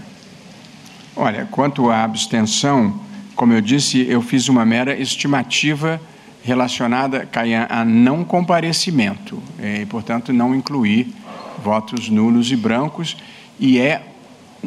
Olha, 1.15 1.47
quanto 1.49 1.89
à 1.89 2.03
abstenção, 2.03 2.99
como 3.33 3.53
eu 3.53 3.61
disse, 3.61 4.05
eu 4.05 4.21
fiz 4.21 4.49
uma 4.49 4.65
mera 4.65 4.99
estimativa 4.99 6.01
relacionada 6.43 7.25
Caian, 7.25 7.65
a 7.69 7.85
não 7.85 8.25
comparecimento, 8.25 9.41
é, 9.57 9.83
e, 9.83 9.85
portanto, 9.85 10.33
não 10.33 10.53
incluir 10.53 11.13
votos 11.63 12.09
nulos 12.09 12.51
e 12.51 12.57
brancos, 12.57 13.15
e 13.57 13.79
é, 13.79 14.01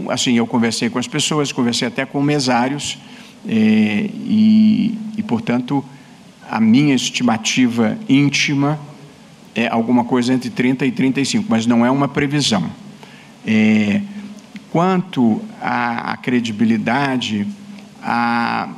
assim, 0.09 0.35
eu 0.35 0.47
conversei 0.47 0.89
com 0.91 0.99
as 0.99 1.07
pessoas, 1.07 1.53
conversei 1.53 1.89
até 1.89 2.05
com 2.05 2.23
mesários, 2.23 2.99
é, 3.47 3.53
e, 3.53 4.99
e, 5.17 5.23
portanto, 5.23 5.85
a 6.49 6.61
minha 6.61 6.95
estimativa 6.95 7.99
íntima 8.09 8.79
é 9.55 9.69
alguma 9.69 10.05
coisa 10.05 10.33
entre 10.33 10.51
30 10.51 10.87
e 10.87 10.93
35, 10.93 11.47
mas 11.49 11.67
não 11.67 11.85
é 11.85 11.91
uma 11.91 12.09
previsão. 12.09 12.71
É, 13.47 14.01
quanto 14.71 15.43
à, 15.61 16.13
à 16.13 16.17
credibilidade, 16.17 17.47
a, 18.03 18.69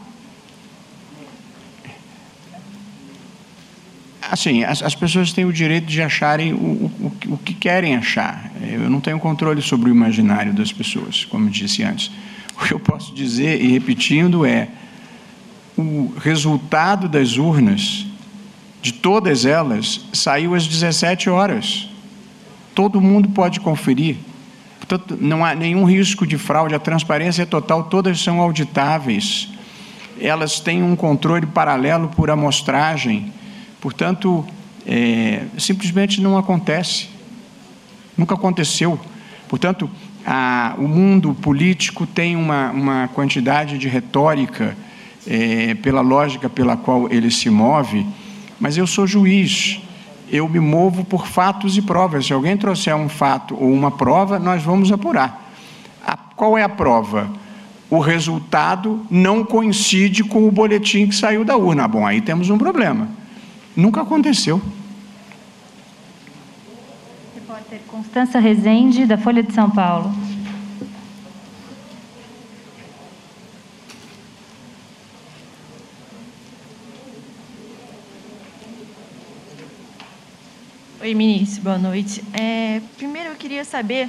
assim, 4.31 4.65
as, 4.65 4.83
as, 4.83 4.95
pessoas 4.95 5.33
têm 5.33 5.45
o 5.45 5.53
direito 5.53 5.87
de 5.87 6.01
acharem 6.03 6.53
o, 6.53 6.57
o, 6.57 7.13
o, 7.29 7.39
que 7.39 7.55
querem 7.55 7.97
achar. 7.97 8.51
Eu 8.61 8.89
não 8.91 9.01
tenho 9.01 9.19
controle 9.19 9.61
sobre 9.63 9.91
o 9.91 9.95
imaginário 9.95 10.53
das 10.53 10.73
pessoas, 10.73 11.25
como 11.25 11.51
disse 11.51 11.83
antes. 11.83 12.11
O 12.57 12.65
que 12.65 12.73
eu 12.73 12.81
posso 12.81 13.15
dizer, 13.15 13.61
e 13.61 13.69
repetindo, 13.73 14.47
é 14.47 14.69
o 15.77 16.13
resultado 16.19 17.09
das 17.09 17.37
urnas, 17.37 18.07
de 18.81 18.93
todas 18.93 19.45
elas, 19.45 20.01
saiu 20.13 20.55
às 20.55 20.67
17 20.67 21.31
horas. 21.31 21.89
Todo 22.75 23.01
mundo 23.01 23.29
pode 23.31 23.61
conferir. 23.61 24.17
Portanto, 24.79 25.17
não 25.19 25.45
há 25.45 25.55
nenhum 25.55 25.85
risco 25.85 26.27
de 26.27 26.37
fraude, 26.37 26.75
a 26.75 26.79
transparência 26.79 27.43
é 27.43 27.47
total, 27.47 27.85
todas 27.85 28.21
são 28.21 28.41
auditáveis. 28.41 29.49
Elas 30.21 30.61
têm 30.61 30.83
um 30.83 30.95
controle 30.95 31.47
paralelo 31.47 32.09
por 32.09 32.31
amostragem. 32.31 33.33
Portanto, 33.85 34.43
é, 34.87 35.43
simplesmente 35.59 36.23
não 36.23 36.39
acontece. 36.39 37.07
Nunca 38.17 38.35
aconteceu. 38.35 38.99
Portanto, 39.47 39.91
a, 40.25 40.75
o 40.79 40.89
mundo 40.89 41.35
político 41.35 42.07
tem 42.07 42.35
uma, 42.35 42.71
uma 42.71 43.09
quantidade 43.09 43.77
de 43.77 43.87
retórica 43.87 44.75
é, 45.27 45.75
pela 45.75 46.01
lógica 46.01 46.49
pela 46.49 46.79
qual 46.79 47.13
ele 47.13 47.31
se 47.31 47.51
move, 47.51 48.07
mas 48.59 48.79
eu 48.79 48.87
sou 48.87 49.07
juiz 49.07 49.83
eu 50.31 50.49
me 50.49 50.61
movo 50.61 51.05
por 51.05 51.27
fatos 51.27 51.77
e 51.77 51.83
provas. 51.83 52.25
Se 52.25 52.33
alguém 52.33 52.57
trouxer 52.57 52.97
um 52.97 53.11
fato 53.11 53.55
ou 53.55 53.71
uma 53.71 53.91
prova, 53.91 54.39
nós 54.39 54.63
vamos 54.63 54.91
apurar. 54.91 55.53
A, 56.03 56.17
qual 56.17 56.57
é 56.57 56.63
a 56.63 56.71
prova? 56.71 57.31
O 57.91 57.99
resultado 57.99 59.05
não 59.11 59.45
coincide 59.45 60.25
com 60.25 60.49
o 60.49 60.51
boletim 60.51 61.07
que 61.07 61.15
saiu 61.15 61.45
da 61.45 61.55
urna. 61.55 61.87
Bom, 61.87 62.07
aí 62.07 62.23
temos 62.23 62.49
um 62.49 62.57
problema. 62.57 63.23
Nunca 63.77 64.03
aconteceu. 64.03 64.63
Repórter 67.35 67.81
Constança 67.89 68.39
Rezende, 68.39 69.05
da 69.05 69.19
Folha 69.19 69.43
de 69.43 69.53
São 69.53 69.69
Paulo. 69.69 70.15
Oi, 81.01 81.13
ministro, 81.13 81.65
boa 81.65 81.77
noite. 81.77 82.23
É, 82.33 82.81
primeiro, 82.97 83.31
eu 83.31 83.35
queria 83.35 83.65
saber: 83.65 84.09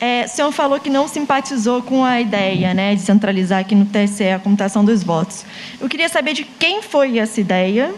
é, 0.00 0.24
o 0.24 0.28
senhor 0.28 0.50
falou 0.50 0.80
que 0.80 0.90
não 0.90 1.06
simpatizou 1.06 1.80
com 1.80 2.04
a 2.04 2.20
ideia 2.20 2.74
né, 2.74 2.96
de 2.96 3.02
centralizar 3.02 3.60
aqui 3.60 3.76
no 3.76 3.86
TSE 3.86 4.30
a 4.30 4.40
computação 4.40 4.84
dos 4.84 5.04
votos. 5.04 5.46
Eu 5.80 5.88
queria 5.88 6.08
saber 6.08 6.34
de 6.34 6.42
quem 6.42 6.82
foi 6.82 7.18
essa 7.18 7.40
ideia 7.40 7.94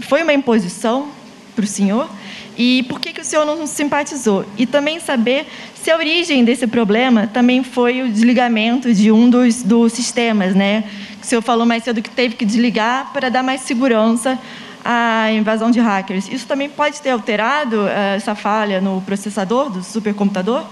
foi 0.00 0.22
uma 0.22 0.32
imposição 0.32 1.08
para 1.54 1.64
o 1.64 1.68
senhor? 1.68 2.08
E 2.56 2.84
por 2.84 3.00
que, 3.00 3.12
que 3.12 3.20
o 3.20 3.24
senhor 3.24 3.44
não 3.44 3.66
simpatizou? 3.66 4.44
E 4.56 4.66
também 4.66 5.00
saber 5.00 5.46
se 5.74 5.90
a 5.90 5.96
origem 5.96 6.44
desse 6.44 6.66
problema 6.66 7.26
também 7.26 7.64
foi 7.64 8.02
o 8.02 8.08
desligamento 8.08 8.92
de 8.94 9.10
um 9.10 9.28
dos, 9.28 9.62
dos 9.62 9.92
sistemas, 9.92 10.54
né? 10.54 10.84
O 11.22 11.26
senhor 11.26 11.42
falou 11.42 11.66
mais 11.66 11.82
cedo 11.82 12.00
que 12.00 12.10
teve 12.10 12.36
que 12.36 12.44
desligar 12.44 13.12
para 13.12 13.28
dar 13.28 13.42
mais 13.42 13.62
segurança 13.62 14.38
à 14.84 15.32
invasão 15.32 15.70
de 15.70 15.80
hackers. 15.80 16.28
Isso 16.28 16.46
também 16.46 16.68
pode 16.68 17.00
ter 17.00 17.10
alterado 17.10 17.76
uh, 17.76 18.14
essa 18.16 18.34
falha 18.34 18.80
no 18.80 19.00
processador 19.00 19.70
do 19.70 19.82
supercomputador? 19.82 20.64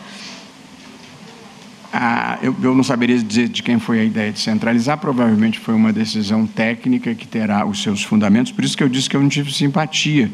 Ah, 1.95 2.39
eu, 2.43 2.57
eu, 2.63 2.75
não 2.75 2.83
saberia 2.83 3.19
dizer 3.19 3.49
de 3.49 3.63
quem 3.63 3.79
foi 3.79 4.01
a 4.01 4.05
ideia 4.05 4.33
de 4.33 4.41
centralizar, 4.41 4.97
provavelmente 4.97 5.59
foi 5.59 5.75
uma 5.75 5.93
decisão 5.93 6.47
técnica 6.47 7.15
que 7.15 7.29
terá 7.29 7.67
os 7.67 7.83
seus 7.83 8.03
fundamentos, 8.03 8.51
por 8.51 8.65
isso 8.65 8.75
que 8.75 8.83
eu 8.83 8.89
disse 8.89 9.11
que 9.11 9.17
eu 9.17 9.21
não 9.21 9.29
tive 9.29 9.53
simpatia, 9.53 10.31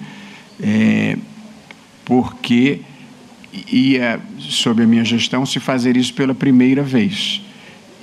é, 0.62 1.18
porque 2.04 2.80
ia, 3.72 4.20
sob 4.38 4.84
a 4.84 4.86
minha 4.86 5.04
gestão, 5.04 5.44
se 5.44 5.58
fazer 5.58 5.96
isso 5.96 6.14
pela 6.14 6.32
primeira 6.32 6.84
vez. 6.84 7.42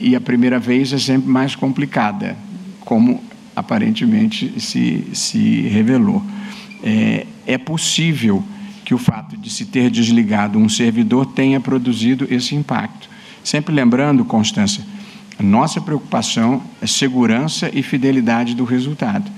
E 0.02 0.18
a 0.18 0.20
primeira 0.20 0.60
vez 0.60 0.92
é 0.92 0.98
sempre 0.98 1.30
mais 1.30 1.56
complicada, 1.56 2.36
como 2.82 3.24
aparentemente 3.56 4.60
se, 4.60 5.08
se 5.14 5.62
revelou. 5.62 6.22
É, 6.84 7.26
é 7.48 7.58
possível 7.58 8.44
que 8.84 8.94
o 8.94 8.98
fato 8.98 9.38
de 9.38 9.50
se 9.50 9.66
ter 9.66 9.90
desligado 9.90 10.60
um 10.60 10.68
servidor 10.68 11.28
tenha 11.28 11.62
produzido 11.62 12.28
esse 12.30 12.54
impacto 12.54 13.15
Sempre 13.46 13.76
lembrando, 13.76 14.26
Constância, 14.26 14.84
nossa 15.40 15.80
preocupação 15.80 16.64
é 16.82 16.88
segurança 16.88 17.70
e 17.72 17.84
fidelidade 17.84 18.56
do 18.56 18.64
resultado. 18.64 19.32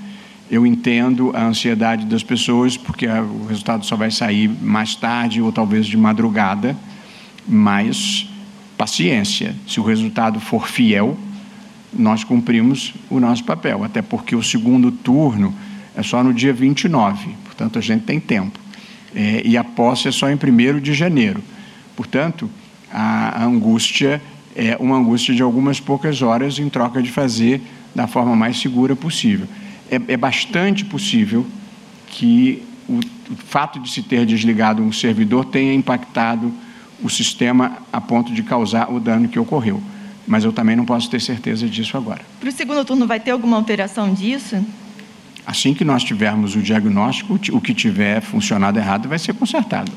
Eu 0.50 0.66
entendo 0.66 1.34
a 1.36 1.44
ansiedade 1.44 2.06
das 2.06 2.24
pessoas, 2.24 2.78
porque 2.78 3.06
o 3.06 3.48
resultado 3.48 3.86
só 3.86 3.98
vai 3.98 4.10
sair 4.10 4.48
mais 4.48 4.96
tarde 4.96 5.42
ou 5.42 5.52
talvez 5.52 5.86
de 5.86 5.98
madrugada, 5.98 6.74
mas 7.46 8.30
paciência. 8.78 9.54
Se 9.68 9.78
o 9.82 9.84
resultado 9.84 10.40
for 10.40 10.70
fiel, 10.70 11.18
nós 11.92 12.24
cumprimos 12.24 12.94
o 13.10 13.20
nosso 13.20 13.44
papel, 13.44 13.84
até 13.84 14.02
porque 14.02 14.38
o 14.38 14.42
segundo 14.42 14.90
turno 14.90 15.54
é 15.94 16.02
só 16.02 16.24
no 16.24 16.34
dia 16.34 16.54
29, 16.54 17.28
portanto 17.44 17.78
a 17.78 17.82
gente 17.82 18.06
tem 18.06 18.22
tempo. 18.22 18.58
É, 19.14 19.42
e 19.44 19.58
a 19.58 19.66
posse 19.66 20.08
é 20.08 20.12
só 20.14 20.30
em 20.30 20.36
1 20.36 20.80
de 20.80 20.94
janeiro. 20.94 21.44
Portanto, 21.94 22.50
a 22.92 23.44
angústia 23.44 24.22
é 24.56 24.76
uma 24.80 24.96
angústia 24.98 25.36
de 25.36 25.44
algumas 25.44 25.80
poucas 25.80 26.22
horas 26.22 26.58
em 26.58 26.70
troca 26.70 27.02
de 27.02 27.12
fazer 27.12 27.62
da 27.94 28.08
forma 28.08 28.36
mais 28.36 28.60
segura 28.60 28.96
possível. 28.96 29.48
É, 29.90 30.14
é 30.14 30.18
bastante 30.18 30.84
possível 30.84 31.46
que 32.08 32.64
o, 32.88 33.00
o 33.00 33.36
fato 33.36 33.80
de 33.80 33.90
se 33.90 34.02
ter 34.02 34.26
desligado 34.26 34.82
um 34.82 34.92
servidor 34.92 35.46
tenha 35.46 35.74
impactado 35.74 36.52
o 37.04 37.10
sistema 37.10 37.78
a 37.94 38.02
ponto 38.02 38.34
de 38.34 38.42
causar 38.42 38.92
o 38.92 39.00
dano 39.00 39.28
que 39.28 39.38
ocorreu. 39.38 39.82
Mas 40.26 40.44
eu 40.44 40.52
também 40.52 40.76
não 40.76 40.86
posso 40.86 41.10
ter 41.10 41.22
certeza 41.22 41.68
disso 41.68 41.96
agora. 41.96 42.22
Para 42.40 42.50
o 42.50 42.52
segundo 42.52 42.84
turno, 42.84 43.08
vai 43.08 43.20
ter 43.20 43.32
alguma 43.32 43.56
alteração 43.56 44.14
disso? 44.14 44.58
Assim 45.46 45.74
que 45.74 45.86
nós 45.86 46.04
tivermos 46.04 46.56
o 46.56 46.62
diagnóstico, 46.62 47.40
o 47.54 47.62
que 47.62 47.74
tiver 47.74 48.22
funcionado 48.22 48.78
errado 48.78 49.08
vai 49.08 49.18
ser 49.18 49.34
consertado. 49.34 49.92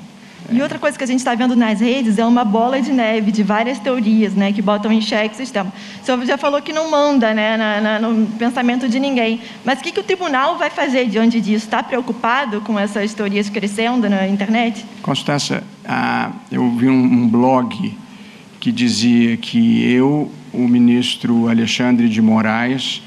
E 0.51 0.61
outra 0.61 0.79
coisa 0.79 0.99
que 0.99 1.05
a 1.05 1.07
gente 1.07 1.21
está 1.21 1.35
vendo 1.35 1.55
nas 1.55 1.81
redes 1.81 2.19
é 2.19 2.27
uma 2.27 2.45
bola 2.45 2.81
de 2.81 2.93
neve 2.93 3.31
de 3.31 3.43
várias 3.43 3.79
teorias, 3.79 4.35
né, 4.35 4.53
que 4.53 4.61
botam 4.61 4.91
em 4.91 5.01
xeque 5.01 5.35
o 5.35 5.37
sistema. 5.37 5.73
O 6.03 6.05
senhor 6.05 6.25
já 6.27 6.37
falou 6.37 6.61
que 6.61 6.73
não 6.73 6.91
manda, 6.91 7.33
né, 7.33 7.57
na, 7.57 7.81
na, 7.81 7.99
no 7.99 8.27
pensamento 8.27 8.89
de 8.89 8.99
ninguém. 8.99 9.41
Mas 9.65 9.79
o 9.79 9.83
que, 9.83 9.93
que 9.93 10.01
o 10.01 10.03
tribunal 10.03 10.59
vai 10.59 10.71
fazer 10.71 11.07
diante 11.07 11.41
disso? 11.41 11.67
Está 11.67 11.83
preocupado 11.83 12.61
com 12.63 12.79
essas 12.79 13.15
teorias 13.15 13.49
crescendo 13.49 14.09
na 14.09 14.27
internet? 14.27 14.85
Constância, 15.03 15.63
ah, 15.85 16.31
eu 16.51 16.69
vi 16.73 16.89
um, 16.89 17.03
um 17.03 17.29
blog 17.29 17.97
que 18.59 18.73
dizia 18.73 19.37
que 19.37 19.91
eu, 19.91 20.31
o 20.53 20.67
ministro 20.67 21.49
Alexandre 21.49 22.09
de 22.09 22.21
Moraes 22.21 23.03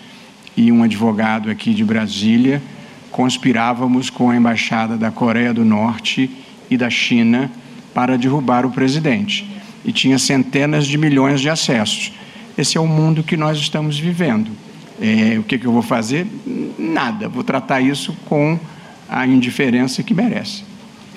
e 0.55 0.71
um 0.71 0.83
advogado 0.83 1.49
aqui 1.49 1.73
de 1.73 1.83
Brasília 1.83 2.61
conspirávamos 3.13 4.09
com 4.09 4.31
a 4.31 4.35
embaixada 4.35 4.97
da 4.97 5.11
Coreia 5.11 5.53
do 5.53 5.63
Norte 5.63 6.29
e 6.73 6.77
da 6.77 6.89
China 6.89 7.51
para 7.93 8.17
derrubar 8.17 8.65
o 8.65 8.71
presidente. 8.71 9.49
E 9.85 9.91
tinha 9.91 10.17
centenas 10.17 10.85
de 10.87 10.97
milhões 10.97 11.41
de 11.41 11.49
acessos. 11.49 12.13
Esse 12.57 12.77
é 12.77 12.81
o 12.81 12.87
mundo 12.87 13.23
que 13.23 13.35
nós 13.35 13.57
estamos 13.57 13.99
vivendo. 13.99 14.51
É, 15.01 15.37
o 15.39 15.43
que, 15.43 15.57
que 15.57 15.65
eu 15.65 15.71
vou 15.71 15.81
fazer? 15.81 16.27
Nada. 16.77 17.27
Vou 17.27 17.43
tratar 17.43 17.81
isso 17.81 18.15
com 18.25 18.59
a 19.09 19.25
indiferença 19.27 20.01
que 20.03 20.13
merece. 20.13 20.63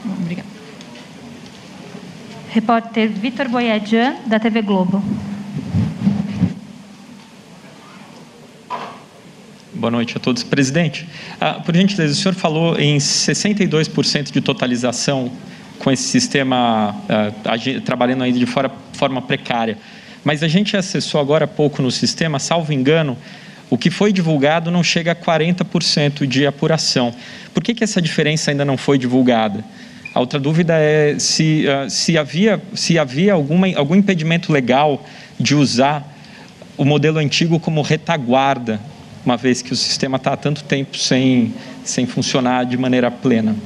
Obrigada. 0.04 0.48
Repórter 2.50 3.10
Vitor 3.10 3.48
Boiadian, 3.48 4.16
da 4.26 4.40
TV 4.40 4.62
Globo. 4.62 5.02
Boa 9.76 9.90
noite 9.90 10.16
a 10.16 10.20
todos. 10.20 10.42
Presidente, 10.42 11.06
ah, 11.38 11.60
por 11.62 11.76
gentileza, 11.76 12.10
o 12.10 12.16
senhor 12.16 12.34
falou 12.34 12.80
em 12.80 12.96
62% 12.96 14.32
de 14.32 14.40
totalização 14.40 15.30
com 15.78 15.90
esse 15.90 16.04
sistema 16.04 16.96
ah, 17.10 17.30
trabalhando 17.84 18.24
ainda 18.24 18.38
de 18.38 18.46
fora, 18.46 18.70
forma 18.94 19.20
precária. 19.20 19.76
Mas 20.24 20.42
a 20.42 20.48
gente 20.48 20.78
acessou 20.78 21.20
agora 21.20 21.44
há 21.44 21.48
pouco 21.48 21.82
no 21.82 21.90
sistema, 21.90 22.38
salvo 22.38 22.72
engano, 22.72 23.18
o 23.68 23.76
que 23.76 23.90
foi 23.90 24.14
divulgado 24.14 24.70
não 24.70 24.82
chega 24.82 25.12
a 25.12 25.14
40% 25.14 26.26
de 26.26 26.46
apuração. 26.46 27.14
Por 27.52 27.62
que, 27.62 27.74
que 27.74 27.84
essa 27.84 28.00
diferença 28.00 28.50
ainda 28.50 28.64
não 28.64 28.78
foi 28.78 28.96
divulgada? 28.96 29.62
A 30.14 30.20
outra 30.20 30.40
dúvida 30.40 30.72
é 30.78 31.18
se, 31.18 31.66
uh, 31.68 31.90
se 31.90 32.16
havia, 32.16 32.62
se 32.72 32.98
havia 32.98 33.34
alguma, 33.34 33.66
algum 33.76 33.94
impedimento 33.94 34.50
legal 34.50 35.04
de 35.38 35.54
usar 35.54 36.16
o 36.78 36.84
modelo 36.86 37.18
antigo 37.18 37.60
como 37.60 37.82
retaguarda 37.82 38.80
uma 39.26 39.36
vez 39.36 39.60
que 39.60 39.72
o 39.72 39.76
sistema 39.76 40.16
está 40.16 40.32
há 40.32 40.36
tanto 40.36 40.62
tempo 40.62 40.96
sem, 40.96 41.52
sem 41.84 42.06
funcionar 42.06 42.64
de 42.64 42.78
maneira 42.78 43.10
plena. 43.10 43.56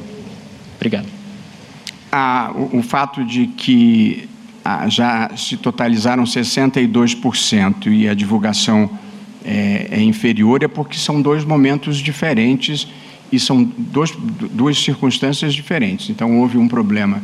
Obrigado. 0.76 1.06
Ah, 2.10 2.50
o, 2.54 2.78
o 2.78 2.82
fato 2.82 3.22
de 3.22 3.46
que 3.46 4.26
ah, 4.64 4.88
já 4.88 5.30
se 5.36 5.58
totalizaram 5.58 6.24
62% 6.24 7.86
e 7.86 8.08
a 8.08 8.14
divulgação 8.14 8.90
é, 9.44 9.88
é, 9.90 10.02
inferior 10.02 10.62
é 10.62 10.68
porque 10.68 10.96
são 10.96 11.20
dois 11.20 11.44
momentos 11.44 11.98
diferentes 11.98 12.88
e 13.30 13.38
são 13.38 13.62
dois, 13.62 14.12
duas 14.50 14.82
circunstâncias 14.82 15.52
diferentes. 15.52 16.08
Então, 16.08 16.40
houve 16.40 16.56
um 16.56 16.66
problema 16.66 17.22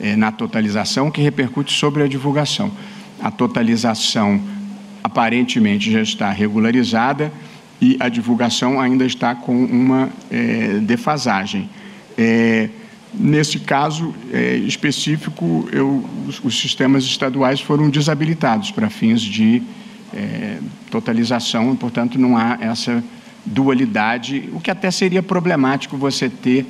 é, 0.00 0.16
na 0.16 0.32
totalização 0.32 1.10
que 1.10 1.22
repercute 1.22 1.72
sobre 1.72 2.02
a 2.02 2.08
divulgação. 2.08 2.70
A 3.22 3.30
totalização 3.30 4.40
aparentemente 5.02 5.90
já 5.90 6.02
está 6.02 6.30
regularizada 6.32 7.32
e 7.80 7.96
a 8.00 8.08
divulgação 8.08 8.80
ainda 8.80 9.04
está 9.04 9.34
com 9.34 9.64
uma 9.64 10.08
é, 10.30 10.78
defasagem. 10.80 11.68
É, 12.16 12.70
nesse 13.12 13.58
caso 13.60 14.14
é, 14.32 14.56
específico, 14.56 15.68
eu, 15.72 16.04
os, 16.26 16.42
os, 16.42 16.58
sistemas 16.58 17.04
estaduais 17.04 17.60
foram 17.60 17.90
desabilitados 17.90 18.70
para 18.70 18.88
fins 18.88 19.20
de 19.20 19.62
totalização, 20.90 21.74
e, 21.74 21.76
portanto, 21.76 22.18
não 22.18 22.38
há 22.38 22.56
essa 22.58 23.04
dualidade, 23.44 24.48
o 24.54 24.60
que 24.60 24.70
até 24.70 24.90
seria 24.90 25.22
problemático 25.22 25.94
você 25.94 26.30
ter 26.30 26.64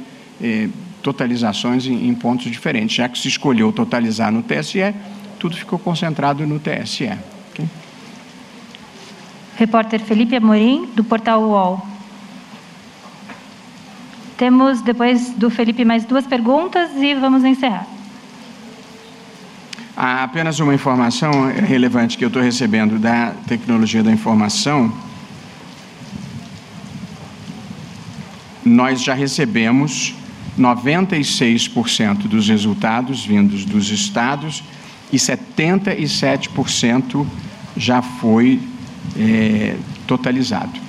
totalizações 1.01 1.87
em, 1.87 2.09
em 2.09 2.15
pontos 2.15 2.51
diferentes. 2.51 2.97
Já 2.97 3.09
que 3.09 3.17
se 3.17 3.29
escolheu 3.29 3.71
totalizar 3.71 4.33
no 4.33 4.43
TSE, 4.43 4.93
tudo 5.39 5.57
ficou 5.57 5.79
concentrado 5.79 6.45
no 6.45 6.59
TSE. 6.59 7.11
Okay? 7.53 7.67
Repórter 9.57 10.01
Felipe 10.01 10.37
Amorim, 10.37 10.87
do 10.95 11.03
portal 11.03 11.43
UOL. 11.43 11.97
Temos, 14.37 14.83
depois 14.83 15.31
do 15.31 15.49
Felipe, 15.49 15.83
mais 15.85 16.05
duas 16.05 16.27
perguntas 16.27 16.91
e 16.97 17.15
vamos 17.15 17.43
encerrar. 17.43 17.87
Há 19.97 20.25
apenas 20.25 20.61
uma 20.61 20.75
informação 20.75 21.51
relevante 21.51 22.19
que 22.19 22.25
eu 22.25 22.29
estou 22.29 22.43
recebendo 22.43 22.99
da 22.99 23.33
tecnologia 23.47 24.03
da 24.03 24.13
informação. 24.13 24.93
Nós 28.63 29.03
já 29.03 29.15
recebemos 29.15 30.15
96% 30.59 32.29
dos 32.29 32.47
resultados 32.47 33.25
vindos 33.25 33.65
dos 33.65 33.91
estados 33.91 34.63
e 35.11 35.17
77% 35.17 37.27
já 37.75 38.03
foi 38.03 38.61
é, 39.19 39.77
totalizado. 40.07 40.81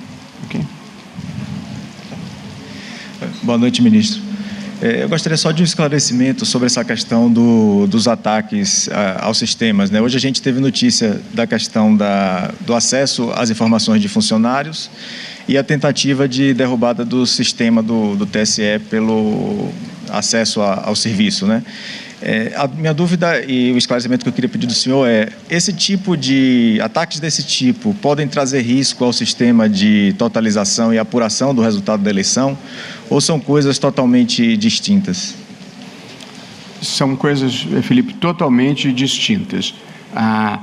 Okay? 0.44 0.62
Boa 3.42 3.58
noite, 3.58 3.82
ministro. 3.82 4.28
É, 4.80 5.02
eu 5.02 5.08
gostaria 5.08 5.36
só 5.36 5.50
de 5.50 5.60
um 5.60 5.64
esclarecimento 5.64 6.46
sobre 6.46 6.66
essa 6.66 6.84
questão 6.84 7.30
do, 7.30 7.86
dos 7.88 8.06
ataques 8.06 8.88
aos 9.20 9.36
sistemas. 9.38 9.90
Né? 9.90 10.00
Hoje 10.00 10.16
a 10.16 10.20
gente 10.20 10.40
teve 10.40 10.60
notícia 10.60 11.20
da 11.34 11.46
questão 11.46 11.96
da, 11.96 12.52
do 12.60 12.74
acesso 12.74 13.32
às 13.34 13.50
informações 13.50 14.00
de 14.00 14.08
funcionários 14.08 14.88
e 15.48 15.58
a 15.58 15.64
tentativa 15.64 16.28
de 16.28 16.54
derrubada 16.54 17.04
do 17.04 17.26
sistema 17.26 17.82
do, 17.82 18.14
do 18.14 18.24
TSE 18.24 18.80
pelo 18.88 19.68
acesso 20.10 20.60
a, 20.60 20.84
ao 20.86 20.94
serviço. 20.94 21.44
Né? 21.44 21.62
É, 22.20 22.52
a 22.56 22.66
minha 22.66 22.92
dúvida 22.92 23.44
e 23.44 23.70
o 23.70 23.78
esclarecimento 23.78 24.24
que 24.24 24.28
eu 24.28 24.32
queria 24.32 24.48
pedir 24.48 24.66
do 24.66 24.74
senhor 24.74 25.06
é: 25.06 25.28
esse 25.48 25.72
tipo 25.72 26.16
de 26.16 26.78
ataques 26.82 27.20
desse 27.20 27.44
tipo 27.44 27.94
podem 27.94 28.26
trazer 28.26 28.60
risco 28.60 29.04
ao 29.04 29.12
sistema 29.12 29.68
de 29.68 30.14
totalização 30.18 30.92
e 30.92 30.98
apuração 30.98 31.54
do 31.54 31.62
resultado 31.62 32.02
da 32.02 32.10
eleição, 32.10 32.58
ou 33.08 33.20
são 33.20 33.38
coisas 33.38 33.78
totalmente 33.78 34.56
distintas? 34.56 35.34
São 36.82 37.14
coisas, 37.14 37.66
Felipe, 37.82 38.14
totalmente 38.14 38.92
distintas. 38.92 39.74
Ah, 40.14 40.60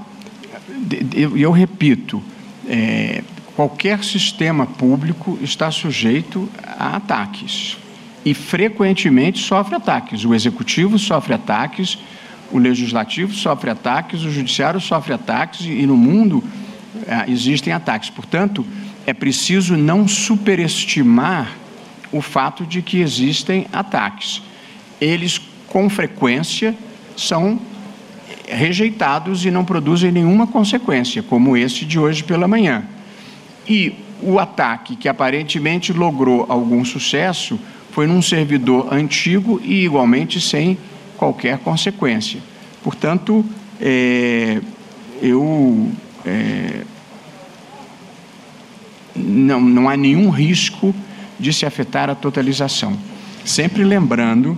eu, 1.14 1.38
eu 1.38 1.52
repito, 1.52 2.22
é, 2.68 3.24
qualquer 3.56 4.04
sistema 4.04 4.66
público 4.66 5.40
está 5.42 5.72
sujeito 5.72 6.50
a 6.78 6.98
ataques 6.98 7.78
e 8.26 8.34
frequentemente 8.34 9.40
sofre 9.40 9.76
ataques. 9.76 10.26
O 10.26 10.34
executivo 10.34 10.98
sofre 10.98 11.36
ataques, 11.36 11.98
o 12.52 12.58
legislativo 12.58 13.34
sofre 13.34 13.70
ataques, 13.70 14.24
o 14.24 14.32
judiciário 14.32 14.82
sofre 14.82 15.14
ataques 15.14 15.62
e 15.62 15.86
no 15.86 15.96
mundo 15.96 16.44
ah, 17.08 17.26
existem 17.28 17.72
ataques. 17.72 18.10
Portanto, 18.10 18.66
é 19.06 19.14
preciso 19.14 19.78
não 19.78 20.08
superestimar 20.08 21.52
o 22.12 22.22
fato 22.22 22.66
de 22.66 22.82
que 22.82 23.00
existem 23.00 23.68
ataques. 23.72 24.42
Eles, 25.00 25.40
com 25.68 25.88
frequência, 25.90 26.74
são 27.16 27.60
rejeitados 28.48 29.46
e 29.46 29.52
não 29.52 29.66
produzem 29.66 30.12
nenhuma 30.12 30.48
consequência, 30.48 31.22
como 31.22 31.56
este 31.56 31.86
de 31.86 32.00
hoje 32.00 32.24
pela 32.24 32.48
manhã. 32.48 32.86
E 33.68 33.94
o 34.22 34.40
ataque 34.40 34.96
que 34.96 35.10
aparentemente 35.10 35.92
logrou 35.92 36.46
algum 36.48 36.86
sucesso 36.86 37.60
foi 37.96 38.08
num 38.08 38.22
servidor 38.22 38.94
antigo 38.94 39.62
e 39.64 39.86
igualmente 39.86 40.42
sem 40.42 40.78
qualquer 41.16 41.60
consequência. 41.60 42.42
Portanto, 42.84 43.46
é, 43.80 44.60
eu 45.22 45.90
é, 46.26 46.82
não, 49.16 49.62
não 49.62 49.88
há 49.88 49.96
nenhum 49.96 50.30
risco 50.30 50.94
de 51.40 51.54
se 51.54 51.66
afetar 51.66 52.10
a 52.10 52.16
totalização. 52.16 52.98
Sempre 53.46 53.86
lembrando 53.86 54.58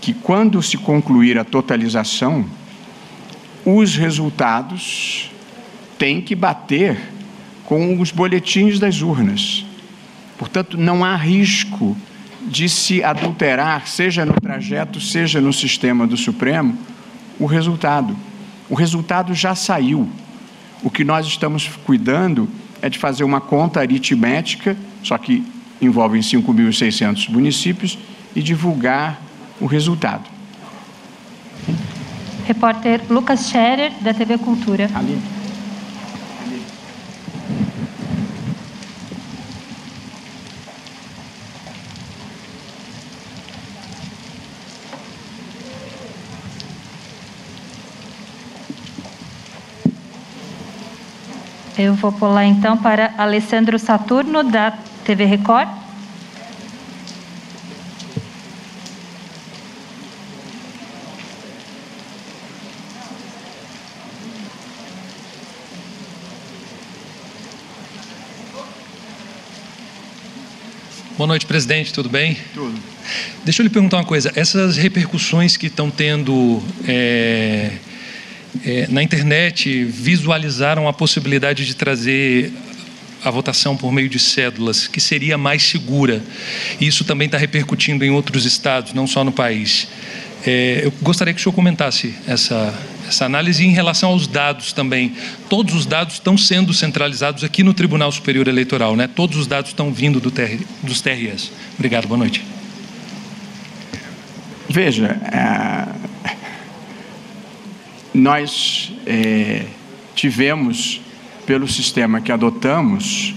que 0.00 0.14
quando 0.14 0.62
se 0.62 0.78
concluir 0.78 1.38
a 1.38 1.44
totalização, 1.44 2.46
os 3.62 3.94
resultados 3.94 5.30
têm 5.98 6.22
que 6.22 6.34
bater 6.34 6.98
com 7.66 8.00
os 8.00 8.10
boletins 8.10 8.78
das 8.78 9.02
urnas. 9.02 9.66
Portanto, 10.38 10.78
não 10.78 11.04
há 11.04 11.14
risco 11.14 11.94
de 12.48 12.68
se 12.68 13.02
adulterar, 13.02 13.86
seja 13.86 14.24
no 14.24 14.34
trajeto, 14.40 15.00
seja 15.00 15.40
no 15.40 15.52
sistema 15.52 16.06
do 16.06 16.16
Supremo, 16.16 16.76
o 17.38 17.46
resultado. 17.46 18.16
O 18.68 18.74
resultado 18.74 19.34
já 19.34 19.54
saiu. 19.54 20.08
O 20.82 20.90
que 20.90 21.04
nós 21.04 21.26
estamos 21.26 21.68
cuidando 21.84 22.48
é 22.80 22.88
de 22.88 22.98
fazer 22.98 23.24
uma 23.24 23.40
conta 23.40 23.80
aritmética, 23.80 24.76
só 25.02 25.18
que 25.18 25.44
envolve 25.80 26.18
5.600 26.18 27.28
municípios, 27.28 27.98
e 28.34 28.42
divulgar 28.42 29.20
o 29.60 29.66
resultado. 29.66 30.24
Repórter 32.46 33.00
Lucas 33.08 33.48
Scherer, 33.48 33.92
da 34.00 34.14
TV 34.14 34.38
Cultura. 34.38 34.88
Ali. 34.94 35.20
Eu 51.82 51.94
vou 51.94 52.12
pular 52.12 52.44
então 52.44 52.76
para 52.76 53.14
Alessandro 53.16 53.78
Saturno, 53.78 54.44
da 54.44 54.70
TV 55.02 55.24
Record. 55.24 55.66
Boa 71.16 71.26
noite, 71.26 71.46
presidente. 71.46 71.94
Tudo 71.94 72.10
bem? 72.10 72.36
Tudo. 72.52 72.78
Deixa 73.42 73.62
eu 73.62 73.64
lhe 73.64 73.70
perguntar 73.70 73.96
uma 73.96 74.04
coisa. 74.04 74.30
Essas 74.36 74.76
repercussões 74.76 75.56
que 75.56 75.68
estão 75.68 75.90
tendo 75.90 76.62
é, 76.86 77.72
é, 78.64 78.86
na 78.88 79.02
internet 79.02 79.84
visualizaram 79.84 80.86
a 80.86 80.92
possibilidade 80.92 81.64
de 81.64 81.74
trazer 81.74 82.52
a 83.24 83.30
votação 83.30 83.76
por 83.76 83.92
meio 83.92 84.08
de 84.08 84.18
cédulas, 84.18 84.86
que 84.86 85.00
seria 85.00 85.36
mais 85.36 85.62
segura. 85.62 86.22
E 86.80 86.86
isso 86.86 87.04
também 87.04 87.26
está 87.26 87.38
repercutindo 87.38 88.04
em 88.04 88.10
outros 88.10 88.44
estados, 88.44 88.92
não 88.92 89.06
só 89.06 89.24
no 89.24 89.32
país. 89.32 89.88
É, 90.46 90.80
eu 90.84 90.92
gostaria 91.02 91.34
que 91.34 91.40
o 91.40 91.42
senhor 91.42 91.54
comentasse 91.54 92.14
essa, 92.26 92.74
essa 93.06 93.26
análise 93.26 93.64
em 93.64 93.72
relação 93.72 94.10
aos 94.10 94.26
dados 94.26 94.72
também. 94.72 95.14
Todos 95.50 95.74
os 95.74 95.84
dados 95.84 96.14
estão 96.14 96.36
sendo 96.38 96.72
centralizados 96.72 97.44
aqui 97.44 97.62
no 97.62 97.74
Tribunal 97.74 98.10
Superior 98.10 98.48
Eleitoral, 98.48 98.96
né? 98.96 99.06
Todos 99.06 99.36
os 99.36 99.46
dados 99.46 99.70
estão 99.70 99.92
vindo 99.92 100.18
do 100.18 100.30
TR, 100.30 100.62
dos 100.82 101.00
TRS. 101.02 101.52
Obrigado, 101.74 102.08
boa 102.08 102.18
noite. 102.18 102.42
Veja, 104.68 105.20
é, 105.30 106.19
nós 108.12 108.92
é, 109.06 109.64
tivemos, 110.14 111.00
pelo 111.46 111.68
sistema 111.68 112.20
que 112.20 112.32
adotamos, 112.32 113.34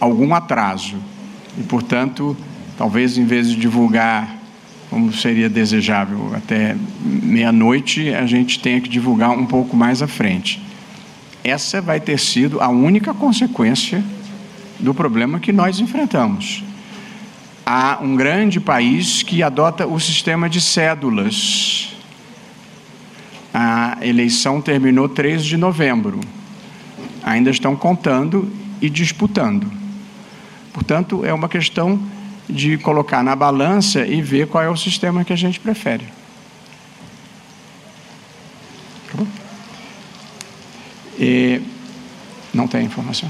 algum 0.00 0.34
atraso. 0.34 0.96
E, 1.58 1.62
portanto, 1.62 2.36
talvez 2.76 3.18
em 3.18 3.24
vez 3.24 3.48
de 3.48 3.56
divulgar 3.56 4.38
como 4.90 5.12
seria 5.12 5.48
desejável 5.48 6.32
até 6.34 6.74
meia-noite, 7.02 8.08
a 8.14 8.26
gente 8.26 8.58
tenha 8.58 8.80
que 8.80 8.88
divulgar 8.88 9.30
um 9.30 9.44
pouco 9.44 9.76
mais 9.76 10.00
à 10.02 10.06
frente. 10.06 10.62
Essa 11.44 11.80
vai 11.80 12.00
ter 12.00 12.18
sido 12.18 12.60
a 12.60 12.68
única 12.68 13.12
consequência 13.12 14.02
do 14.78 14.94
problema 14.94 15.38
que 15.38 15.52
nós 15.52 15.78
enfrentamos. 15.80 16.64
Há 17.66 17.98
um 18.00 18.16
grande 18.16 18.58
país 18.58 19.22
que 19.22 19.42
adota 19.42 19.86
o 19.86 20.00
sistema 20.00 20.48
de 20.48 20.60
cédulas 20.60 21.94
a 23.52 23.98
eleição 24.02 24.60
terminou 24.60 25.08
3 25.08 25.44
de 25.44 25.56
novembro. 25.56 26.20
Ainda 27.22 27.50
estão 27.50 27.74
contando 27.74 28.50
e 28.80 28.88
disputando. 28.88 29.70
Portanto, 30.72 31.24
é 31.24 31.32
uma 31.32 31.48
questão 31.48 32.00
de 32.48 32.78
colocar 32.78 33.22
na 33.22 33.34
balança 33.34 34.06
e 34.06 34.22
ver 34.22 34.46
qual 34.46 34.62
é 34.62 34.70
o 34.70 34.76
sistema 34.76 35.24
que 35.24 35.32
a 35.32 35.36
gente 35.36 35.60
prefere. 35.60 36.06
E 41.18 41.60
não 42.54 42.68
tem 42.68 42.86
informação. 42.86 43.28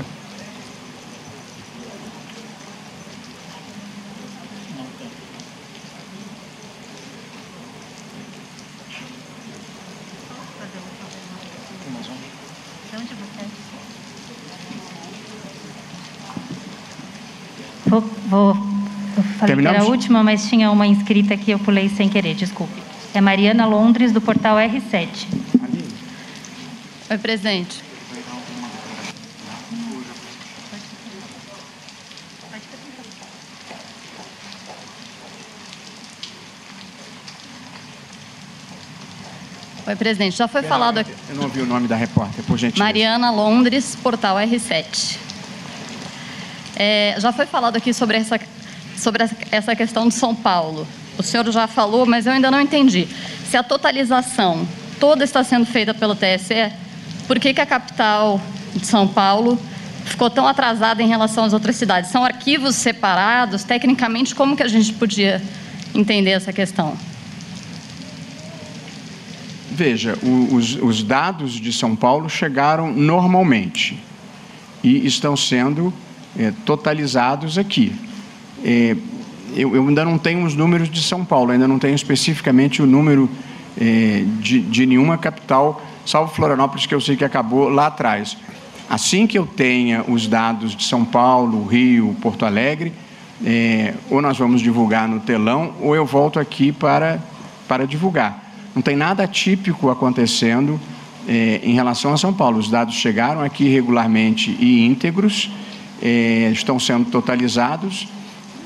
Vou, 17.89 18.01
vou 18.29 18.57
eu 19.17 19.23
falei 19.23 19.57
que 19.57 19.67
era 19.67 19.81
a 19.81 19.85
última, 19.85 20.23
mas 20.23 20.47
tinha 20.49 20.71
uma 20.71 20.87
inscrita 20.87 21.37
que 21.37 21.51
eu 21.51 21.59
pulei 21.59 21.89
sem 21.89 22.09
querer, 22.09 22.35
desculpe. 22.35 22.81
É 23.13 23.21
Mariana 23.21 23.67
Londres, 23.67 24.13
do 24.13 24.21
portal 24.21 24.57
R7. 24.57 25.09
Oi, 27.11 27.19
presidente. 27.19 27.83
Oi, 39.87 39.97
presidente. 39.97 40.37
Já 40.37 40.47
foi 40.47 40.63
falado 40.63 40.99
aqui. 40.99 41.13
Eu 41.31 41.37
não 41.37 41.45
ouvi 41.45 41.61
o 41.61 41.67
nome 41.67 41.89
da 41.89 41.97
repórter, 41.97 42.45
por 42.45 42.59
gentileza. 42.59 42.85
Mariana 42.85 43.31
Londres, 43.31 43.97
portal 44.01 44.37
R7. 44.37 45.28
É, 46.79 47.17
já 47.19 47.33
foi 47.33 47.45
falado 47.45 47.75
aqui 47.75 47.93
sobre 47.93 48.19
essa, 48.19 48.39
sobre 48.97 49.29
essa 49.51 49.75
questão 49.75 50.07
de 50.07 50.15
São 50.15 50.33
Paulo. 50.33 50.87
o 51.19 51.23
senhor 51.25 51.51
já 51.51 51.67
falou, 51.67 52.07
mas 52.07 52.25
eu 52.25 52.33
ainda 52.33 52.53
não 52.53 52.61
entendi. 52.61 53.09
Se 53.45 53.57
a 53.57 53.65
totalização 53.65 54.67
toda 55.01 55.25
está 55.25 55.43
sendo 55.43 55.67
feita 55.67 55.93
pelo 55.93 56.15
TSE, 56.15 56.73
por 57.27 57.41
que, 57.41 57.53
que 57.53 57.61
a 57.61 57.67
capital 57.67 58.41
de 58.77 58.87
São 58.87 59.09
Paulo 59.09 59.59
ficou 60.05 60.31
tão 60.31 60.47
atrasada 60.47 61.03
em 61.03 61.09
relação 61.09 61.45
às 61.45 61.53
outras 61.53 61.75
cidades? 61.75 62.13
São 62.13 62.25
arquivos 62.25 62.77
separados? 62.77 63.65
Tecnicamente, 63.65 64.33
como 64.33 64.57
que 64.57 64.63
a 64.63 64.69
gente 64.69 64.93
podia 64.93 65.43
entender 65.93 66.31
essa 66.31 66.53
questão? 66.53 66.97
Veja, 69.73 70.17
os, 70.53 70.77
os 70.77 71.03
dados 71.03 71.55
de 71.55 71.73
São 71.73 71.97
Paulo 71.97 72.29
chegaram 72.29 72.93
normalmente 72.93 74.01
e 74.83 75.05
estão 75.05 75.37
sendo 75.37 75.93
é, 76.37 76.53
totalizados 76.65 77.59
aqui. 77.59 77.93
É, 78.65 78.97
eu, 79.55 79.75
eu, 79.75 79.87
ainda 79.87 80.05
não 80.05 80.19
tenho 80.19 80.45
os 80.45 80.55
números 80.55 80.91
de 80.91 81.03
São 81.03 81.25
Paulo, 81.25 81.53
ainda 81.53 81.69
não 81.69 81.79
tenho 81.79 81.95
especificamente 81.95 82.83
o 82.83 82.87
número 82.87 83.31
é, 83.81 84.25
de, 84.41 84.61
de 84.61 84.87
nenhuma 84.87 85.17
capital, 85.17 85.81
salvo 86.05 86.35
Florianópolis, 86.35 86.87
que 86.87 86.95
eu 86.95 87.01
sei 87.01 87.17
que 87.17 87.25
acabou 87.25 87.69
lá 87.69 87.87
atrás. 87.87 88.37
Assim 88.91 89.27
que 89.27 89.39
eu 89.39 89.47
tenha 89.47 90.05
os 90.09 90.27
dados 90.27 90.75
de 90.75 90.85
São 90.85 91.05
Paulo, 91.05 91.67
Rio, 91.67 92.17
Porto 92.21 92.45
Alegre, 92.45 92.93
é, 93.45 93.95
ou 94.11 94.21
nós 94.21 94.37
vamos 94.39 94.61
divulgar 94.61 95.07
no 95.07 95.21
telão, 95.21 95.75
ou 95.81 95.95
eu 95.95 96.05
volto 96.05 96.41
aqui 96.41 96.73
para, 96.73 97.23
para 97.69 97.87
divulgar. 97.87 98.45
Não 98.75 98.83
tem 98.83 98.97
nada 98.97 99.27
típico 99.27 99.91
acontecendo 99.91 100.81
é, 101.27 101.61
em 101.63 101.75
relação 101.75 102.13
a 102.13 102.17
São 102.17 102.33
Paulo. 102.33 102.59
Os 102.59 102.71
dados 102.71 102.95
chegaram 102.95 103.43
aqui 103.43 103.69
regularmente 103.69 104.57
e 104.59 104.85
íntegros, 104.87 105.51
é, 106.03 106.51
estão 106.53 106.79
sendo 106.79 107.11
totalizados 107.11 108.09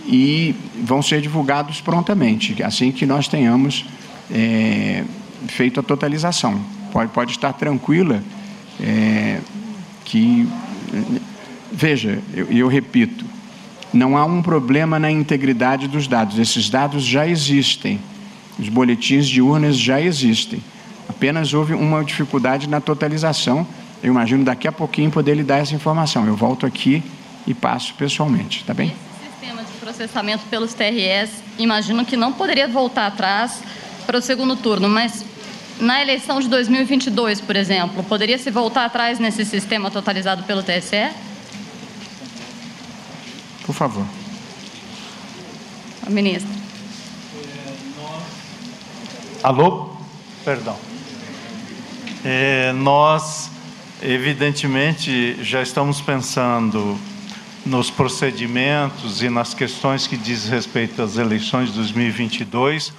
e 0.07 0.55
vão 0.83 1.03
ser 1.03 1.21
divulgados 1.21 1.81
prontamente, 1.81 2.63
assim 2.63 2.91
que 2.91 3.07
nós 3.07 3.29
tenhamos 3.29 3.85
é, 4.31 5.05
feito 5.49 5.81
a 5.81 5.83
totalização. 5.83 6.61
Pode, 6.93 7.11
pode 7.13 7.31
estar 7.33 7.53
tranquila 7.53 8.23
é, 8.81 9.39
que. 10.05 10.49
Veja, 11.71 12.19
eu, 12.35 12.47
eu 12.51 12.69
repito, 12.69 13.25
não 13.93 14.17
há 14.17 14.25
um 14.25 14.43
problema 14.43 14.99
na 14.99 15.11
integridade 15.11 15.89
dos 15.89 16.07
dados, 16.07 16.39
esses 16.39 16.69
dados 16.69 17.03
já 17.03 17.27
existem, 17.27 17.99
os 18.59 18.69
boletins 18.69 19.27
de 19.27 19.41
urnas 19.41 19.79
já 19.79 20.01
existem, 20.01 20.63
apenas 21.09 21.55
houve 21.55 21.73
uma 21.73 22.05
dificuldade 22.05 22.69
na 22.69 22.81
totalização. 22.81 23.67
Eu 24.03 24.11
imagino 24.11 24.45
daqui 24.45 24.67
a 24.67 24.73
pouquinho 24.73 25.11
poder 25.11 25.35
lhe 25.35 25.45
dar 25.45 25.59
essa 25.59 25.75
informação. 25.75 26.27
Eu 26.27 26.35
volto 26.35 26.67
aqui 26.67 27.03
e 27.47 27.55
passo 27.55 27.95
pessoalmente, 27.95 28.65
tá 28.65 28.73
bem? 28.75 28.89
Esse 28.89 29.31
sistema 29.31 29.63
de 29.63 29.73
processamento 29.73 30.45
pelos 30.47 30.75
TRS, 30.75 31.43
imagino 31.59 32.05
que 32.05 32.17
não 32.17 32.33
poderia 32.33 32.69
voltar 32.69 33.07
atrás 33.07 33.63
para 34.07 34.19
o 34.19 34.23
segundo 34.23 34.57
turno, 34.57 34.89
mas 34.89 35.25
na 35.81 36.01
eleição 36.01 36.41
de 36.41 36.49
2022, 36.49 37.41
por 37.41 37.57
exemplo, 37.57 38.05
poderia 38.05 38.39
se 38.39 38.51
voltar 38.51 38.85
atrás 38.85 39.19
nesse 39.19 39.45
sistema 39.45 39.91
totalizado 39.91 40.45
pelo 40.45 40.63
TSE? 40.63 41.11
Por 43.65 43.75
favor. 43.75 44.07
A 46.07 46.11
ministra. 46.11 46.51
Alô? 49.43 49.91
Perdão. 50.45 50.77
É, 52.25 52.73
nós, 52.73 53.51
evidentemente, 54.01 55.43
já 55.43 55.63
estamos 55.63 56.01
pensando 56.01 56.97
nos 57.65 57.91
procedimentos 57.91 59.23
e 59.23 59.31
nas 59.31 59.55
questões 59.55 60.07
que 60.07 60.17
diz 60.17 60.49
respeito 60.49 61.01
às 61.03 61.17
eleições 61.17 61.71
de 61.71 61.77
2022 61.77 62.93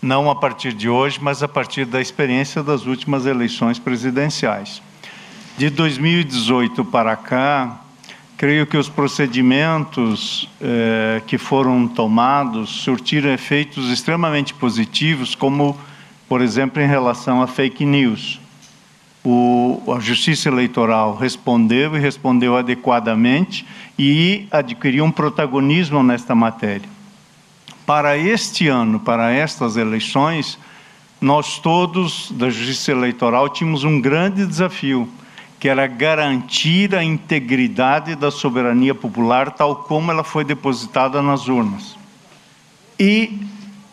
não 0.00 0.30
a 0.30 0.34
partir 0.34 0.72
de 0.72 0.88
hoje, 0.88 1.18
mas 1.20 1.42
a 1.42 1.48
partir 1.48 1.84
da 1.84 2.00
experiência 2.00 2.62
das 2.62 2.86
últimas 2.86 3.26
eleições 3.26 3.78
presidenciais. 3.78 4.80
De 5.56 5.68
2018 5.70 6.84
para 6.84 7.16
cá, 7.16 7.80
creio 8.36 8.64
que 8.66 8.76
os 8.76 8.88
procedimentos 8.88 10.48
eh, 10.60 11.20
que 11.26 11.36
foram 11.36 11.88
tomados 11.88 12.70
surtiram 12.70 13.30
efeitos 13.30 13.90
extremamente 13.90 14.54
positivos, 14.54 15.34
como, 15.34 15.76
por 16.28 16.40
exemplo, 16.40 16.80
em 16.80 16.86
relação 16.86 17.42
a 17.42 17.48
fake 17.48 17.84
news. 17.84 18.40
O, 19.24 19.92
a 19.94 20.00
Justiça 20.00 20.48
Eleitoral 20.48 21.16
respondeu 21.16 21.96
e 21.96 22.00
respondeu 22.00 22.56
adequadamente 22.56 23.66
e 23.98 24.46
adquiriu 24.50 25.04
um 25.04 25.10
protagonismo 25.10 26.02
nesta 26.02 26.34
matéria 26.34 26.98
para 27.88 28.18
este 28.18 28.68
ano, 28.68 29.00
para 29.00 29.32
estas 29.32 29.78
eleições, 29.78 30.58
nós 31.18 31.58
todos 31.58 32.30
da 32.32 32.50
Justiça 32.50 32.92
Eleitoral 32.92 33.48
tínhamos 33.48 33.82
um 33.82 33.98
grande 33.98 34.44
desafio, 34.44 35.08
que 35.58 35.70
era 35.70 35.86
garantir 35.86 36.94
a 36.94 37.02
integridade 37.02 38.14
da 38.14 38.30
soberania 38.30 38.94
popular 38.94 39.52
tal 39.52 39.74
como 39.74 40.10
ela 40.10 40.22
foi 40.22 40.44
depositada 40.44 41.22
nas 41.22 41.48
urnas. 41.48 41.96
E, 43.00 43.40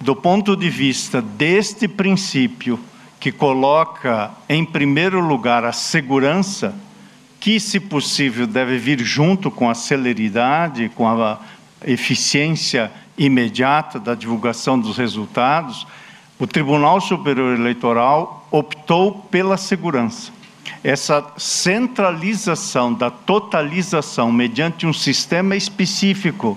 do 0.01 0.13
ponto 0.13 0.57
de 0.57 0.69
vista 0.69 1.21
deste 1.21 1.87
princípio, 1.87 2.77
que 3.25 3.31
coloca 3.31 4.29
em 4.47 4.63
primeiro 4.63 5.19
lugar 5.19 5.65
a 5.65 5.71
segurança, 5.71 6.75
que, 7.39 7.59
se 7.59 7.79
possível, 7.79 8.45
deve 8.45 8.77
vir 8.77 8.99
junto 8.99 9.49
com 9.49 9.67
a 9.67 9.73
celeridade, 9.73 10.91
com 10.93 11.07
a 11.07 11.39
eficiência 11.83 12.91
imediata 13.17 13.99
da 13.99 14.13
divulgação 14.13 14.79
dos 14.79 14.95
resultados, 14.95 15.87
o 16.37 16.45
Tribunal 16.45 17.01
Superior 17.01 17.57
Eleitoral 17.57 18.47
optou 18.51 19.13
pela 19.31 19.57
segurança. 19.57 20.31
Essa 20.83 21.25
centralização 21.35 22.93
da 22.93 23.09
totalização 23.09 24.31
mediante 24.31 24.85
um 24.85 24.93
sistema 24.93 25.55
específico 25.55 26.55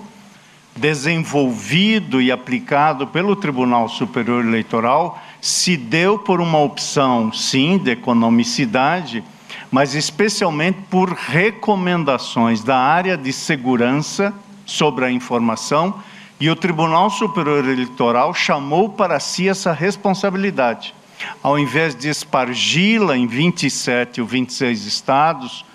desenvolvido 0.75 2.21
e 2.21 2.31
aplicado 2.31 3.07
pelo 3.07 3.35
Tribunal 3.35 3.89
Superior 3.89 4.45
Eleitoral 4.45 5.19
se 5.41 5.77
deu 5.77 6.19
por 6.19 6.41
uma 6.41 6.59
opção, 6.59 7.31
sim, 7.31 7.77
de 7.77 7.91
economicidade, 7.91 9.23
mas 9.71 9.95
especialmente 9.95 10.79
por 10.89 11.11
recomendações 11.11 12.63
da 12.63 12.77
área 12.77 13.17
de 13.17 13.31
segurança 13.31 14.33
sobre 14.65 15.05
a 15.05 15.11
informação 15.11 16.01
e 16.39 16.49
o 16.49 16.55
Tribunal 16.55 17.09
Superior 17.09 17.67
Eleitoral 17.67 18.33
chamou 18.33 18.89
para 18.89 19.19
si 19.19 19.49
essa 19.49 19.73
responsabilidade. 19.73 20.95
Ao 21.43 21.59
invés 21.59 21.93
de 21.93 22.07
espargi-la 22.07 23.17
em 23.17 23.27
27 23.27 24.21
ou 24.21 24.27
26 24.27 24.85
estados, 24.85 25.65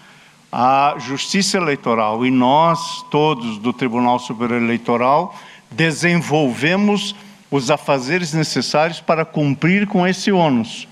a 0.50 0.94
Justiça 0.98 1.58
Eleitoral 1.58 2.24
e 2.24 2.30
nós, 2.30 3.04
todos 3.10 3.58
do 3.58 3.72
Tribunal 3.72 4.18
Superior 4.18 4.62
Eleitoral, 4.62 5.34
desenvolvemos 5.70 7.14
os 7.54 7.70
afazeres 7.70 8.32
necessários 8.32 9.00
para 9.00 9.24
cumprir 9.24 9.86
com 9.86 10.04
esse 10.04 10.32
ônus. 10.32 10.88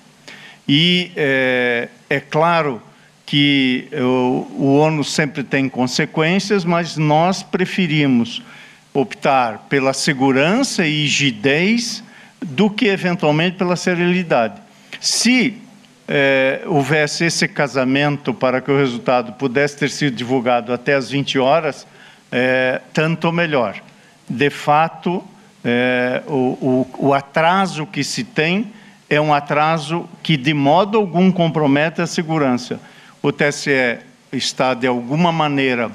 E 0.68 1.10
é, 1.16 1.88
é 2.08 2.20
claro 2.20 2.80
que 3.26 3.88
o, 3.92 4.46
o 4.56 4.76
ônus 4.76 5.12
sempre 5.12 5.42
tem 5.42 5.68
consequências, 5.68 6.64
mas 6.64 6.96
nós 6.96 7.42
preferimos 7.42 8.44
optar 8.94 9.66
pela 9.68 9.92
segurança 9.92 10.86
e 10.86 11.02
rigidez 11.02 12.04
do 12.40 12.70
que 12.70 12.86
eventualmente 12.86 13.56
pela 13.56 13.74
serenidade. 13.74 14.54
Se 15.00 15.58
é, 16.06 16.62
houvesse 16.66 17.24
esse 17.24 17.48
casamento 17.48 18.32
para 18.32 18.60
que 18.60 18.70
o 18.70 18.78
resultado 18.78 19.32
pudesse 19.32 19.78
ter 19.78 19.90
sido 19.90 20.14
divulgado 20.14 20.72
até 20.72 20.94
as 20.94 21.10
20 21.10 21.40
horas, 21.40 21.88
é, 22.30 22.80
tanto 22.92 23.32
melhor. 23.32 23.82
De 24.28 24.48
fato, 24.48 25.24
é, 25.64 26.22
o, 26.26 26.86
o, 26.92 27.08
o 27.08 27.14
atraso 27.14 27.86
que 27.86 28.02
se 28.02 28.24
tem 28.24 28.72
é 29.08 29.20
um 29.20 29.32
atraso 29.32 30.08
que 30.22 30.36
de 30.36 30.54
modo 30.54 30.98
algum 30.98 31.30
compromete 31.30 32.00
a 32.00 32.06
segurança. 32.06 32.80
O 33.22 33.30
TSE 33.30 33.98
está, 34.32 34.74
de 34.74 34.86
alguma 34.86 35.30
maneira, 35.30 35.90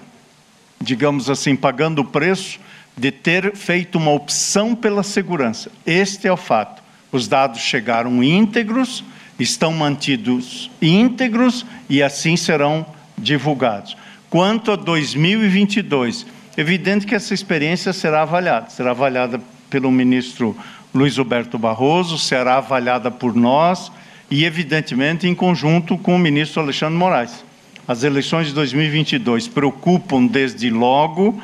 digamos 0.79 1.29
assim, 1.29 1.55
pagando 1.55 1.99
o 1.99 2.05
preço 2.05 2.59
de 2.95 3.11
ter 3.11 3.55
feito 3.55 3.97
uma 3.97 4.11
opção 4.11 4.75
pela 4.75 5.03
segurança. 5.03 5.71
Este 5.85 6.27
é 6.27 6.31
o 6.31 6.37
fato. 6.37 6.81
Os 7.11 7.27
dados 7.27 7.59
chegaram 7.59 8.23
íntegros, 8.23 9.03
estão 9.39 9.73
mantidos 9.73 10.69
íntegros 10.81 11.65
e 11.89 12.01
assim 12.01 12.37
serão 12.37 12.85
divulgados. 13.17 13.97
Quanto 14.29 14.71
a 14.71 14.75
2022, 14.75 16.25
evidente 16.57 17.05
que 17.05 17.15
essa 17.15 17.33
experiência 17.33 17.93
será 17.93 18.23
avaliada, 18.23 18.69
será 18.69 18.91
avaliada 18.91 19.41
pelo 19.69 19.91
ministro 19.91 20.55
Luiz 20.93 21.17
Roberto 21.17 21.57
Barroso, 21.57 22.17
será 22.17 22.57
avaliada 22.57 23.11
por 23.11 23.35
nós 23.35 23.91
e, 24.29 24.45
evidentemente, 24.45 25.27
em 25.27 25.35
conjunto 25.35 25.97
com 25.97 26.15
o 26.15 26.19
ministro 26.19 26.61
Alexandre 26.61 26.97
Moraes. 26.97 27.43
As 27.87 28.03
eleições 28.03 28.47
de 28.47 28.53
2022 28.53 29.47
preocupam 29.47 30.25
desde 30.25 30.69
logo 30.69 31.41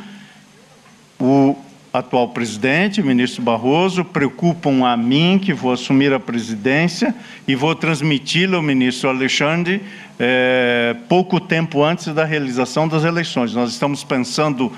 o 1.20 1.56
atual 1.94 2.30
presidente, 2.30 3.04
ministro 3.04 3.44
Barroso, 3.44 4.04
preocupam 4.04 4.84
a 4.84 4.98
mim, 4.98 5.40
que 5.40 5.54
vou 5.54 5.72
assumir 5.72 6.12
a 6.12 6.20
presidência, 6.20 7.14
e 7.48 7.54
vou 7.54 7.76
transmiti-lo 7.76 8.56
ao 8.56 8.64
ministro 8.64 9.10
Alexandre 9.10 9.82
é, 10.20 10.96
pouco 11.08 11.40
tempo 11.40 11.84
antes 11.84 12.08
da 12.08 12.26
realização 12.26 12.88
das 12.88 13.04
eleições. 13.04 13.54
Nós 13.54 13.72
estamos 13.72 14.04
pensando 14.04 14.72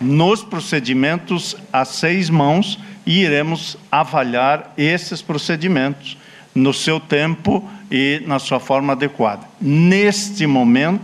nos 0.00 0.42
procedimentos 0.42 1.56
a 1.72 1.84
seis 1.84 2.30
mãos 2.30 2.78
e 3.06 3.22
iremos 3.22 3.76
avaliar 3.90 4.72
esses 4.76 5.22
procedimentos 5.22 6.16
no 6.54 6.72
seu 6.72 7.00
tempo 7.00 7.68
e 7.90 8.22
na 8.26 8.38
sua 8.38 8.60
forma 8.60 8.92
adequada. 8.92 9.46
Neste 9.60 10.46
momento, 10.46 11.02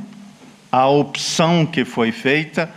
a 0.71 0.87
opção 0.87 1.65
que 1.65 1.85
foi 1.85 2.13
feita 2.13 2.71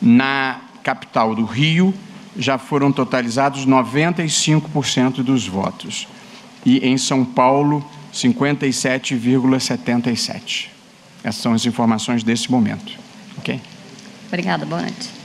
Na 0.01 0.61
capital 0.83 1.35
do 1.35 1.45
Rio, 1.45 1.93
já 2.37 2.57
foram 2.57 2.91
totalizados 2.91 3.65
95% 3.65 5.23
dos 5.23 5.47
votos. 5.47 6.05
E 6.65 6.79
em 6.79 6.97
São 6.97 7.23
Paulo, 7.23 7.81
57,77%. 8.13 10.65
Essas 11.23 11.41
são 11.41 11.53
as 11.53 11.65
informações 11.65 12.21
desse 12.23 12.51
momento. 12.51 12.91
Ok? 13.37 13.61
Obrigada, 14.27 14.65
boa 14.65 14.81
noite. 14.81 15.24